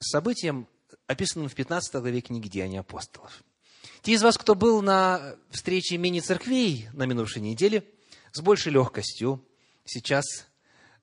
событием, 0.00 0.66
описанным 1.06 1.48
в 1.48 1.54
15 1.54 1.94
главе 1.94 2.20
книги 2.20 2.48
«Деяния 2.48 2.80
апостолов». 2.80 3.42
Те 4.02 4.12
из 4.12 4.22
вас, 4.22 4.36
кто 4.36 4.54
был 4.54 4.82
на 4.82 5.36
встрече 5.50 5.96
мини-церквей 5.96 6.88
на 6.92 7.06
минувшей 7.06 7.42
неделе, 7.42 7.84
с 8.32 8.40
большей 8.40 8.72
легкостью 8.72 9.44
сейчас 9.84 10.24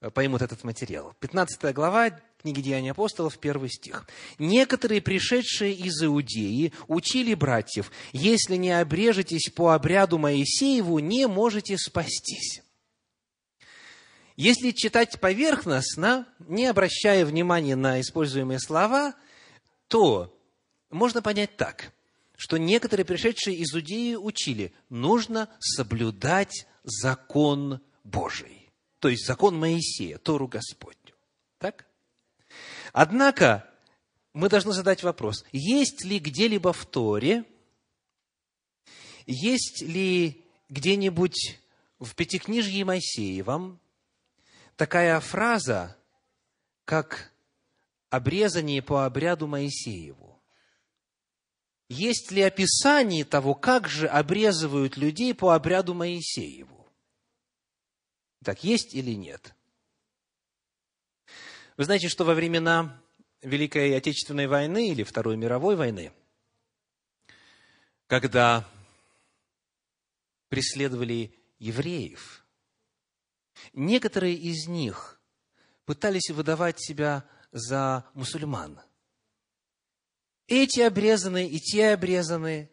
э, 0.02 0.10
поймут 0.10 0.42
этот 0.42 0.64
материал. 0.64 1.14
15 1.20 1.74
глава 1.74 2.12
книги 2.42 2.62
«Деяния 2.62 2.92
апостолов», 2.92 3.38
первый 3.38 3.70
стих. 3.70 4.06
«Некоторые, 4.38 5.02
пришедшие 5.02 5.74
из 5.74 6.02
Иудеи, 6.04 6.74
учили 6.88 7.34
братьев, 7.34 7.92
если 8.12 8.56
не 8.56 8.72
обрежетесь 8.72 9.50
по 9.54 9.74
обряду 9.74 10.18
Моисееву, 10.18 11.00
не 11.00 11.28
можете 11.28 11.78
спастись». 11.78 12.62
Если 14.40 14.72
читать 14.72 15.20
поверхностно, 15.20 16.26
не 16.40 16.68
обращая 16.68 17.26
внимания 17.26 17.76
на 17.76 18.00
используемые 18.00 18.58
слова, 18.62 19.14
то 19.90 20.34
можно 20.90 21.22
понять 21.22 21.58
так, 21.58 21.92
что 22.38 22.56
некоторые 22.56 23.04
пришедшие 23.04 23.58
из 23.58 23.76
Иудеи 23.76 24.16
учили, 24.16 24.74
нужно 24.88 25.50
соблюдать 25.60 26.68
закон 26.86 27.82
Божий, 28.06 28.72
то 29.00 29.10
есть 29.10 29.28
закон 29.28 29.60
Моисея, 29.60 30.18
Тору 30.20 30.48
Господню. 30.48 31.16
Так? 31.58 31.86
Однако, 32.94 33.70
мы 34.32 34.48
должны 34.48 34.72
задать 34.72 35.04
вопрос, 35.04 35.44
есть 35.52 36.06
ли 36.06 36.18
где-либо 36.18 36.72
в 36.72 36.86
Торе, 36.86 37.44
есть 39.26 39.82
ли 39.82 40.46
где-нибудь 40.70 41.60
в 42.00 42.16
Пятикнижье 42.16 42.86
Моисеевом 42.86 43.82
такая 44.80 45.20
фраза, 45.20 45.98
как 46.86 47.34
обрезание 48.10 48.82
по 48.82 49.06
обряду 49.06 49.46
Моисееву. 49.46 50.42
Есть 51.90 52.32
ли 52.32 52.42
описание 52.42 53.26
того, 53.26 53.56
как 53.56 53.90
же 53.90 54.08
обрезывают 54.08 54.96
людей 54.96 55.36
по 55.36 55.54
обряду 55.54 55.94
Моисееву? 55.94 56.88
Так 58.42 58.64
есть 58.64 58.96
или 58.96 59.12
нет? 59.12 59.54
Вы 61.76 61.84
знаете, 61.84 62.08
что 62.08 62.24
во 62.24 62.34
времена 62.34 63.04
Великой 63.42 63.98
Отечественной 63.98 64.48
войны 64.48 64.92
или 64.92 65.04
Второй 65.04 65.36
мировой 65.36 65.76
войны, 65.76 66.14
когда 68.08 68.66
преследовали 70.48 71.36
евреев– 71.58 72.38
Некоторые 73.74 74.36
из 74.36 74.68
них 74.68 75.20
пытались 75.86 76.30
выдавать 76.30 76.80
себя 76.80 77.26
за 77.52 78.06
мусульман. 78.14 78.80
Эти 80.48 80.82
обрезанные 80.82 81.50
и 81.50 81.60
те 81.60 81.94
обрезанные. 81.94 82.70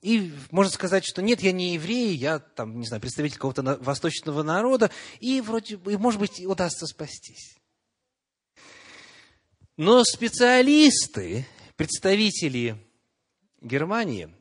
И 0.00 0.32
можно 0.50 0.72
сказать, 0.72 1.04
что 1.04 1.22
нет, 1.22 1.40
я 1.40 1.52
не 1.52 1.74
еврей, 1.74 2.14
я 2.14 2.38
там, 2.38 2.78
не 2.78 2.86
знаю, 2.86 3.00
представитель 3.00 3.36
какого-то 3.36 3.78
восточного 3.80 4.42
народа, 4.42 4.90
и 5.20 5.40
вроде 5.40 5.78
бы, 5.78 5.96
может 5.98 6.20
быть, 6.20 6.44
удастся 6.44 6.86
спастись. 6.86 7.56
Но 9.76 10.04
специалисты, 10.04 11.46
представители 11.76 12.76
Германии 13.60 14.34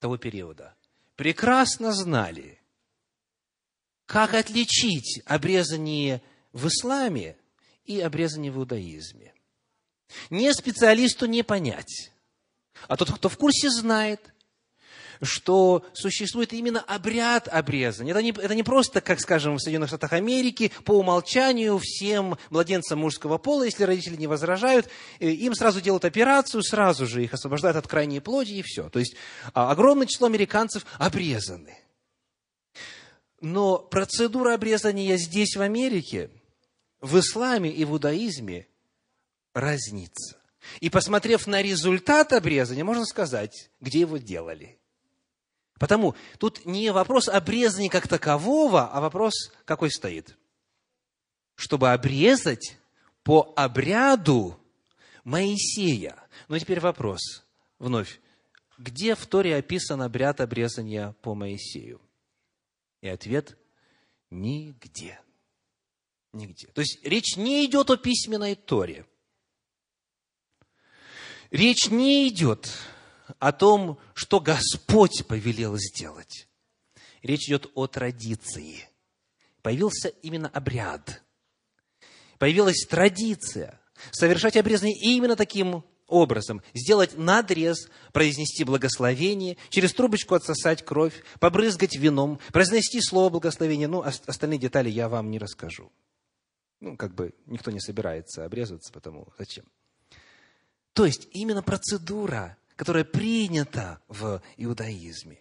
того 0.00 0.18
периода, 0.18 0.74
прекрасно 1.16 1.92
знали, 1.92 2.59
как 4.10 4.34
отличить 4.34 5.22
обрезание 5.24 6.20
в 6.52 6.66
исламе 6.66 7.36
и 7.84 8.00
обрезание 8.00 8.50
в 8.50 8.58
иудаизме. 8.58 9.32
Не 10.30 10.52
специалисту 10.52 11.26
не 11.26 11.44
понять, 11.44 12.10
а 12.88 12.96
тот, 12.96 13.12
кто 13.12 13.28
в 13.28 13.36
курсе, 13.36 13.70
знает, 13.70 14.20
что 15.22 15.84
существует 15.92 16.52
именно 16.52 16.80
обряд 16.80 17.46
обрезания. 17.46 18.10
Это 18.10 18.20
не, 18.20 18.30
это 18.30 18.56
не 18.56 18.64
просто, 18.64 19.00
как, 19.00 19.20
скажем, 19.20 19.58
в 19.58 19.60
Соединенных 19.60 19.90
Штатах 19.90 20.12
Америки, 20.12 20.72
по 20.84 20.98
умолчанию 20.98 21.78
всем 21.78 22.36
младенцам 22.48 22.98
мужского 22.98 23.38
пола, 23.38 23.62
если 23.62 23.84
родители 23.84 24.16
не 24.16 24.26
возражают, 24.26 24.88
э, 25.20 25.28
им 25.30 25.54
сразу 25.54 25.80
делают 25.80 26.04
операцию, 26.04 26.64
сразу 26.64 27.06
же 27.06 27.22
их 27.22 27.32
освобождают 27.32 27.76
от 27.76 27.86
крайней 27.86 28.18
плоти 28.18 28.54
и 28.54 28.62
все. 28.62 28.88
То 28.88 28.98
есть 28.98 29.14
а, 29.54 29.70
огромное 29.70 30.08
число 30.08 30.26
американцев 30.26 30.84
обрезаны. 30.98 31.76
Но 33.40 33.78
процедура 33.78 34.54
обрезания 34.54 35.16
здесь, 35.16 35.56
в 35.56 35.62
Америке, 35.62 36.30
в 37.00 37.18
исламе 37.18 37.70
и 37.70 37.84
в 37.84 37.92
иудаизме 37.92 38.66
разнится. 39.54 40.38
И 40.80 40.90
посмотрев 40.90 41.46
на 41.46 41.62
результат 41.62 42.32
обрезания, 42.32 42.84
можно 42.84 43.06
сказать, 43.06 43.70
где 43.80 44.00
его 44.00 44.18
делали. 44.18 44.78
Потому 45.78 46.14
тут 46.38 46.66
не 46.66 46.92
вопрос 46.92 47.28
обрезания 47.28 47.88
как 47.88 48.06
такового, 48.06 48.88
а 48.92 49.00
вопрос 49.00 49.50
какой 49.64 49.90
стоит. 49.90 50.36
Чтобы 51.54 51.92
обрезать 51.92 52.76
по 53.22 53.54
обряду 53.56 54.60
Моисея. 55.24 56.16
Но 56.48 56.58
теперь 56.58 56.80
вопрос 56.80 57.46
вновь. 57.78 58.20
Где 58.76 59.14
в 59.14 59.26
Торе 59.26 59.56
описан 59.56 60.02
обряд 60.02 60.40
обрезания 60.42 61.14
по 61.22 61.34
Моисею? 61.34 62.00
И 63.00 63.08
ответ– 63.08 63.56
нигде. 64.30 65.20
Нигде. 66.32 66.68
То 66.68 66.80
есть 66.80 67.04
речь 67.04 67.36
не 67.36 67.64
идет 67.66 67.90
о 67.90 67.96
письменной 67.96 68.54
Торе. 68.54 69.06
Речь 71.50 71.90
не 71.90 72.28
идет 72.28 72.70
о 73.38 73.52
том, 73.52 73.98
что 74.14 74.38
Господь 74.38 75.26
повелел 75.26 75.76
сделать. 75.76 76.48
Речь 77.22 77.48
идет 77.48 77.70
о 77.74 77.86
традиции. 77.88 78.88
Появился 79.62 80.08
именно 80.08 80.48
обряд. 80.48 81.22
Появилась 82.38 82.86
традиция 82.88 83.80
совершать 84.12 84.56
обрезание 84.56 84.96
именно 84.96 85.36
таким 85.36 85.84
образом. 86.10 86.62
Сделать 86.74 87.16
надрез, 87.16 87.88
произнести 88.12 88.64
благословение, 88.64 89.56
через 89.70 89.94
трубочку 89.94 90.34
отсосать 90.34 90.84
кровь, 90.84 91.22
побрызгать 91.38 91.96
вином, 91.96 92.38
произнести 92.52 93.00
слово 93.00 93.30
благословения. 93.30 93.88
Ну, 93.88 94.02
остальные 94.02 94.58
детали 94.58 94.90
я 94.90 95.08
вам 95.08 95.30
не 95.30 95.38
расскажу. 95.38 95.90
Ну, 96.80 96.96
как 96.96 97.14
бы 97.14 97.34
никто 97.46 97.70
не 97.70 97.80
собирается 97.80 98.44
обрезаться, 98.44 98.92
потому 98.92 99.28
зачем? 99.38 99.64
То 100.92 101.06
есть 101.06 101.28
именно 101.32 101.62
процедура, 101.62 102.56
которая 102.76 103.04
принята 103.04 104.00
в 104.08 104.42
иудаизме. 104.56 105.38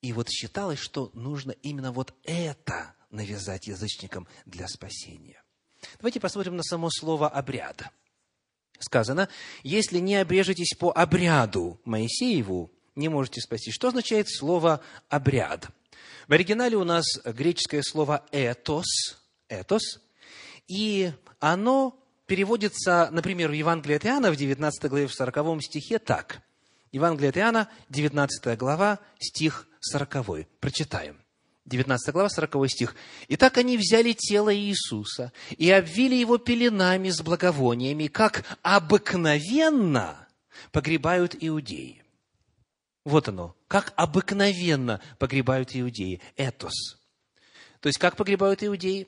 И 0.00 0.12
вот 0.12 0.28
считалось, 0.28 0.78
что 0.78 1.10
нужно 1.14 1.52
именно 1.52 1.92
вот 1.92 2.14
это 2.24 2.94
навязать 3.10 3.68
язычникам 3.68 4.26
для 4.44 4.68
спасения. 4.68 5.42
Давайте 5.98 6.20
посмотрим 6.20 6.56
на 6.56 6.62
само 6.62 6.90
слово 6.90 7.28
«обряд». 7.28 7.84
Сказано, 8.78 9.28
если 9.62 9.98
не 9.98 10.16
обрежетесь 10.16 10.74
по 10.78 10.90
обряду 10.90 11.80
Моисееву, 11.84 12.70
не 12.94 13.08
можете 13.08 13.40
спастись. 13.40 13.74
Что 13.74 13.88
означает 13.88 14.28
слово 14.28 14.80
«обряд»? 15.08 15.68
В 16.28 16.32
оригинале 16.32 16.76
у 16.76 16.84
нас 16.84 17.04
греческое 17.24 17.82
слово 17.82 18.24
«этос», 18.30 19.18
«этос», 19.48 20.00
и 20.66 21.12
оно 21.40 21.98
переводится, 22.26 23.08
например, 23.10 23.50
в 23.50 23.54
Евангелии 23.54 23.96
от 23.96 24.06
Иоанна 24.06 24.30
в 24.30 24.36
19 24.36 24.84
главе, 24.84 25.06
в 25.06 25.14
40 25.14 25.62
стихе 25.62 25.98
так. 25.98 26.40
Евангелие 26.92 27.30
от 27.30 27.36
Иоанна, 27.36 27.68
19 27.90 28.56
глава, 28.56 29.00
стих 29.18 29.66
40. 29.80 30.46
Прочитаем. 30.60 31.23
19 31.66 32.12
глава, 32.12 32.28
40 32.28 32.70
стих. 32.70 32.94
«Итак 33.28 33.58
они 33.58 33.78
взяли 33.78 34.12
тело 34.12 34.54
Иисуса 34.54 35.32
и 35.50 35.70
обвили 35.70 36.14
его 36.14 36.38
пеленами 36.38 37.10
с 37.10 37.22
благовониями, 37.22 38.06
как 38.06 38.44
обыкновенно 38.62 40.28
погребают 40.72 41.36
иудеи». 41.40 42.02
Вот 43.04 43.28
оно, 43.28 43.56
как 43.68 43.92
обыкновенно 43.96 45.00
погребают 45.18 45.76
иудеи. 45.76 46.20
Этос. 46.36 46.98
То 47.80 47.88
есть, 47.88 47.98
как 47.98 48.16
погребают 48.16 48.62
иудеи? 48.62 49.06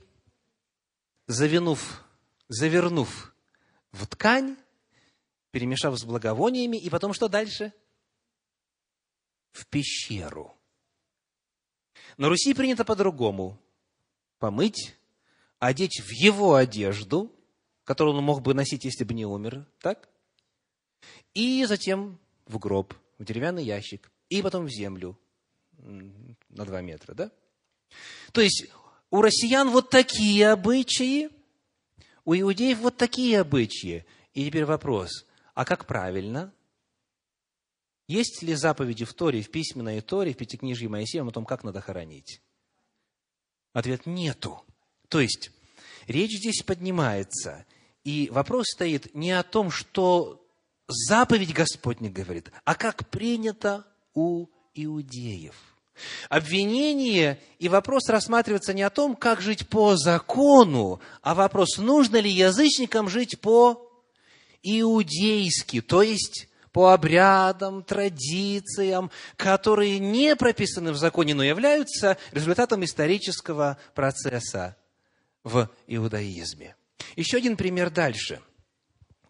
Завинув 1.26 2.02
завернув 2.48 3.34
в 3.92 4.06
ткань, 4.06 4.56
перемешав 5.50 5.98
с 5.98 6.04
благовониями, 6.04 6.76
и 6.76 6.90
потом 6.90 7.12
что 7.12 7.28
дальше? 7.28 7.72
В 9.52 9.66
пещеру. 9.66 10.54
На 12.16 12.28
Руси 12.28 12.54
принято 12.54 12.84
по-другому. 12.84 13.58
Помыть, 14.38 14.94
одеть 15.58 16.00
в 16.00 16.10
его 16.10 16.54
одежду, 16.54 17.32
которую 17.84 18.16
он 18.16 18.24
мог 18.24 18.42
бы 18.42 18.54
носить, 18.54 18.84
если 18.84 19.04
бы 19.04 19.14
не 19.14 19.24
умер, 19.24 19.66
так? 19.80 20.08
И 21.34 21.64
затем 21.66 22.18
в 22.46 22.58
гроб, 22.58 22.94
в 23.18 23.24
деревянный 23.24 23.64
ящик, 23.64 24.10
и 24.28 24.42
потом 24.42 24.66
в 24.66 24.70
землю 24.70 25.18
на 25.78 26.64
два 26.64 26.80
метра, 26.80 27.14
да? 27.14 27.30
То 28.32 28.40
есть 28.40 28.66
у 29.10 29.22
россиян 29.22 29.70
вот 29.70 29.90
такие 29.90 30.50
обычаи, 30.50 31.30
у 32.24 32.34
иудеев 32.34 32.78
вот 32.78 32.96
такие 32.96 33.40
обычаи. 33.40 34.04
И 34.34 34.44
теперь 34.44 34.64
вопрос, 34.64 35.26
а 35.54 35.64
как 35.64 35.86
правильно? 35.86 36.52
Есть 38.08 38.42
ли 38.42 38.54
заповеди 38.54 39.04
в 39.04 39.12
Торе, 39.14 39.42
в 39.42 39.50
письменной 39.50 40.00
Торе, 40.00 40.32
в 40.32 40.36
Пятикнижье 40.36 40.88
Моисея 40.88 41.24
о 41.24 41.30
том, 41.30 41.44
как 41.44 41.64
надо 41.64 41.80
хоронить? 41.80 42.40
Ответ– 43.72 44.02
нету. 44.06 44.62
То 45.08 45.20
есть, 45.20 45.50
речь 46.06 46.38
здесь 46.38 46.62
поднимается, 46.62 47.66
и 48.04 48.28
вопрос 48.30 48.66
стоит 48.68 49.14
не 49.14 49.32
о 49.32 49.42
том, 49.42 49.70
что 49.70 50.46
заповедь 50.86 51.52
Господня 51.52 52.10
говорит, 52.10 52.50
а 52.64 52.74
как 52.74 53.08
принято 53.10 53.86
у 54.14 54.46
иудеев– 54.74 55.54
Обвинение 56.28 57.40
и 57.58 57.68
вопрос 57.68 58.08
рассматривается 58.08 58.74
не 58.74 58.82
о 58.82 58.90
том, 58.90 59.16
как 59.16 59.40
жить 59.40 59.68
по 59.68 59.96
закону, 59.96 61.00
а 61.22 61.34
вопрос, 61.34 61.78
нужно 61.78 62.16
ли 62.18 62.30
язычникам 62.30 63.08
жить 63.08 63.40
по 63.40 63.90
иудейски, 64.62 65.80
то 65.80 66.02
есть 66.02 66.48
по 66.76 66.92
обрядам, 66.92 67.82
традициям, 67.82 69.10
которые 69.38 69.98
не 69.98 70.36
прописаны 70.36 70.92
в 70.92 70.98
законе, 70.98 71.32
но 71.32 71.42
являются 71.42 72.18
результатом 72.32 72.84
исторического 72.84 73.78
процесса 73.94 74.76
в 75.42 75.70
иудаизме. 75.86 76.76
Еще 77.16 77.38
один 77.38 77.56
пример 77.56 77.88
дальше. 77.88 78.42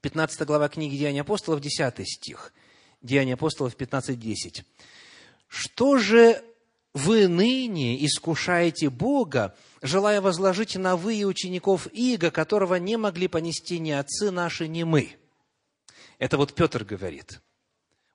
15 0.01 0.41
глава 0.41 0.69
книги 0.69 0.97
Деяния 0.97 1.21
апостолов, 1.21 1.61
10 1.61 2.05
стих. 2.09 2.53
Деяния 3.01 3.35
апостолов 3.35 3.77
15.10. 3.77 4.65
«Что 5.47 5.99
же 5.99 6.43
вы 6.95 7.29
ныне 7.29 8.05
искушаете 8.05 8.91
Бога, 8.91 9.55
желая 9.83 10.21
возложить 10.21 10.75
на 10.75 10.97
вы 10.97 11.15
и 11.15 11.25
учеников 11.25 11.87
Иго, 11.93 12.33
которого 12.33 12.75
не 12.75 12.97
могли 12.97 13.29
понести 13.29 13.79
ни 13.79 13.93
отцы 13.93 14.33
наши, 14.33 14.67
ни 14.67 14.83
мы. 14.83 15.17
Это 16.19 16.37
вот 16.37 16.55
Петр 16.55 16.85
говорит. 16.85 17.41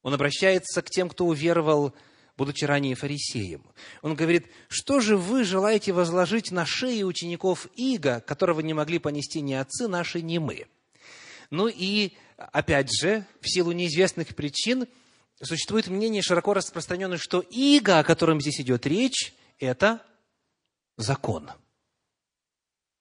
Он 0.02 0.14
обращается 0.14 0.82
к 0.82 0.90
тем, 0.90 1.10
кто 1.10 1.26
уверовал, 1.26 1.94
будучи 2.38 2.66
ранее 2.66 2.96
фарисеем. 2.96 3.64
Он 4.02 4.16
говорит, 4.16 4.48
что 4.68 5.00
же 5.00 5.18
вы 5.18 5.44
желаете 5.44 5.94
возложить 5.94 6.52
на 6.52 6.66
шеи 6.66 7.04
учеников 7.04 7.68
Иго, 7.76 8.22
которого 8.22 8.62
не 8.62 8.74
могли 8.74 9.00
понести 9.00 9.42
ни 9.42 9.54
отцы 9.54 9.88
наши, 9.88 10.22
ни 10.22 10.40
мы? 10.40 10.68
Ну 11.50 11.68
и, 11.68 12.14
опять 12.38 12.90
же, 12.92 13.26
в 13.42 13.50
силу 13.50 13.72
неизвестных 13.72 14.36
причин– 14.36 14.88
существует 15.42 15.88
мнение 15.88 16.22
широко 16.22 16.54
распространенное, 16.54 17.18
что 17.18 17.40
иго, 17.40 18.00
о 18.00 18.04
котором 18.04 18.40
здесь 18.40 18.62
идет 18.62 18.86
речь, 18.86 19.34
это 19.60 20.02
закон. 20.98 21.52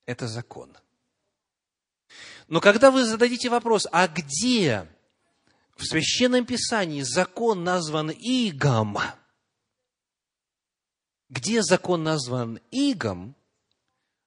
Это 0.07 0.27
закон. 0.27 0.77
Но 2.51 2.61
когда 2.61 2.91
вы 2.91 3.05
зададите 3.05 3.49
вопрос, 3.49 3.87
а 3.93 4.09
где 4.09 4.89
в 5.77 5.85
Священном 5.85 6.45
Писании 6.45 7.03
закон 7.03 7.63
назван 7.63 8.11
игом, 8.11 8.99
где 11.29 11.63
закон 11.63 12.03
назван 12.03 12.61
игом, 12.73 13.37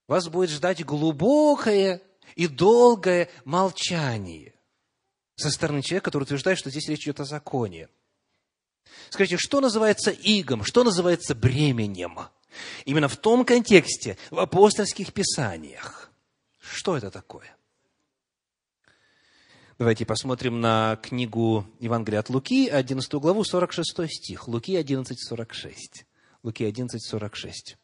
вас 0.08 0.30
будет 0.30 0.52
ждать 0.52 0.86
глубокое 0.86 2.02
и 2.36 2.48
долгое 2.48 3.30
молчание 3.44 4.54
со 5.36 5.52
стороны 5.52 5.82
человека, 5.82 6.06
который 6.06 6.24
утверждает, 6.24 6.58
что 6.58 6.70
здесь 6.70 6.88
речь 6.88 7.04
идет 7.04 7.20
о 7.20 7.26
законе. 7.26 7.90
Скажите, 9.10 9.36
что 9.38 9.60
называется 9.60 10.12
игом, 10.12 10.64
что 10.64 10.86
называется 10.86 11.36
бременем? 11.36 12.18
Именно 12.86 13.10
в 13.10 13.18
том 13.18 13.44
контексте, 13.44 14.18
в 14.32 14.40
апостольских 14.40 15.12
писаниях. 15.12 16.10
Что 16.62 16.96
это 16.96 17.12
такое? 17.12 17.54
Давайте 19.84 20.06
посмотрим 20.06 20.62
на 20.62 20.98
книгу 21.04 21.68
Евангелия 21.82 22.22
от 22.22 22.30
Луки, 22.30 22.70
11 22.70 23.14
главу, 23.16 23.44
46 23.44 24.10
стих. 24.10 24.48
Луки 24.48 24.78
11, 24.78 25.20
46. 25.22 26.06
Луки 26.42 26.64
11, 26.64 27.06
46. 27.06 27.76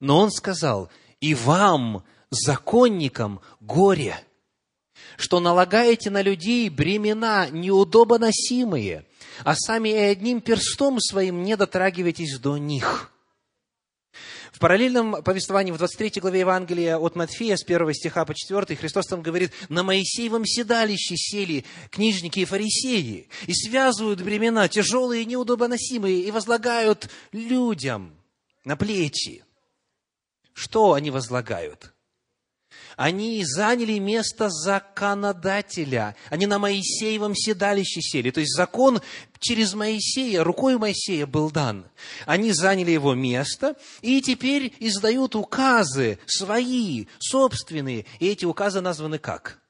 Но 0.00 0.18
он 0.18 0.30
сказал, 0.30 0.90
и 1.22 1.34
вам, 1.34 2.04
законникам, 2.28 3.40
горе, 3.60 4.18
что 5.16 5.40
налагаете 5.40 6.10
на 6.10 6.20
людей 6.20 6.68
бремена 6.68 7.48
неудобоносимые, 7.50 9.06
а 9.44 9.54
сами 9.54 9.88
и 9.88 9.96
одним 9.96 10.42
перстом 10.42 11.00
своим 11.00 11.42
не 11.42 11.56
дотрагиваетесь 11.56 12.38
до 12.38 12.58
них. 12.58 13.13
Параллельном 14.64 15.22
повествовании 15.22 15.72
в 15.72 15.76
23 15.76 16.22
главе 16.22 16.40
Евангелия 16.40 16.96
от 16.96 17.16
Матфея 17.16 17.58
с 17.58 17.64
1 17.64 17.92
стиха 17.92 18.24
по 18.24 18.34
4 18.34 18.74
Христос 18.76 19.04
там 19.04 19.20
говорит, 19.20 19.52
«На 19.68 19.82
Моисеевом 19.82 20.46
седалище 20.46 21.16
сели 21.18 21.66
книжники 21.90 22.38
и 22.38 22.44
фарисеи, 22.46 23.28
и 23.46 23.52
связывают 23.52 24.22
бремена 24.22 24.66
тяжелые 24.70 25.24
и 25.24 25.26
неудобоносимые, 25.26 26.22
и 26.22 26.30
возлагают 26.30 27.10
людям 27.32 28.16
на 28.64 28.74
плечи». 28.78 29.44
Что 30.54 30.94
они 30.94 31.10
возлагают? 31.10 31.93
Они 32.96 33.44
заняли 33.44 33.98
место 33.98 34.48
законодателя. 34.50 36.14
Они 36.30 36.46
на 36.46 36.58
Моисеевом 36.58 37.34
седалище 37.34 38.00
сели. 38.00 38.30
То 38.30 38.40
есть 38.40 38.54
закон 38.54 39.00
через 39.40 39.74
Моисея, 39.74 40.44
рукой 40.44 40.78
Моисея 40.78 41.26
был 41.26 41.50
дан. 41.50 41.86
Они 42.26 42.52
заняли 42.52 42.92
его 42.92 43.14
место 43.14 43.76
и 44.00 44.20
теперь 44.22 44.72
издают 44.78 45.34
указы 45.34 46.18
свои, 46.26 47.06
собственные. 47.18 48.06
И 48.20 48.28
эти 48.28 48.44
указы 48.44 48.80
названы 48.80 49.18
как? 49.18 49.60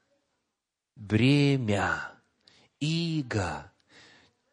Бремя, 0.95 2.11
иго, 2.79 3.71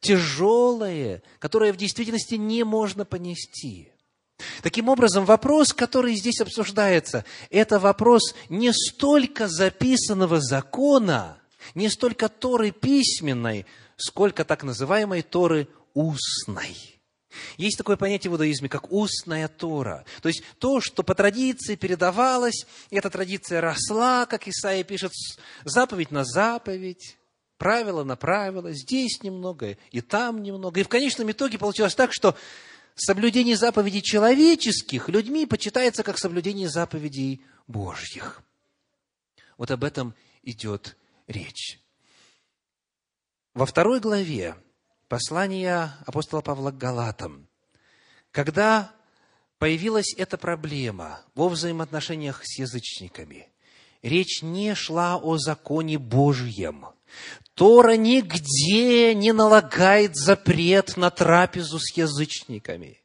тяжелое, 0.00 1.22
которое 1.38 1.72
в 1.72 1.76
действительности 1.76 2.34
не 2.34 2.64
можно 2.64 3.04
понести– 3.04 3.90
Таким 4.62 4.88
образом, 4.88 5.24
вопрос, 5.24 5.72
который 5.72 6.14
здесь 6.14 6.40
обсуждается, 6.40 7.24
это 7.50 7.78
вопрос 7.78 8.34
не 8.48 8.72
столько 8.72 9.48
записанного 9.48 10.40
закона, 10.40 11.38
не 11.74 11.88
столько 11.88 12.28
Торы 12.28 12.70
письменной, 12.70 13.66
сколько 13.96 14.44
так 14.44 14.62
называемой 14.62 15.22
Торы 15.22 15.68
устной. 15.94 16.92
Есть 17.56 17.78
такое 17.78 17.96
понятие 17.96 18.30
в 18.30 18.34
иудаизме, 18.34 18.68
как 18.68 18.92
устная 18.92 19.48
Тора. 19.48 20.04
То 20.20 20.28
есть 20.28 20.42
то, 20.58 20.80
что 20.80 21.02
по 21.02 21.14
традиции 21.14 21.76
передавалось, 21.76 22.66
эта 22.90 23.10
традиция 23.10 23.60
росла, 23.60 24.26
как 24.26 24.48
Исаия 24.48 24.84
пишет, 24.84 25.12
заповедь 25.64 26.10
на 26.10 26.24
заповедь, 26.24 27.16
правило 27.58 28.04
на 28.04 28.16
правило, 28.16 28.72
здесь 28.72 29.22
немного, 29.22 29.76
и 29.90 30.00
там 30.00 30.42
немного. 30.42 30.80
И 30.80 30.82
в 30.82 30.88
конечном 30.88 31.30
итоге 31.30 31.58
получилось 31.58 31.94
так, 31.94 32.12
что 32.12 32.36
соблюдение 32.94 33.56
заповедей 33.56 34.02
человеческих 34.02 35.08
людьми 35.08 35.46
почитается 35.46 36.02
как 36.02 36.18
соблюдение 36.18 36.68
заповедей 36.68 37.44
Божьих. 37.66 38.42
Вот 39.56 39.70
об 39.70 39.84
этом 39.84 40.14
идет 40.42 40.96
речь. 41.26 41.80
Во 43.54 43.66
второй 43.66 44.00
главе 44.00 44.56
послания 45.08 45.96
апостола 46.06 46.40
Павла 46.40 46.70
к 46.70 46.78
Галатам, 46.78 47.48
когда 48.30 48.92
появилась 49.58 50.14
эта 50.16 50.38
проблема 50.38 51.20
во 51.34 51.48
взаимоотношениях 51.48 52.40
с 52.44 52.58
язычниками, 52.58 53.48
речь 54.00 54.42
не 54.42 54.74
шла 54.74 55.16
о 55.16 55.36
законе 55.38 55.98
Божьем– 55.98 56.86
Тора 57.54 57.96
нигде 57.96 59.14
не 59.14 59.32
налагает 59.32 60.16
запрет 60.16 60.96
на 60.96 61.10
трапезу 61.10 61.78
с 61.78 61.94
язычниками. 61.96 63.00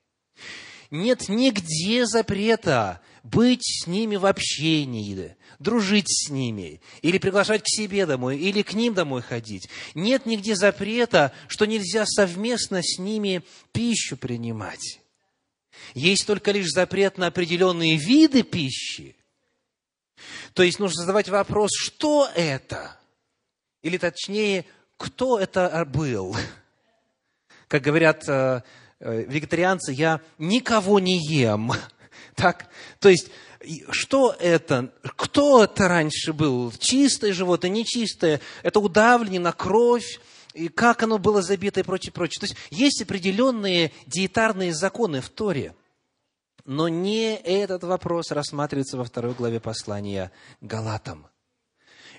Нет 0.89 1.27
нигде 1.27 2.05
запрета 2.05 3.01
быть 3.23 3.63
с 3.63 3.87
ними 3.87 4.15
в 4.15 4.25
общении, 4.25 5.35
дружить 5.59 6.07
с 6.07 6.29
ними, 6.29 6.79
или 7.01 7.17
приглашать 7.17 7.63
к 7.63 7.67
себе 7.67 8.05
домой, 8.05 8.37
или 8.37 8.61
к 8.61 8.73
ним 8.73 8.93
домой 8.93 9.21
ходить. 9.21 9.67
Нет 9.95 10.25
нигде 10.25 10.55
запрета, 10.55 11.33
что 11.47 11.65
нельзя 11.65 12.05
совместно 12.05 12.81
с 12.81 12.99
ними 12.99 13.43
пищу 13.73 14.15
принимать. 14.15 15.01
Есть 15.93 16.25
только 16.25 16.51
лишь 16.51 16.69
запрет 16.69 17.17
на 17.17 17.27
определенные 17.27 17.97
виды 17.97 18.43
пищи. 18.43 19.17
То 20.53 20.63
есть 20.63 20.79
нужно 20.79 21.01
задавать 21.01 21.27
вопрос, 21.27 21.71
что 21.75 22.29
это? 22.33 22.96
Или 23.81 23.97
точнее, 23.97 24.65
кто 24.97 25.39
это 25.39 25.85
был? 25.85 26.35
Как 27.67 27.81
говорят 27.81 28.27
э, 28.27 28.63
э, 28.99 29.23
вегетарианцы, 29.23 29.91
я 29.91 30.21
никого 30.37 30.99
не 30.99 31.19
ем. 31.19 31.71
Так? 32.35 32.67
То 32.99 33.09
есть, 33.09 33.31
что 33.89 34.35
это? 34.39 34.93
Кто 35.15 35.63
это 35.63 35.87
раньше 35.87 36.33
был? 36.33 36.71
Чистое 36.77 37.33
животное, 37.33 37.71
нечистое? 37.71 38.41
Это 38.61 38.79
удавление 38.79 39.39
на 39.39 39.53
кровь? 39.53 40.19
И 40.53 40.67
как 40.67 41.01
оно 41.01 41.17
было 41.17 41.41
забито 41.41 41.79
и 41.79 41.83
прочее, 41.83 42.11
прочее. 42.11 42.39
То 42.39 42.45
есть, 42.45 42.57
есть 42.69 43.01
определенные 43.01 43.91
диетарные 44.05 44.71
законы 44.71 45.21
в 45.21 45.29
Торе. 45.29 45.75
Но 46.63 46.87
не 46.89 47.35
этот 47.35 47.83
вопрос 47.83 48.29
рассматривается 48.29 48.97
во 48.97 49.03
второй 49.03 49.33
главе 49.33 49.59
послания 49.59 50.31
Галатам– 50.61 51.27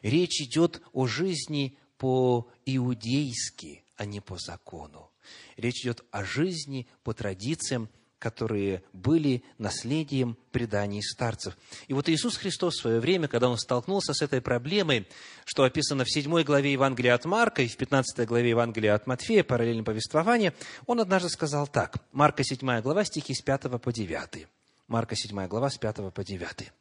Речь 0.03 0.41
идет 0.41 0.83
о 0.93 1.07
жизни 1.07 1.77
по-иудейски, 1.99 3.85
а 3.97 4.05
не 4.05 4.21
по 4.21 4.39
закону. 4.39 5.11
Речь 5.57 5.83
идет 5.83 6.05
о 6.11 6.25
жизни 6.25 6.87
по 7.03 7.13
традициям, 7.13 7.89
которые 8.19 8.83
были 8.93 9.45
наследием 9.59 10.37
преданий 10.51 11.03
старцев. 11.03 11.57
И 11.87 11.93
вот 11.93 12.09
Иисус 12.09 12.37
Христос 12.37 12.75
в 12.75 12.81
свое 12.81 13.01
время, 13.01 13.29
когда 13.29 13.49
Он 13.49 13.57
столкнулся 13.57 14.13
с 14.13 14.23
этой 14.23 14.41
проблемой, 14.41 15.07
что 15.45 15.65
описано 15.65 16.05
в 16.05 16.11
7 16.11 16.43
главе 16.43 16.73
Евангелия 16.73 17.15
от 17.15 17.25
Марка 17.25 17.63
и 17.63 17.69
в 17.69 17.77
15 17.77 18.27
главе 18.27 18.51
Евангелия 18.51 18.95
от 18.95 19.07
Матфея, 19.07 19.45
параллельное 19.45 19.85
повествование, 19.85 20.53
Он 20.87 21.01
однажды 21.01 21.29
сказал 21.29 21.69
так. 21.69 21.97
Марка 22.13 22.43
7 22.43 22.81
глава, 22.81 23.05
стихи 23.05 23.35
с 23.35 23.41
5 23.41 23.81
по 23.81 23.93
9. 23.93 24.49
Марка 24.89 25.15
7 25.15 25.47
глава, 25.47 25.71
с 25.71 25.79
5 25.79 26.13
по 26.13 26.25
9. 26.25 26.73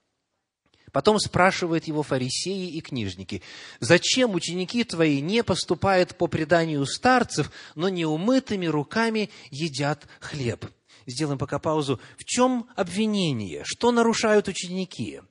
Потом 0.92 1.20
спрашивают 1.20 1.86
его 1.86 2.02
фарисеи 2.02 2.70
и 2.70 2.82
книжники, 2.82 3.42
зачем 3.80 4.34
ученики 4.34 4.84
твои 4.84 5.22
не 5.22 5.44
поступают 5.44 6.16
по 6.16 6.28
преданию 6.28 6.86
старцев, 6.86 7.52
но 7.76 7.90
неумытыми 7.90 8.68
руками 8.68 9.30
едят 9.52 10.08
хлеб? 10.20 10.66
Сделаем 11.06 11.38
пока 11.38 11.60
паузу. 11.60 12.00
В 12.18 12.26
чем 12.26 12.68
обвинение? 12.76 13.64
Что 13.66 13.92
нарушают 13.92 14.48
ученики? 14.48 15.22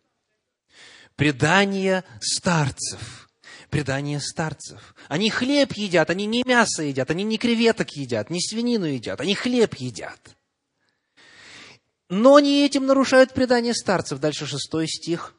Предание 1.17 2.05
старцев. 2.21 3.31
Предание 3.71 4.21
старцев. 4.21 4.95
Они 5.09 5.29
хлеб 5.29 5.73
едят, 5.73 6.09
они 6.11 6.27
не 6.27 6.43
мясо 6.45 6.83
едят, 6.83 7.11
они 7.11 7.25
не 7.25 7.37
креветок 7.37 7.91
едят, 7.93 8.31
не 8.31 8.41
свинину 8.41 8.87
едят, 8.87 9.21
они 9.21 9.35
хлеб 9.35 9.75
едят. 9.75 10.37
Но 12.09 12.37
они 12.37 12.65
этим 12.65 12.87
нарушают 12.87 13.35
предание 13.35 13.75
старцев. 13.75 14.21
Дальше 14.21 14.47
шестой 14.47 14.87
стих. 14.87 15.35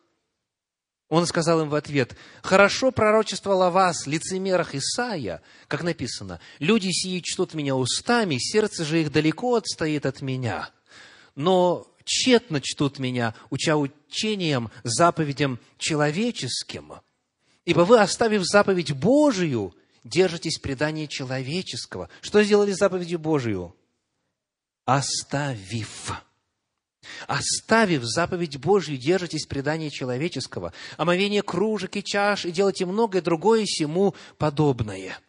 Он 1.10 1.26
сказал 1.26 1.62
им 1.62 1.70
в 1.70 1.76
ответ, 1.76 2.18
«Хорошо 2.42 2.92
пророчествовал 2.92 3.64
о 3.64 3.72
вас, 3.72 4.08
лицемерах 4.08 4.76
Исаия, 4.76 5.42
как 5.68 5.84
написано, 5.84 6.42
«Люди 6.60 6.90
сии 6.92 7.22
чтут 7.22 7.54
меня 7.54 7.76
устами, 7.76 8.38
сердце 8.38 8.84
же 8.84 9.02
их 9.02 9.12
далеко 9.12 9.56
отстоит 9.56 10.06
от 10.06 10.22
меня, 10.22 10.70
но 11.36 11.88
тщетно 12.04 12.60
чтут 12.62 13.00
меня, 13.00 13.36
уча 13.50 13.78
учением, 13.78 14.70
заповедям 14.84 15.60
человеческим. 15.78 16.96
Ибо 17.64 17.82
вы, 17.82 18.00
оставив 18.02 18.44
заповедь 18.44 18.92
Божию, 18.92 19.74
держитесь 20.04 20.60
предания 20.60 21.08
человеческого». 21.08 22.10
Что 22.20 22.44
сделали 22.44 22.74
заповедью 22.74 23.20
Божию? 23.20 23.74
Оставив 24.84 26.12
Оставив 27.28 28.04
заповедь 28.04 28.58
Божью, 28.58 28.98
держитесь 28.98 29.46
предания 29.46 29.90
человеческого, 29.90 30.74
омовение 30.98 31.42
кружек 31.42 31.96
и 31.96 32.04
чаш, 32.04 32.46
и 32.46 32.52
делайте 32.52 32.86
многое 32.86 33.22
другое 33.22 33.66
сему 33.66 34.16
подобное. 34.38 35.20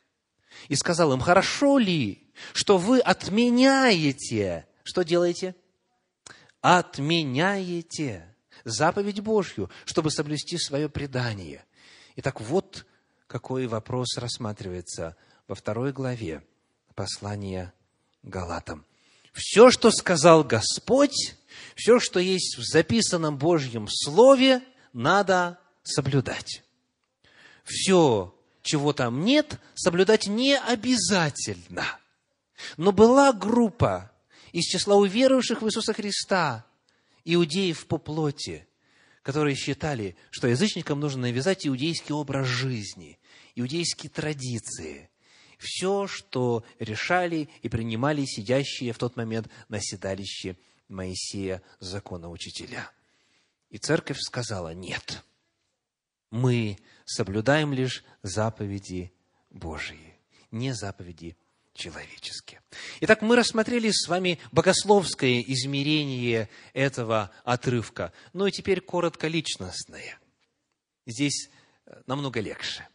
и 0.68 0.74
сказал 0.74 1.12
им, 1.12 1.20
хорошо 1.20 1.78
ли, 1.78 2.28
что 2.52 2.78
вы 2.78 3.00
отменяете, 3.00 4.66
что 4.82 5.02
делаете? 5.02 5.54
Отменяете 6.60 8.34
заповедь 8.64 9.20
Божью, 9.20 9.70
чтобы 9.84 10.10
соблюсти 10.10 10.58
свое 10.58 10.88
предание. 10.88 11.64
Итак, 12.16 12.40
вот 12.40 12.84
какой 13.26 13.66
вопрос 13.66 14.16
рассматривается 14.16 15.16
во 15.46 15.54
второй 15.54 15.92
главе 15.92 16.42
послания 16.94 17.72
Галатам. 18.22 18.84
Все, 19.32 19.70
что 19.70 19.90
сказал 19.90 20.42
Господь, 20.42 21.36
все, 21.74 22.00
что 22.00 22.20
есть 22.20 22.56
в 22.58 22.62
записанном 22.62 23.38
Божьем 23.38 23.88
Слове, 23.88 24.62
надо 24.92 25.58
соблюдать. 25.82 26.62
Все, 27.64 28.34
чего 28.62 28.92
там 28.92 29.24
нет, 29.24 29.60
соблюдать 29.74 30.26
не 30.26 30.56
обязательно. 30.56 31.84
Но 32.76 32.92
была 32.92 33.32
группа 33.32 34.10
из 34.52 34.64
числа 34.64 34.96
уверовавших 34.96 35.62
в 35.62 35.66
Иисуса 35.66 35.92
Христа, 35.92 36.66
иудеев 37.24 37.86
по 37.86 37.98
плоти, 37.98 38.66
которые 39.22 39.54
считали, 39.54 40.16
что 40.30 40.48
язычникам 40.48 41.00
нужно 41.00 41.22
навязать 41.22 41.66
иудейский 41.66 42.14
образ 42.14 42.46
жизни, 42.46 43.18
иудейские 43.54 44.10
традиции, 44.10 45.10
все, 45.58 46.06
что 46.06 46.64
решали 46.78 47.48
и 47.62 47.68
принимали 47.68 48.24
сидящие 48.24 48.92
в 48.92 48.98
тот 48.98 49.16
момент 49.16 49.48
на 49.68 49.80
седалище 49.80 50.56
Моисея, 50.88 51.62
закона 51.80 52.30
учителя. 52.30 52.90
И 53.70 53.78
церковь 53.78 54.18
сказала, 54.20 54.72
нет, 54.72 55.22
мы 56.30 56.78
соблюдаем 57.04 57.72
лишь 57.72 58.04
заповеди 58.22 59.12
Божьи, 59.50 60.14
не 60.50 60.72
заповеди 60.72 61.36
человеческие. 61.74 62.60
Итак, 63.00 63.22
мы 63.22 63.36
рассмотрели 63.36 63.90
с 63.90 64.08
вами 64.08 64.38
богословское 64.50 65.40
измерение 65.46 66.48
этого 66.72 67.30
отрывка. 67.44 68.12
Ну 68.32 68.46
и 68.46 68.50
теперь 68.50 68.80
коротко 68.80 69.28
личностное. 69.28 70.18
Здесь 71.06 71.48
э, 71.86 72.02
намного 72.06 72.40
легче. 72.40 72.88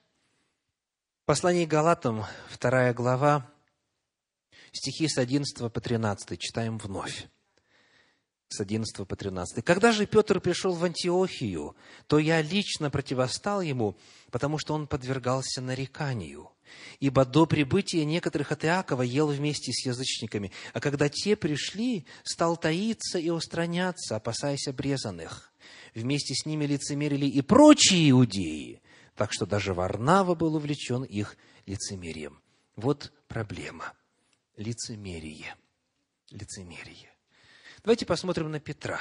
Послание 1.25 1.65
Галатам, 1.65 2.25
вторая 2.49 2.93
глава, 2.93 3.49
стихи 4.73 5.07
с 5.07 5.17
11 5.17 5.71
по 5.71 5.79
13, 5.79 6.39
читаем 6.39 6.77
вновь 6.77 7.27
с 8.53 8.61
11 8.61 9.07
по 9.07 9.15
13. 9.15 9.63
«Когда 9.63 9.91
же 9.91 10.05
Петр 10.05 10.39
пришел 10.39 10.73
в 10.73 10.83
Антиохию, 10.83 11.75
то 12.07 12.19
я 12.19 12.41
лично 12.41 12.89
противостал 12.89 13.61
ему, 13.61 13.97
потому 14.31 14.57
что 14.57 14.73
он 14.73 14.87
подвергался 14.87 15.61
нареканию. 15.61 16.49
Ибо 16.99 17.25
до 17.25 17.45
прибытия 17.45 18.05
некоторых 18.05 18.51
от 18.51 18.65
Иакова 18.65 19.03
ел 19.03 19.27
вместе 19.27 19.71
с 19.71 19.85
язычниками, 19.85 20.51
а 20.73 20.79
когда 20.79 21.09
те 21.09 21.35
пришли, 21.35 22.05
стал 22.23 22.57
таиться 22.57 23.19
и 23.19 23.29
устраняться, 23.29 24.15
опасаясь 24.15 24.67
обрезанных. 24.67 25.51
Вместе 25.93 26.33
с 26.33 26.45
ними 26.45 26.65
лицемерили 26.65 27.25
и 27.25 27.41
прочие 27.41 28.09
иудеи, 28.11 28.81
так 29.15 29.31
что 29.33 29.45
даже 29.45 29.73
Варнава 29.73 30.35
был 30.35 30.55
увлечен 30.55 31.03
их 31.03 31.37
лицемерием». 31.65 32.39
Вот 32.75 33.13
проблема. 33.27 33.93
Лицемерие. 34.57 35.55
Лицемерие. 36.29 37.12
Давайте 37.83 38.05
посмотрим 38.05 38.49
на 38.49 38.59
Петра. 38.59 38.99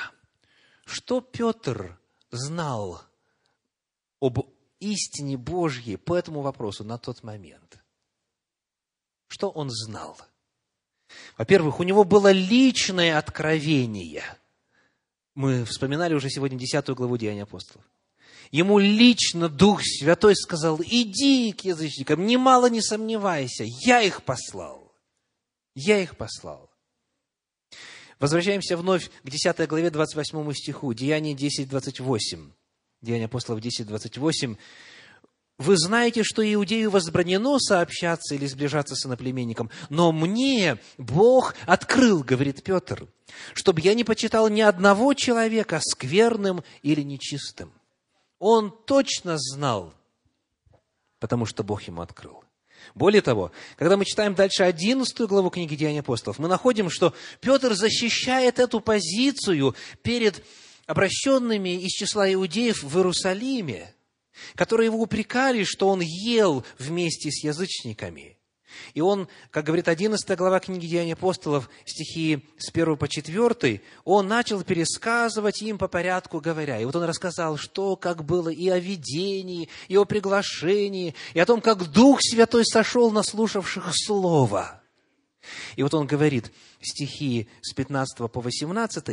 Что 0.84 1.20
Петр 1.20 1.98
знал 2.30 3.02
об 4.20 4.40
истине 4.80 5.36
Божьей 5.36 5.96
по 5.96 6.16
этому 6.16 6.40
вопросу 6.40 6.82
на 6.82 6.98
тот 6.98 7.22
момент? 7.22 7.78
Что 9.28 9.50
он 9.50 9.70
знал? 9.70 10.18
Во-первых, 11.38 11.78
у 11.78 11.84
него 11.84 12.02
было 12.02 12.32
личное 12.32 13.18
откровение. 13.18 14.24
Мы 15.34 15.64
вспоминали 15.64 16.14
уже 16.14 16.28
сегодня 16.28 16.58
10 16.58 16.88
главу 16.90 17.16
Деяния 17.16 17.44
апостолов. 17.44 17.86
Ему 18.50 18.78
лично 18.78 19.48
Дух 19.48 19.80
Святой 19.82 20.34
сказал, 20.36 20.80
иди 20.82 21.52
к 21.52 21.62
язычникам, 21.64 22.26
немало 22.26 22.68
не 22.68 22.82
сомневайся, 22.82 23.64
я 23.64 24.02
их 24.02 24.24
послал. 24.24 24.92
Я 25.74 26.02
их 26.02 26.16
послал. 26.16 26.71
Возвращаемся 28.22 28.76
вновь 28.76 29.10
к 29.24 29.30
10 29.30 29.66
главе 29.66 29.90
28 29.90 30.52
стиху, 30.52 30.94
Деяние 30.94 31.34
10, 31.34 31.68
28. 31.68 32.52
Деяние 33.00 33.24
апостолов 33.24 33.60
10, 33.60 33.84
28. 33.88 34.54
«Вы 35.58 35.76
знаете, 35.76 36.22
что 36.22 36.40
иудею 36.40 36.92
возбранено 36.92 37.58
сообщаться 37.58 38.36
или 38.36 38.46
сближаться 38.46 38.94
с 38.94 39.06
иноплеменником, 39.06 39.70
но 39.88 40.12
мне 40.12 40.78
Бог 40.98 41.56
открыл, 41.66 42.22
говорит 42.22 42.62
Петр, 42.62 43.08
чтобы 43.54 43.80
я 43.80 43.92
не 43.92 44.04
почитал 44.04 44.48
ни 44.48 44.60
одного 44.60 45.14
человека 45.14 45.80
скверным 45.82 46.62
или 46.82 47.02
нечистым». 47.02 47.72
Он 48.38 48.72
точно 48.86 49.34
знал, 49.36 49.92
потому 51.18 51.44
что 51.44 51.64
Бог 51.64 51.82
ему 51.82 52.02
открыл. 52.02 52.41
Более 52.94 53.22
того, 53.22 53.52
когда 53.76 53.96
мы 53.96 54.04
читаем 54.04 54.34
дальше 54.34 54.62
11 54.62 55.18
главу 55.20 55.50
книги 55.50 55.74
Деяний 55.74 56.00
апостолов, 56.00 56.38
мы 56.38 56.48
находим, 56.48 56.90
что 56.90 57.14
Петр 57.40 57.74
защищает 57.74 58.58
эту 58.58 58.80
позицию 58.80 59.74
перед 60.02 60.44
обращенными 60.86 61.80
из 61.80 61.90
числа 61.92 62.32
иудеев 62.32 62.82
в 62.82 62.96
Иерусалиме, 62.96 63.94
которые 64.54 64.86
его 64.86 65.00
упрекали, 65.00 65.64
что 65.64 65.88
он 65.88 66.00
ел 66.00 66.64
вместе 66.78 67.30
с 67.30 67.44
язычниками. 67.44 68.36
И 68.94 69.00
он, 69.00 69.28
как 69.50 69.64
говорит 69.64 69.88
11 69.88 70.36
глава 70.36 70.60
книги 70.60 70.86
Деяний 70.86 71.14
апостолов, 71.14 71.68
стихи 71.84 72.44
с 72.58 72.70
1 72.70 72.96
по 72.96 73.08
4, 73.08 73.80
он 74.04 74.28
начал 74.28 74.62
пересказывать 74.62 75.62
им 75.62 75.78
по 75.78 75.88
порядку, 75.88 76.40
говоря. 76.40 76.80
И 76.80 76.84
вот 76.84 76.96
он 76.96 77.04
рассказал, 77.04 77.56
что 77.56 77.96
как 77.96 78.24
было 78.24 78.48
и 78.48 78.68
о 78.68 78.78
видении, 78.78 79.68
и 79.88 79.96
о 79.96 80.04
приглашении, 80.04 81.14
и 81.34 81.40
о 81.40 81.46
том, 81.46 81.60
как 81.60 81.90
Дух 81.90 82.18
Святой 82.20 82.64
сошел 82.64 83.10
на 83.10 83.22
слушавших 83.22 83.90
Слово. 83.92 84.82
И 85.76 85.82
вот 85.82 85.94
он 85.94 86.06
говорит, 86.06 86.52
стихи 86.80 87.48
с 87.62 87.72
15 87.72 88.30
по 88.30 88.40
18, 88.40 89.08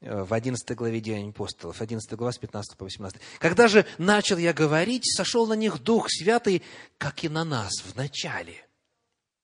э, 0.00 0.22
в 0.22 0.32
11 0.32 0.76
главе 0.76 1.00
Деяний 1.00 1.30
апостолов, 1.30 1.80
11 1.80 2.12
глава 2.16 2.32
с 2.32 2.38
15 2.38 2.76
по 2.76 2.84
18. 2.84 3.20
«Когда 3.38 3.68
же 3.68 3.86
начал 3.98 4.38
я 4.38 4.52
говорить, 4.52 5.04
сошел 5.04 5.46
на 5.46 5.54
них 5.54 5.82
Дух 5.82 6.06
Святый, 6.08 6.62
как 6.98 7.24
и 7.24 7.28
на 7.28 7.44
нас 7.44 7.72
в 7.84 7.96
начале 7.96 8.63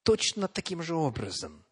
точно 0.02 0.48
таким 0.48 0.82
же 0.82 0.94
образом. 0.94 1.64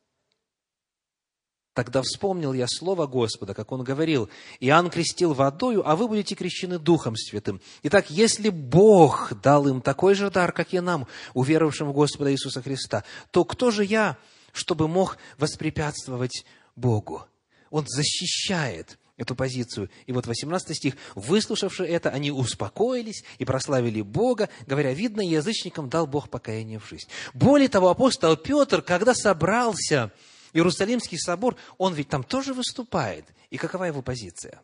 Тогда 1.79 2.03
вспомнил 2.03 2.55
я 2.55 2.67
слово 2.67 3.07
Господа, 3.07 3.55
как 3.55 3.71
он 3.71 3.85
говорил, 3.85 4.29
Иоанн 4.59 4.91
крестил 4.91 5.33
водою, 5.33 5.89
а 5.89 5.95
вы 5.95 6.09
будете 6.09 6.35
крещены 6.35 6.77
Духом 6.77 7.15
Святым. 7.17 7.61
Итак, 7.85 8.11
если 8.11 8.49
Бог 8.49 9.33
дал 9.41 9.69
им 9.69 9.81
такой 9.81 10.15
же 10.15 10.29
дар, 10.29 10.51
как 10.51 10.75
и 10.75 10.81
нам, 10.81 11.07
уверовавшим 11.35 11.89
в 11.89 11.93
Господа 11.93 12.33
Иисуса 12.33 12.63
Христа, 12.63 13.05
то 13.31 13.45
кто 13.45 13.71
же 13.71 13.85
я, 13.85 14.19
чтобы 14.53 14.89
мог 14.89 15.19
воспрепятствовать 15.37 16.45
Богу? 16.75 17.25
Он 17.71 17.85
защищает 17.87 18.99
эту 19.19 19.35
позицию. 19.35 19.91
И 20.07 20.13
вот 20.13 20.27
18 20.27 20.75
стих. 20.75 20.95
«Выслушавши 21.15 21.85
это, 21.85 22.09
они 22.09 22.31
успокоились 22.31 23.25
и 23.39 23.45
прославили 23.45 24.01
Бога, 24.01 24.49
говоря, 24.67 24.95
видно, 24.95 25.21
язычникам 25.21 25.91
дал 25.91 26.07
Бог 26.07 26.31
покаяние 26.31 26.79
в 26.79 26.89
жизнь». 26.89 27.09
Более 27.35 27.69
того, 27.69 27.91
апостол 27.91 28.37
Петр, 28.37 28.81
когда 28.81 29.15
собрался 29.15 30.13
Иерусалимский 30.55 31.19
собор, 31.19 31.57
он 31.77 31.93
ведь 31.95 32.09
там 32.09 32.23
тоже 32.23 32.55
выступает. 32.55 33.27
И 33.51 33.59
какова 33.59 33.85
его 33.85 34.01
позиция? 34.01 34.63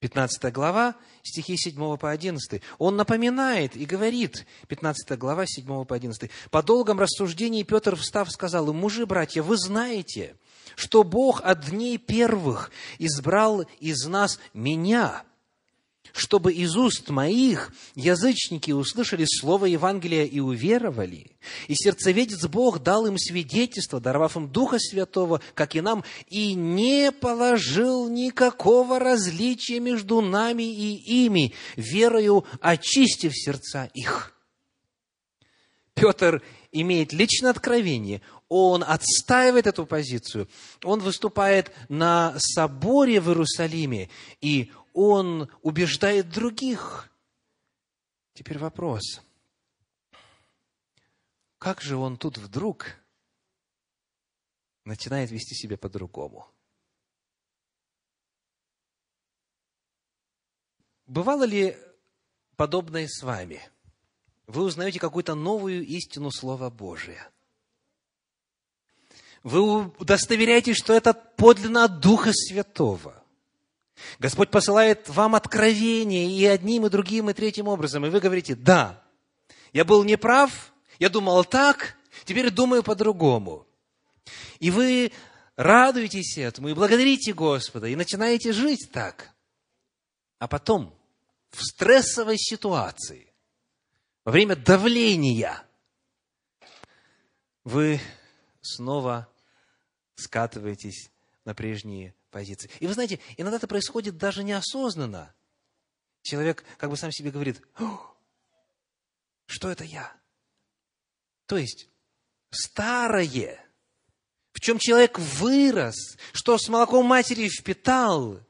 15 0.00 0.52
глава, 0.52 0.96
стихи 1.22 1.56
7 1.56 1.96
по 1.96 2.10
11. 2.10 2.60
Он 2.78 2.96
напоминает 2.96 3.74
и 3.76 3.86
говорит, 3.86 4.46
15 4.68 5.18
глава, 5.18 5.44
7 5.46 5.84
по 5.84 5.94
11. 5.94 6.30
«По 6.50 6.62
долгом 6.62 7.00
рассуждении 7.00 7.62
Петр, 7.62 7.96
встав, 7.96 8.30
сказал 8.30 8.68
им, 8.68 8.76
мужи, 8.76 9.06
братья, 9.06 9.42
вы 9.42 9.56
знаете, 9.56 10.36
что 10.76 11.04
Бог 11.04 11.40
от 11.44 11.70
дней 11.70 11.98
первых 11.98 12.70
избрал 12.98 13.64
из 13.80 14.06
нас 14.06 14.38
меня, 14.52 15.24
чтобы 16.14 16.52
из 16.52 16.76
уст 16.76 17.10
моих 17.10 17.72
язычники 17.96 18.70
услышали 18.70 19.24
слово 19.26 19.66
Евангелия 19.66 20.24
и 20.24 20.38
уверовали. 20.38 21.32
И 21.66 21.74
сердцеведец 21.74 22.46
Бог 22.46 22.82
дал 22.82 23.06
им 23.06 23.18
свидетельство, 23.18 24.00
даровав 24.00 24.36
им 24.36 24.48
Духа 24.48 24.78
Святого, 24.78 25.40
как 25.54 25.74
и 25.74 25.80
нам, 25.80 26.04
и 26.28 26.54
не 26.54 27.10
положил 27.10 28.08
никакого 28.08 29.00
различия 29.00 29.80
между 29.80 30.20
нами 30.20 30.62
и 30.62 31.24
ими, 31.24 31.52
верою 31.76 32.44
очистив 32.60 33.32
сердца 33.34 33.90
их. 33.92 34.34
Петр 35.94 36.42
имеет 36.70 37.12
личное 37.12 37.50
откровение, 37.50 38.20
он 38.54 38.84
отстаивает 38.84 39.66
эту 39.66 39.84
позицию, 39.84 40.48
он 40.84 41.00
выступает 41.00 41.74
на 41.88 42.34
соборе 42.38 43.20
в 43.20 43.28
Иерусалиме, 43.28 44.10
и 44.40 44.72
он 44.92 45.50
убеждает 45.62 46.30
других. 46.30 47.10
Теперь 48.32 48.58
вопрос. 48.58 49.20
как 51.58 51.80
же 51.80 51.96
он 51.96 52.16
тут 52.16 52.38
вдруг 52.38 52.86
начинает 54.84 55.30
вести 55.32 55.54
себя 55.54 55.76
по-другому? 55.76 56.46
Бывало 61.06 61.42
ли 61.42 61.76
подобное 62.56 63.08
с 63.08 63.22
вами? 63.22 63.60
Вы 64.46 64.62
узнаете 64.62 65.00
какую-то 65.00 65.34
новую 65.34 65.84
истину 65.86 66.30
Слова 66.30 66.70
Божия. 66.70 67.33
Вы 69.44 69.88
удостоверяетесь, 69.98 70.78
что 70.78 70.94
это 70.94 71.12
подлинно 71.12 71.84
от 71.84 72.00
Духа 72.00 72.30
Святого. 72.32 73.22
Господь 74.18 74.50
посылает 74.50 75.06
вам 75.10 75.34
откровение 75.34 76.30
и 76.30 76.46
одним, 76.46 76.86
и 76.86 76.90
другим, 76.90 77.28
и 77.28 77.34
третьим 77.34 77.68
образом. 77.68 78.06
И 78.06 78.08
вы 78.08 78.20
говорите, 78.20 78.54
да, 78.54 79.02
я 79.74 79.84
был 79.84 80.02
неправ, 80.02 80.72
я 80.98 81.10
думал 81.10 81.44
так, 81.44 81.96
теперь 82.24 82.50
думаю 82.50 82.82
по-другому. 82.82 83.66
И 84.60 84.70
вы 84.70 85.12
радуетесь 85.56 86.38
этому, 86.38 86.70
и 86.70 86.74
благодарите 86.74 87.34
Господа, 87.34 87.86
и 87.86 87.96
начинаете 87.96 88.52
жить 88.54 88.88
так. 88.90 89.30
А 90.38 90.48
потом, 90.48 90.94
в 91.50 91.62
стрессовой 91.62 92.38
ситуации, 92.38 93.30
во 94.24 94.32
время 94.32 94.56
давления, 94.56 95.62
вы 97.62 98.00
снова 98.62 99.28
скатываетесь 100.16 101.10
на 101.44 101.54
прежние 101.54 102.14
позиции. 102.30 102.70
И 102.80 102.86
вы 102.86 102.94
знаете, 102.94 103.20
иногда 103.36 103.58
это 103.58 103.66
происходит 103.66 104.16
даже 104.16 104.42
неосознанно. 104.44 105.34
Человек 106.22 106.64
как 106.78 106.90
бы 106.90 106.96
сам 106.96 107.12
себе 107.12 107.30
говорит, 107.30 107.60
что 109.46 109.70
это 109.70 109.84
я? 109.84 110.12
То 111.46 111.58
есть, 111.58 111.88
старое, 112.50 113.64
в 114.52 114.60
чем 114.60 114.78
человек 114.78 115.18
вырос, 115.18 116.16
что 116.32 116.56
с 116.56 116.68
молоком 116.68 117.04
матери 117.06 117.48
впитал, 117.48 118.40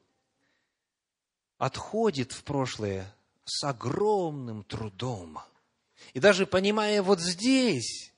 отходит 1.59 2.33
в 2.33 2.45
прошлое 2.45 3.13
с 3.45 3.65
огромным 3.65 4.63
трудом. 4.65 5.41
И 6.13 6.21
даже 6.21 6.47
понимая 6.47 7.03
вот 7.03 7.21
здесь, 7.21 8.14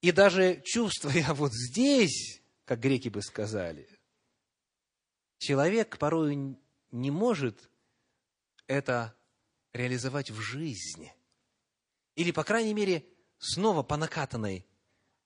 и 0.00 0.12
даже 0.12 0.62
чувствуя 0.64 1.32
вот 1.34 1.52
здесь, 1.52 2.40
как 2.64 2.80
греки 2.80 3.08
бы 3.08 3.22
сказали. 3.22 3.88
Человек 5.38 5.98
порой 5.98 6.56
не 6.90 7.10
может 7.10 7.70
это 8.66 9.14
реализовать 9.72 10.30
в 10.30 10.40
жизни. 10.40 11.14
Или, 12.16 12.30
по 12.30 12.44
крайней 12.44 12.74
мере, 12.74 13.04
снова 13.38 13.82
по 13.82 13.96
накатанной 13.96 14.66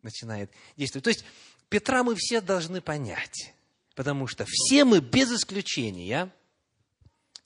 начинает 0.02 0.50
действовать. 0.76 1.04
То 1.04 1.10
есть, 1.10 1.24
Петра 1.68 2.04
мы 2.04 2.14
все 2.14 2.40
должны 2.40 2.80
понять, 2.80 3.54
потому 3.94 4.26
что 4.26 4.44
все 4.46 4.84
мы 4.84 5.00
без 5.00 5.32
исключения 5.32 6.32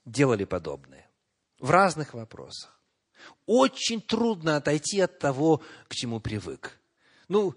делали 0.05 0.43
подобное 0.43 1.09
в 1.59 1.71
разных 1.71 2.13
вопросах. 2.13 2.79
Очень 3.45 4.01
трудно 4.01 4.57
отойти 4.57 4.99
от 4.99 5.19
того, 5.19 5.63
к 5.87 5.95
чему 5.95 6.19
привык. 6.19 6.78
Ну, 7.29 7.55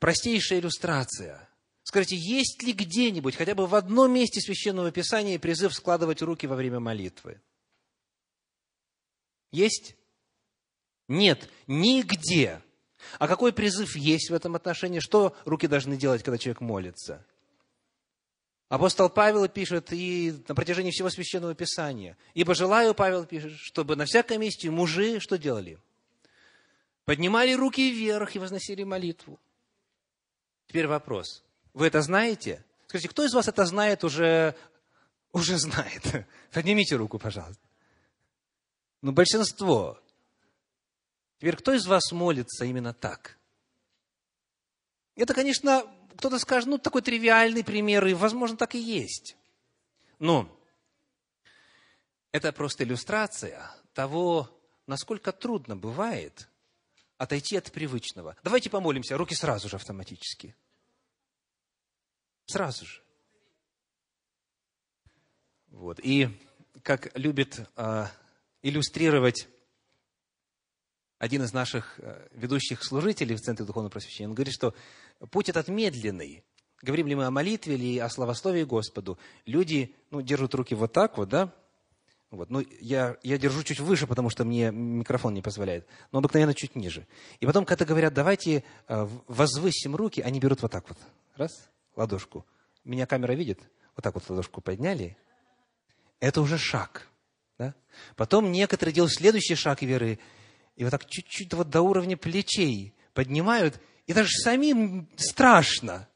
простейшая 0.00 0.60
иллюстрация. 0.60 1.48
Скажите, 1.84 2.16
есть 2.16 2.62
ли 2.62 2.72
где-нибудь, 2.72 3.36
хотя 3.36 3.54
бы 3.54 3.66
в 3.66 3.74
одном 3.74 4.12
месте 4.12 4.40
Священного 4.40 4.90
Писания 4.90 5.38
призыв 5.38 5.72
складывать 5.74 6.20
руки 6.20 6.46
во 6.46 6.56
время 6.56 6.80
молитвы? 6.80 7.40
Есть? 9.52 9.94
Нет, 11.08 11.48
нигде. 11.66 12.60
А 13.18 13.28
какой 13.28 13.52
призыв 13.52 13.96
есть 13.96 14.30
в 14.30 14.34
этом 14.34 14.56
отношении? 14.56 14.98
Что 14.98 15.36
руки 15.44 15.66
должны 15.66 15.96
делать, 15.96 16.22
когда 16.22 16.38
человек 16.38 16.60
молится? 16.60 17.24
Апостол 18.68 19.10
Павел 19.10 19.46
пишет 19.48 19.92
и 19.92 20.34
на 20.48 20.54
протяжении 20.54 20.90
всего 20.90 21.10
Священного 21.10 21.54
Писания. 21.54 22.16
«Ибо 22.32 22.54
желаю, 22.54 22.94
Павел 22.94 23.26
пишет, 23.26 23.52
чтобы 23.56 23.94
на 23.94 24.06
всяком 24.06 24.40
месте 24.40 24.70
мужи 24.70 25.20
что 25.20 25.38
делали? 25.38 25.78
Поднимали 27.04 27.52
руки 27.52 27.90
вверх 27.90 28.34
и 28.34 28.38
возносили 28.38 28.82
молитву». 28.82 29.38
Теперь 30.66 30.86
вопрос. 30.86 31.44
Вы 31.72 31.88
это 31.88 32.02
знаете? 32.02 32.64
Скажите, 32.86 33.08
кто 33.08 33.24
из 33.24 33.34
вас 33.34 33.48
это 33.48 33.66
знает 33.66 34.04
уже, 34.04 34.56
уже 35.32 35.58
знает? 35.58 36.26
Поднимите 36.52 36.96
руку, 36.96 37.18
пожалуйста. 37.18 37.62
Ну, 39.02 39.12
большинство. 39.12 40.00
Теперь, 41.38 41.56
кто 41.56 41.74
из 41.74 41.86
вас 41.86 42.12
молится 42.12 42.64
именно 42.64 42.94
так? 42.94 43.36
Это, 45.16 45.34
конечно, 45.34 45.84
кто-то 46.16 46.38
скажет, 46.38 46.68
ну, 46.68 46.78
такой 46.78 47.02
тривиальный 47.02 47.64
пример, 47.64 48.06
и, 48.06 48.14
возможно, 48.14 48.56
так 48.56 48.74
и 48.74 48.80
есть. 48.80 49.36
Но 50.18 50.48
это 52.32 52.52
просто 52.52 52.84
иллюстрация 52.84 53.70
того, 53.92 54.48
насколько 54.86 55.32
трудно 55.32 55.76
бывает 55.76 56.48
отойти 57.18 57.56
от 57.56 57.70
привычного. 57.72 58.36
Давайте 58.42 58.70
помолимся, 58.70 59.16
руки 59.16 59.34
сразу 59.34 59.68
же 59.68 59.76
автоматически. 59.76 60.54
Сразу 62.46 62.84
же. 62.84 63.02
Вот. 65.68 65.98
И 66.00 66.28
как 66.82 67.16
любит 67.16 67.60
э, 67.76 68.06
иллюстрировать 68.62 69.48
один 71.18 71.42
из 71.42 71.52
наших 71.52 71.98
э, 71.98 72.28
ведущих 72.32 72.84
служителей 72.84 73.34
в 73.36 73.40
Центре 73.40 73.64
Духовного 73.64 73.90
Просвещения, 73.90 74.28
он 74.28 74.34
говорит, 74.34 74.54
что 74.54 74.74
путь 75.30 75.48
этот 75.48 75.68
медленный. 75.68 76.44
Говорим 76.82 77.06
ли 77.06 77.14
мы 77.14 77.24
о 77.24 77.30
молитве 77.30 77.76
или 77.76 77.98
о 77.98 78.10
славословии 78.10 78.64
Господу, 78.64 79.18
люди 79.46 79.94
ну, 80.10 80.20
держат 80.20 80.54
руки 80.54 80.74
вот 80.74 80.92
так 80.92 81.16
вот, 81.16 81.30
да? 81.30 81.52
Вот. 82.36 82.50
Ну, 82.50 82.64
я, 82.80 83.16
я 83.22 83.38
держу 83.38 83.62
чуть 83.62 83.80
выше, 83.80 84.06
потому 84.06 84.28
что 84.28 84.44
мне 84.44 84.70
микрофон 84.70 85.34
не 85.34 85.42
позволяет, 85.42 85.86
но 86.10 86.18
обыкновенно 86.18 86.54
чуть 86.54 86.74
ниже. 86.74 87.06
И 87.40 87.46
потом, 87.46 87.64
когда 87.64 87.84
говорят, 87.84 88.12
давайте 88.12 88.64
э, 88.88 89.08
возвысим 89.28 89.94
руки, 89.94 90.20
они 90.20 90.40
берут 90.40 90.62
вот 90.62 90.72
так 90.72 90.88
вот. 90.88 90.98
Раз, 91.36 91.70
ладошку. 91.96 92.44
Меня 92.84 93.06
камера 93.06 93.32
видит? 93.32 93.60
Вот 93.96 94.02
так 94.02 94.14
вот 94.14 94.28
ладошку 94.28 94.60
подняли. 94.60 95.16
Это 96.20 96.40
уже 96.40 96.58
шаг. 96.58 97.08
Да? 97.58 97.74
Потом 98.16 98.50
некоторые 98.50 98.94
делают 98.94 99.14
следующий 99.14 99.54
шаг 99.54 99.82
веры, 99.82 100.18
и 100.76 100.84
вот 100.84 100.90
так 100.90 101.06
чуть-чуть 101.06 101.54
вот 101.54 101.70
до 101.70 101.82
уровня 101.82 102.16
плечей 102.16 102.94
поднимают, 103.12 103.80
и 104.06 104.12
даже 104.12 104.30
самим 104.30 105.08
страшно. 105.16 106.08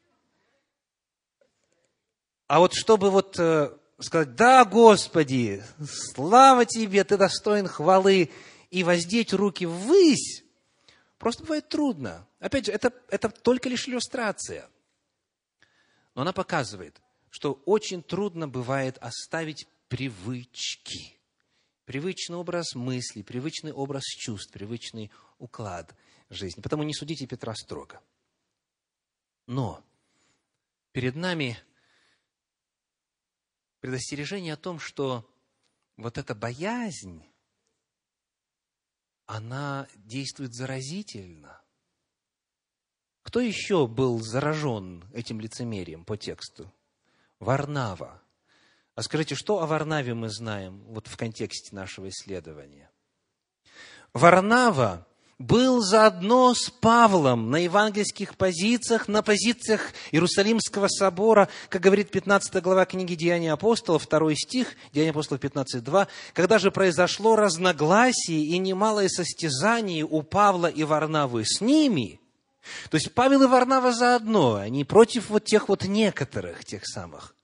А 2.48 2.58
вот 2.58 2.74
чтобы 2.74 3.10
вот 3.10 3.38
э, 3.38 3.70
сказать, 4.00 4.34
да, 4.34 4.64
Господи, 4.64 5.62
слава 6.14 6.64
Тебе, 6.64 7.04
Ты 7.04 7.16
достоин 7.16 7.66
хвалы, 7.66 8.30
и 8.70 8.84
воздеть 8.84 9.32
руки 9.32 9.64
ввысь, 9.66 10.44
просто 11.18 11.42
бывает 11.42 11.68
трудно. 11.68 12.26
Опять 12.38 12.66
же, 12.66 12.72
это, 12.72 12.92
это 13.08 13.28
только 13.28 13.68
лишь 13.68 13.88
иллюстрация– 13.88 14.68
но 16.18 16.22
она 16.22 16.32
показывает, 16.32 17.00
что 17.30 17.62
очень 17.64 18.02
трудно 18.02 18.48
бывает 18.48 18.98
оставить 18.98 19.68
привычки. 19.86 21.16
Привычный 21.84 22.34
образ 22.34 22.74
мыслей, 22.74 23.22
привычный 23.22 23.72
образ 23.72 24.02
чувств, 24.02 24.52
привычный 24.52 25.12
уклад 25.38 25.94
жизни. 26.28 26.60
Потому 26.60 26.82
не 26.82 26.92
судите 26.92 27.24
Петра 27.28 27.54
строго. 27.54 28.00
Но 29.46 29.80
перед 30.90 31.14
нами 31.14 31.56
предостережение 33.80 34.54
о 34.54 34.58
том, 34.58 34.78
что 34.78 35.28
вот 35.96 36.18
эта 36.18 36.34
боязнь, 36.34 37.24
она 39.26 39.88
действует 39.96 40.54
заразительно– 40.54 41.62
кто 43.28 43.40
еще 43.40 43.86
был 43.86 44.20
заражен 44.20 45.04
этим 45.12 45.38
лицемерием 45.38 46.02
по 46.06 46.16
тексту? 46.16 46.72
Варнава. 47.40 48.22
А 48.94 49.02
скажите, 49.02 49.34
что 49.34 49.62
о 49.62 49.66
Варнаве 49.66 50.14
мы 50.14 50.30
знаем 50.30 50.82
вот 50.84 51.08
в 51.08 51.16
контексте 51.18 51.76
нашего 51.76 52.08
исследования? 52.08 52.90
Варнава 54.14 55.06
был 55.38 55.80
заодно 55.80 56.54
с 56.54 56.70
Павлом 56.70 57.50
на 57.50 57.56
евангельских 57.56 58.36
позициях, 58.36 59.08
на 59.08 59.22
позициях 59.22 59.92
Иерусалимского 60.10 60.88
собора, 60.88 61.48
как 61.68 61.82
говорит 61.82 62.10
15 62.10 62.62
глава 62.62 62.84
книги 62.84 63.14
Деяния 63.14 63.52
апостолов, 63.52 64.02
второй 64.02 64.34
стих, 64.36 64.74
Деяния 64.92 65.10
апостолов 65.10 65.42
15.2, 65.42 66.08
когда 66.32 66.58
же 66.58 66.70
произошло 66.70 67.36
разногласие 67.36 68.44
и 68.44 68.58
немалое 68.58 69.08
состязание 69.08 70.04
у 70.04 70.22
Павла 70.22 70.66
и 70.66 70.84
Варнавы 70.84 71.44
с 71.44 71.60
ними– 71.60 72.20
то 72.90 72.96
есть 72.96 73.12
Павел 73.14 73.42
и 73.42 73.46
Варнава 73.46 73.92
заодно, 73.92 74.56
они 74.56 74.84
против 74.84 75.30
вот 75.30 75.44
тех 75.44 75.68
вот 75.68 75.84
некоторых, 75.84 76.64
тех 76.64 76.86
самых. 76.86 77.34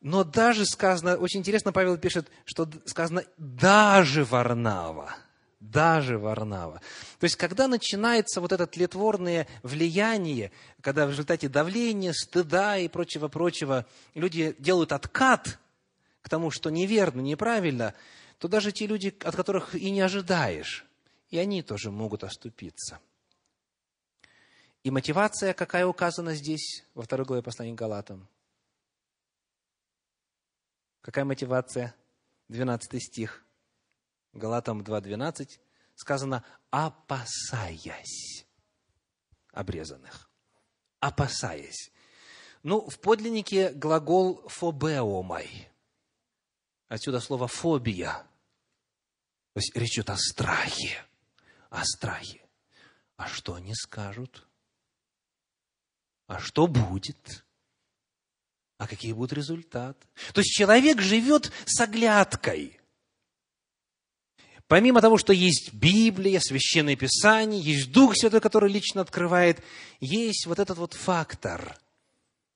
Но 0.00 0.22
даже 0.22 0.66
сказано, 0.66 1.16
очень 1.16 1.40
интересно, 1.40 1.72
Павел 1.72 1.96
пишет, 1.96 2.30
что 2.44 2.68
сказано 2.84 3.24
даже 3.38 4.24
Варнава, 4.24 5.16
даже 5.70 6.18
Варнава. 6.18 6.80
То 7.18 7.24
есть, 7.24 7.36
когда 7.36 7.68
начинается 7.68 8.40
вот 8.40 8.52
это 8.52 8.66
тлетворное 8.66 9.46
влияние, 9.62 10.52
когда 10.80 11.06
в 11.06 11.10
результате 11.10 11.48
давления, 11.48 12.12
стыда 12.12 12.78
и 12.78 12.88
прочего-прочего 12.88 13.86
люди 14.14 14.54
делают 14.58 14.92
откат 14.92 15.58
к 16.22 16.28
тому, 16.28 16.50
что 16.50 16.70
неверно, 16.70 17.20
неправильно, 17.20 17.94
то 18.38 18.48
даже 18.48 18.72
те 18.72 18.86
люди, 18.86 19.16
от 19.24 19.36
которых 19.36 19.74
и 19.74 19.90
не 19.90 20.00
ожидаешь, 20.00 20.84
и 21.30 21.38
они 21.38 21.62
тоже 21.62 21.90
могут 21.90 22.24
оступиться. 22.24 23.00
И 24.82 24.90
мотивация, 24.90 25.54
какая 25.54 25.86
указана 25.86 26.34
здесь, 26.34 26.84
во 26.94 27.02
второй 27.02 27.26
главе 27.26 27.42
послания 27.42 27.72
к 27.72 27.78
Галатам? 27.78 28.28
Какая 31.00 31.24
мотивация? 31.24 31.94
12 32.48 33.02
стих. 33.02 33.43
Галатам 34.34 34.80
2.12 34.82 35.60
сказано 35.94 36.44
«опасаясь 36.70 38.44
обрезанных». 39.52 40.28
Опасаясь. 40.98 41.92
Ну, 42.62 42.88
в 42.88 42.98
подлиннике 42.98 43.70
глагол 43.72 44.46
«фобеомай». 44.48 45.70
Отсюда 46.88 47.20
слово 47.20 47.46
«фобия». 47.46 48.26
То 49.52 49.60
есть 49.60 49.76
речь 49.76 49.94
идет 49.94 50.10
о 50.10 50.16
страхе. 50.16 51.04
О 51.70 51.84
страхе. 51.84 52.44
А 53.16 53.28
что 53.28 53.54
они 53.54 53.74
скажут? 53.74 54.48
А 56.26 56.40
что 56.40 56.66
будет? 56.66 57.44
А 58.78 58.88
какие 58.88 59.12
будут 59.12 59.32
результаты? 59.32 60.08
То 60.32 60.40
есть 60.40 60.52
человек 60.52 61.00
живет 61.00 61.52
с 61.66 61.80
оглядкой– 61.80 62.80
Помимо 64.66 65.02
того, 65.02 65.18
что 65.18 65.32
есть 65.32 65.74
Библия, 65.74 66.40
Священное 66.40 66.96
Писание, 66.96 67.60
есть 67.60 67.92
Дух 67.92 68.16
Святой, 68.16 68.40
который 68.40 68.70
лично 68.70 69.02
открывает, 69.02 69.62
есть 70.00 70.46
вот 70.46 70.58
этот 70.58 70.78
вот 70.78 70.94
фактор, 70.94 71.78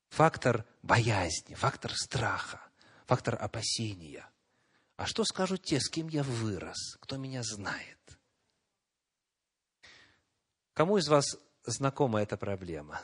фактор 0.09 0.65
боязни, 0.83 1.55
фактор 1.55 1.93
страха, 1.95 2.63
фактор 3.07 3.37
опасения. 3.41 4.27
А 4.97 5.07
что 5.07 5.25
скажут 5.25 5.63
те, 5.63 5.79
с 5.81 5.89
кем 5.91 6.09
я 6.09 6.23
вырос, 6.23 6.97
кто 7.01 7.19
меня 7.19 7.43
знает? 7.43 7.99
Кому 10.73 10.97
из 10.97 11.09
вас 11.09 11.37
знакома 11.65 12.23
эта 12.23 12.37
проблема? 12.37 13.03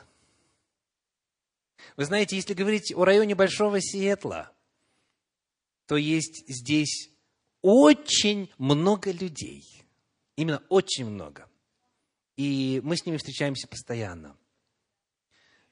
Вы 1.95 2.05
знаете, 2.05 2.35
если 2.35 2.55
говорить 2.55 2.91
о 2.95 3.05
районе 3.05 3.35
Большого 3.35 3.79
Сиэтла, 3.79 4.51
то 5.85 5.95
есть 5.95 6.43
здесь 6.47 7.11
очень 7.65 8.51
много 8.59 9.09
людей. 9.09 9.65
Именно 10.35 10.61
очень 10.69 11.05
много. 11.05 11.49
И 12.37 12.79
мы 12.83 12.95
с 12.95 13.07
ними 13.07 13.17
встречаемся 13.17 13.67
постоянно. 13.67 14.37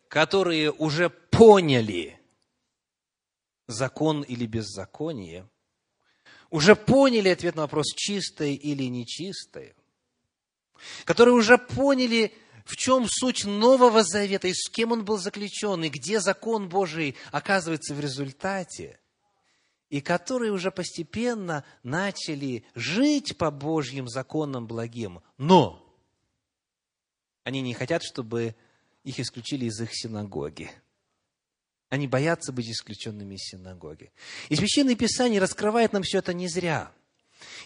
Которые 0.08 0.72
уже 0.72 1.12
поняли 1.12 2.20
закон 3.68 4.24
или 4.24 4.48
беззаконие, 4.48 5.48
уже 6.50 6.76
поняли 6.76 7.30
ответ 7.30 7.56
на 7.56 7.62
вопрос, 7.64 7.94
чистое 7.96 8.54
или 8.54 8.86
нечистое, 8.86 9.76
которые 11.06 11.36
уже 11.36 11.60
поняли, 11.60 12.34
в 12.66 12.76
чем 12.76 13.06
суть 13.08 13.46
Нового 13.46 14.02
Завета, 14.04 14.48
и 14.48 14.54
с 14.56 14.68
кем 14.68 14.94
он 14.94 15.06
был 15.06 15.18
заключен, 15.18 15.84
и 15.84 15.90
где 15.90 16.20
закон 16.20 16.70
Божий 16.70 17.16
оказывается 17.32 17.94
в 17.94 18.00
результате– 18.00 19.00
и 19.94 20.02
которые 20.02 20.52
уже 20.52 20.72
постепенно 20.72 21.64
начали 21.84 22.66
жить 22.74 23.38
по 23.38 23.52
Божьим 23.52 24.08
законам 24.08 24.66
благим. 24.66 25.22
Но 25.38 25.88
они 27.44 27.62
не 27.62 27.76
хотят, 27.76 28.02
чтобы 28.02 28.56
их 29.04 29.20
исключили 29.20 29.66
из 29.66 29.80
их 29.80 29.90
синагоги. 29.94 30.72
Они 31.90 32.08
боятся 32.08 32.52
быть 32.52 32.72
исключенными 32.72 33.36
из 33.36 33.42
синагоги. 33.42 34.12
И 34.50 34.56
Священное 34.56 34.96
Писание 34.96 35.40
раскрывает 35.40 35.94
нам 35.94 36.02
все 36.02 36.18
это 36.18 36.34
не 36.34 36.48
зря. 36.48 36.92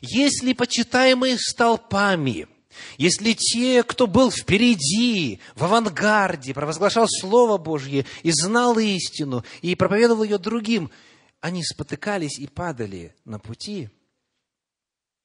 Если 0.01 0.51
почитаемые 0.51 1.37
столпами, 1.39 2.49
если 2.97 3.31
те, 3.31 3.83
кто 3.83 4.05
был 4.05 4.31
впереди, 4.31 5.39
в 5.55 5.63
авангарде, 5.63 6.53
провозглашал 6.53 7.07
Слово 7.07 7.57
Божье 7.57 8.05
и 8.23 8.31
знал 8.33 8.77
истину, 8.77 9.45
и 9.61 9.75
проповедовал 9.75 10.23
ее 10.23 10.37
другим– 10.39 10.91
они 11.39 11.63
спотыкались 11.63 12.39
и 12.39 12.47
падали 12.47 13.15
на 13.25 13.39
пути, 13.39 13.89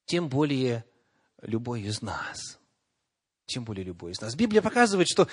тем 0.05 0.29
более 0.29 0.85
любой 1.41 1.81
из 1.83 2.01
нас. 2.01 2.59
Тем 3.45 3.65
более 3.65 3.83
любой 3.83 4.11
из 4.11 4.21
нас. 4.21 4.35
Библия 4.35 4.61
показывает, 4.61 5.07
что 5.07 5.27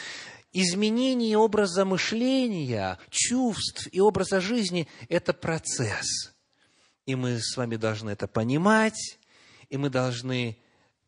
изменение 0.52 1.38
образа 1.38 1.84
мышления, 1.84 2.98
чувств 3.08 3.86
и 3.92 4.00
образа 4.00 4.40
жизни– 4.40 4.88
это 5.08 5.32
процесс. 5.32 6.34
И 7.06 7.14
мы 7.14 7.38
с 7.40 7.56
вами 7.56 7.76
должны 7.76 8.10
это 8.10 8.26
понимать, 8.26 9.18
и 9.68 9.76
мы 9.76 9.90
должны 9.90 10.58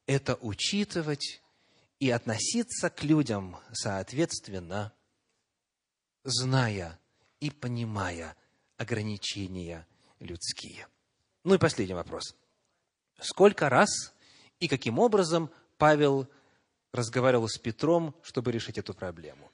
это 0.07 0.37
учитывать 0.37 1.43
и 1.99 2.11
относиться 2.11 2.91
к 2.91 3.03
людям 3.05 3.57
соответственно, 3.73 4.93
зная 6.25 6.99
и 7.41 7.51
понимая 7.51 8.37
ограничения 8.83 9.87
людские. 10.18 10.87
Ну 11.45 11.55
и 11.55 11.59
последний 11.59 11.95
вопрос. 11.95 12.37
Сколько 13.20 13.68
раз 13.68 14.12
и 14.59 14.68
каким 14.68 14.99
образом 14.99 15.51
Павел 15.78 16.28
разговаривал 16.93 17.49
с 17.49 17.59
Петром, 17.59 18.14
чтобы 18.22 18.53
решить 18.53 18.78
эту 18.78 18.93
проблему? 18.93 19.51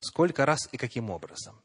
Сколько 0.00 0.44
раз 0.44 0.68
и 0.72 0.76
каким 0.76 1.10
образом? 1.10 1.60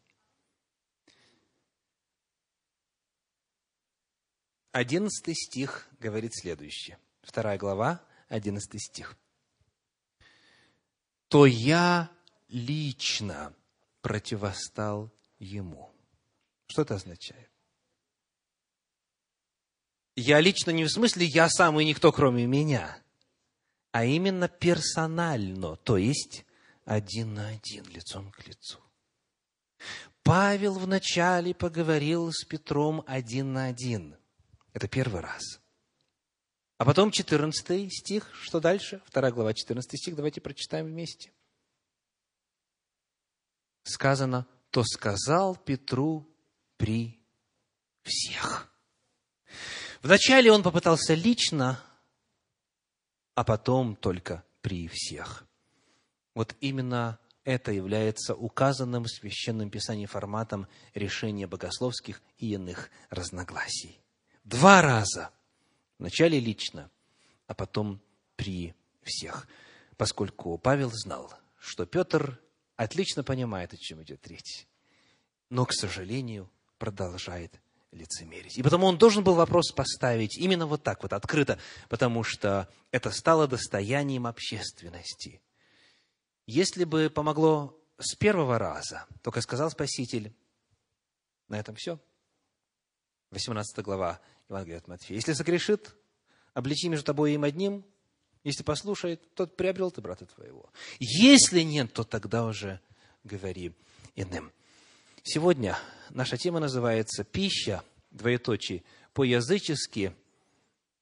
Одиннадцатый 4.71 5.33
стих 5.33 5.87
говорит 5.99 6.33
следующее. 6.35 6.99
Вторая 7.23 7.57
глава, 7.57 8.01
одиннадцатый 8.27 8.79
стих. 8.79 9.17
«То 11.29 11.47
я 11.47 12.11
лично 12.47 13.55
противостал 14.01 15.11
ему. 15.39 15.91
Что 16.67 16.81
это 16.83 16.95
означает? 16.95 17.51
Я 20.15 20.39
лично 20.39 20.71
не 20.71 20.83
в 20.83 20.89
смысле 20.89 21.25
я 21.25 21.47
сам 21.47 21.79
и 21.79 21.85
никто, 21.85 22.11
кроме 22.11 22.47
меня, 22.47 23.01
а 23.91 24.03
именно 24.03 24.47
персонально, 24.47 25.75
то 25.75 25.97
есть 25.97 26.43
один 26.85 27.35
на 27.35 27.49
один, 27.49 27.85
лицом 27.89 28.31
к 28.31 28.47
лицу. 28.47 28.79
Павел 30.23 30.73
вначале 30.73 31.53
поговорил 31.53 32.31
с 32.31 32.43
Петром 32.43 33.03
один 33.05 33.53
на 33.53 33.65
один. 33.65 34.17
Это 34.73 34.87
первый 34.87 35.21
раз. 35.21 35.61
А 36.77 36.85
потом 36.85 37.11
14 37.11 37.91
стих, 37.93 38.29
что 38.35 38.59
дальше? 38.59 39.01
Вторая 39.05 39.31
глава, 39.31 39.53
14 39.53 39.99
стих, 39.99 40.15
давайте 40.15 40.41
прочитаем 40.41 40.87
вместе. 40.87 41.31
Сказано, 43.83 44.47
то 44.69 44.83
сказал 44.83 45.55
Петру 45.55 46.27
при 46.77 47.19
всех. 48.03 48.71
Вначале 50.01 50.51
он 50.51 50.63
попытался 50.63 51.13
лично, 51.13 51.79
а 53.35 53.43
потом 53.43 53.95
только 53.95 54.43
при 54.61 54.87
всех. 54.87 55.45
Вот 56.33 56.55
именно 56.59 57.19
это 57.43 57.71
является 57.71 58.35
указанным 58.35 59.03
в 59.03 59.09
Священном 59.09 59.69
Писании 59.69 60.05
форматом 60.05 60.67
решения 60.93 61.47
богословских 61.47 62.21
и 62.37 62.53
иных 62.53 62.89
разногласий. 63.09 63.99
Два 64.43 64.81
раза. 64.81 65.31
Вначале 65.97 66.39
лично, 66.39 66.91
а 67.47 67.53
потом 67.53 68.01
при 68.35 68.75
всех. 69.01 69.47
Поскольку 69.97 70.57
Павел 70.57 70.91
знал, 70.93 71.33
что 71.57 71.85
Петр 71.85 72.39
отлично 72.77 73.23
понимает, 73.23 73.73
о 73.73 73.77
чем 73.77 74.01
идет 74.03 74.25
речь, 74.27 74.65
но, 75.49 75.65
к 75.65 75.73
сожалению, 75.73 76.49
продолжает 76.77 77.59
лицемерить. 77.91 78.57
И 78.57 78.63
потому 78.63 78.85
он 78.85 78.97
должен 78.97 79.23
был 79.23 79.33
вопрос 79.33 79.71
поставить 79.71 80.37
именно 80.37 80.67
вот 80.67 80.83
так 80.83 81.03
вот, 81.03 81.13
открыто, 81.13 81.59
потому 81.89 82.23
что 82.23 82.69
это 82.91 83.11
стало 83.11 83.47
достоянием 83.47 84.27
общественности. 84.27 85.41
Если 86.45 86.83
бы 86.83 87.09
помогло 87.09 87.77
с 87.97 88.15
первого 88.15 88.59
раза, 88.59 89.05
только 89.21 89.41
сказал 89.41 89.71
Спаситель, 89.71 90.33
на 91.47 91.59
этом 91.59 91.75
все. 91.75 91.99
18 93.31 93.79
глава 93.79 94.21
Евангелия 94.47 94.77
от 94.77 94.87
Матфея. 94.87 95.15
Если 95.15 95.33
согрешит, 95.33 95.95
обличи 96.53 96.87
между 96.89 97.05
тобой 97.05 97.31
и 97.31 97.33
им 97.35 97.43
одним, 97.43 97.85
если 98.47 98.63
послушает, 98.63 99.21
тот 99.33 99.57
приобрел 99.57 99.91
ты 99.91 99.99
брата 99.99 100.25
твоего. 100.25 100.69
Если 100.99 101.63
нет, 101.63 101.91
то 101.91 102.05
тогда 102.05 102.45
уже 102.45 102.79
говори 103.25 103.73
иным. 104.15 104.53
Сегодня 105.21 105.77
наша 106.11 106.37
тема 106.37 106.61
называется 106.61 107.25
«Пища, 107.25 107.83
двоеточие, 108.11 108.85
по-язычески 109.11 110.13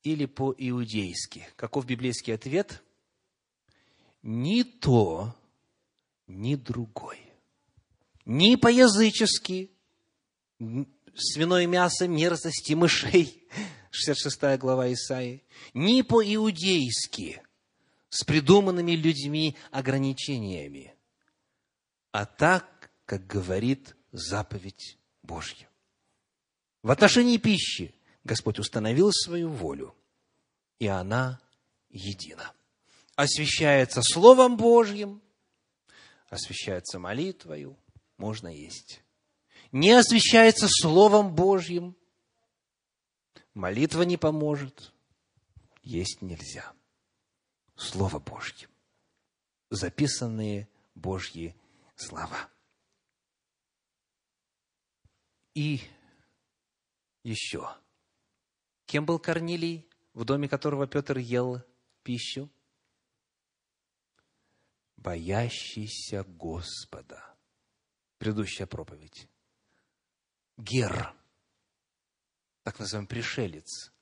или 0.01 0.25
по-иудейски? 0.25 1.47
Каков 1.55 1.85
библейский 1.85 2.33
ответ? 2.33 2.81
Ни 4.23 4.63
то, 4.63 5.35
ни 6.25 6.55
другой. 6.55 7.19
Ни 8.25 8.55
по-язычески, 8.55 9.69
свиное 11.15 11.67
мясо 11.67 12.07
мерзости 12.07 12.73
мышей, 12.73 13.47
66 13.95 14.57
глава 14.59 14.91
Исаии, 14.91 15.43
ни 15.73 16.01
по-иудейски, 16.01 17.41
с 18.09 18.23
придуманными 18.23 18.91
людьми 18.91 19.55
ограничениями, 19.71 20.93
а 22.11 22.25
так, 22.25 22.91
как 23.05 23.25
говорит 23.25 23.95
заповедь 24.11 24.97
Божья. 25.23 25.69
В 26.83 26.91
отношении 26.91 27.37
пищи 27.37 27.95
Господь 28.23 28.59
установил 28.59 29.11
свою 29.11 29.49
волю, 29.49 29.95
и 30.79 30.87
она 30.87 31.41
едина. 31.89 32.53
Освящается 33.15 34.01
Словом 34.03 34.57
Божьим, 34.57 35.21
освящается 36.29 36.99
молитвою, 36.99 37.77
можно 38.17 38.47
есть. 38.47 39.01
Не 39.71 39.91
освящается 39.91 40.67
Словом 40.69 41.33
Божьим, 41.33 41.95
молитва 43.55 44.03
не 44.03 44.17
поможет, 44.17 44.93
есть 45.81 46.21
нельзя. 46.21 46.71
Слово 47.75 48.19
Божье, 48.19 48.69
записанные 49.69 50.69
Божьи 50.93 51.55
слова. 51.95 52.49
И 55.55 55.81
еще. 57.23 57.75
Кем 58.85 59.05
был 59.05 59.19
Корнилий, 59.19 59.89
в 60.13 60.25
доме 60.25 60.47
которого 60.47 60.85
Петр 60.85 61.17
ел 61.17 61.61
пищу? 62.03 62.49
Боящийся 64.97 66.23
Господа. 66.23 67.35
Предыдущая 68.17 68.67
проповедь. 68.67 69.27
Гер, 70.57 71.13
так 72.65 72.79
называемый 72.79 73.07
пришелец. 73.07 73.93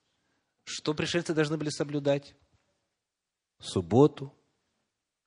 Что 0.64 0.94
пришельцы 0.94 1.34
должны 1.34 1.58
были 1.58 1.70
соблюдать? 1.70 2.34
Субботу, 3.60 4.34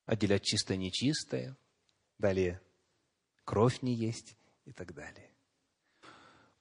отделять 0.06 0.42
чистое 0.42 0.78
нечистое, 0.78 1.54
далее 2.16 2.62
кровь 3.44 3.82
не 3.82 3.94
есть 3.94 4.36
и 4.64 4.72
так 4.72 4.94
далее. 4.94 5.34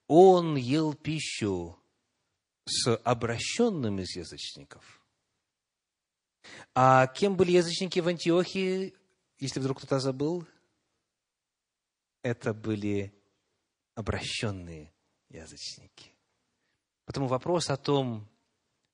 Он 0.07 0.57
ел 0.57 0.93
пищу 0.93 1.79
с 2.65 2.93
обращенным 2.93 3.99
из 3.99 4.13
язычников. 4.17 5.01
А 6.73 7.07
кем 7.07 7.37
были 7.37 7.51
язычники 7.51 8.01
в 8.01 8.07
Антиохии, 8.09 8.93
если 9.39 9.61
вдруг 9.61 9.77
кто-то 9.77 10.01
забыл? 10.01 10.45
Это 12.21 12.53
были 12.53 13.17
обращенные 13.93 14.93
язычники. 15.29 16.14
Потому 17.05 17.27
вопрос 17.27 17.69
о 17.69 17.77
том, 17.77 18.27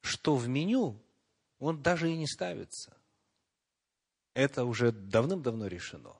что 0.01 0.36
в 0.36 0.47
меню, 0.47 1.01
он 1.59 1.82
даже 1.82 2.12
и 2.12 2.18
не 2.18 2.28
ставится. 2.28 2.95
Это 4.34 4.66
уже 4.66 4.91
давным-давно 4.91 5.68
решено, 5.68 6.18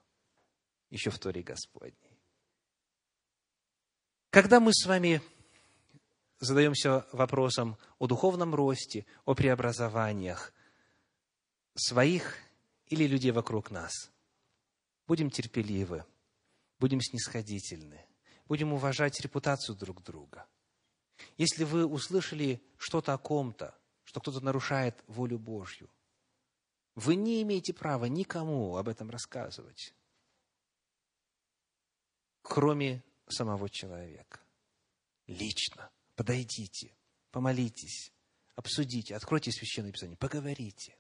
еще 0.90 1.10
в 1.10 1.20
Торе 1.20 1.42
Господней. 1.42 2.20
Когда 4.30 4.60
мы 4.60 4.74
с 4.74 4.86
вами 4.86 5.22
задаемся 6.40 7.06
вопросом 7.12 7.78
о 8.00 8.08
духовном 8.08 8.56
росте, 8.56 9.06
о 9.26 9.34
преобразованиях 9.34 10.54
своих 11.76 12.38
или 12.88 13.06
людей 13.06 13.32
вокруг 13.32 13.72
нас, 13.72 14.12
будем 15.08 15.30
терпеливы, 15.30 16.06
будем 16.80 17.02
снисходительны, 17.02 18.06
будем 18.48 18.74
уважать 18.74 19.20
репутацию 19.22 19.76
друг 19.76 20.02
друга. 20.04 20.48
Если 21.38 21.64
вы 21.64 21.86
услышали 21.86 22.62
что-то 22.78 23.14
о 23.14 23.18
ком-то, 23.18 23.76
что 24.04 24.20
кто-то 24.20 24.42
нарушает 24.42 25.04
волю 25.08 25.40
Божью, 25.40 25.90
вы 26.96 27.16
не 27.16 27.42
имеете 27.42 27.74
права 27.74 28.06
никому 28.06 28.76
об 28.76 28.88
этом 28.90 29.10
рассказывать, 29.10 29.94
кроме 32.42 33.04
самого 33.30 33.70
человека. 33.70 34.42
Лично. 35.28 35.90
Подойдите, 36.16 36.94
помолитесь, 37.32 38.12
обсудите, 38.56 39.16
откройте 39.16 39.52
Священное 39.52 39.92
Писание, 39.92 40.18
поговорите. 40.18 40.98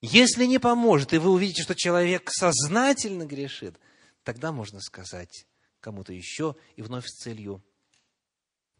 Если 0.00 0.46
не 0.46 0.58
поможет, 0.58 1.12
и 1.12 1.18
вы 1.18 1.30
увидите, 1.30 1.62
что 1.62 1.76
человек 1.76 2.30
сознательно 2.30 3.24
грешит, 3.24 3.78
тогда 4.24 4.50
можно 4.50 4.80
сказать 4.80 5.46
кому-то 5.78 6.12
еще 6.12 6.56
и 6.74 6.82
вновь 6.82 7.06
с 7.06 7.22
целью 7.22 7.62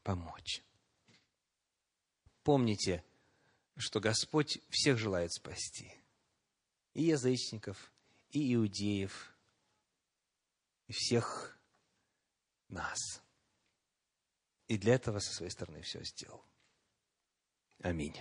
помочь. 0.03 0.63
Помните, 2.43 3.05
что 3.77 4.01
Господь 4.01 4.59
всех 4.69 4.99
желает 4.99 5.33
спасти. 5.33 5.93
И 6.95 7.05
язычников, 7.05 7.93
и 8.31 8.55
иудеев, 8.55 9.35
и 10.89 10.93
всех 10.93 11.59
нас. 12.69 13.23
И 14.69 14.77
для 14.77 14.95
этого 14.95 15.19
со 15.21 15.33
своей 15.33 15.51
стороны 15.51 15.81
все 15.83 16.03
сделал. 16.05 16.45
Аминь. 17.81 18.17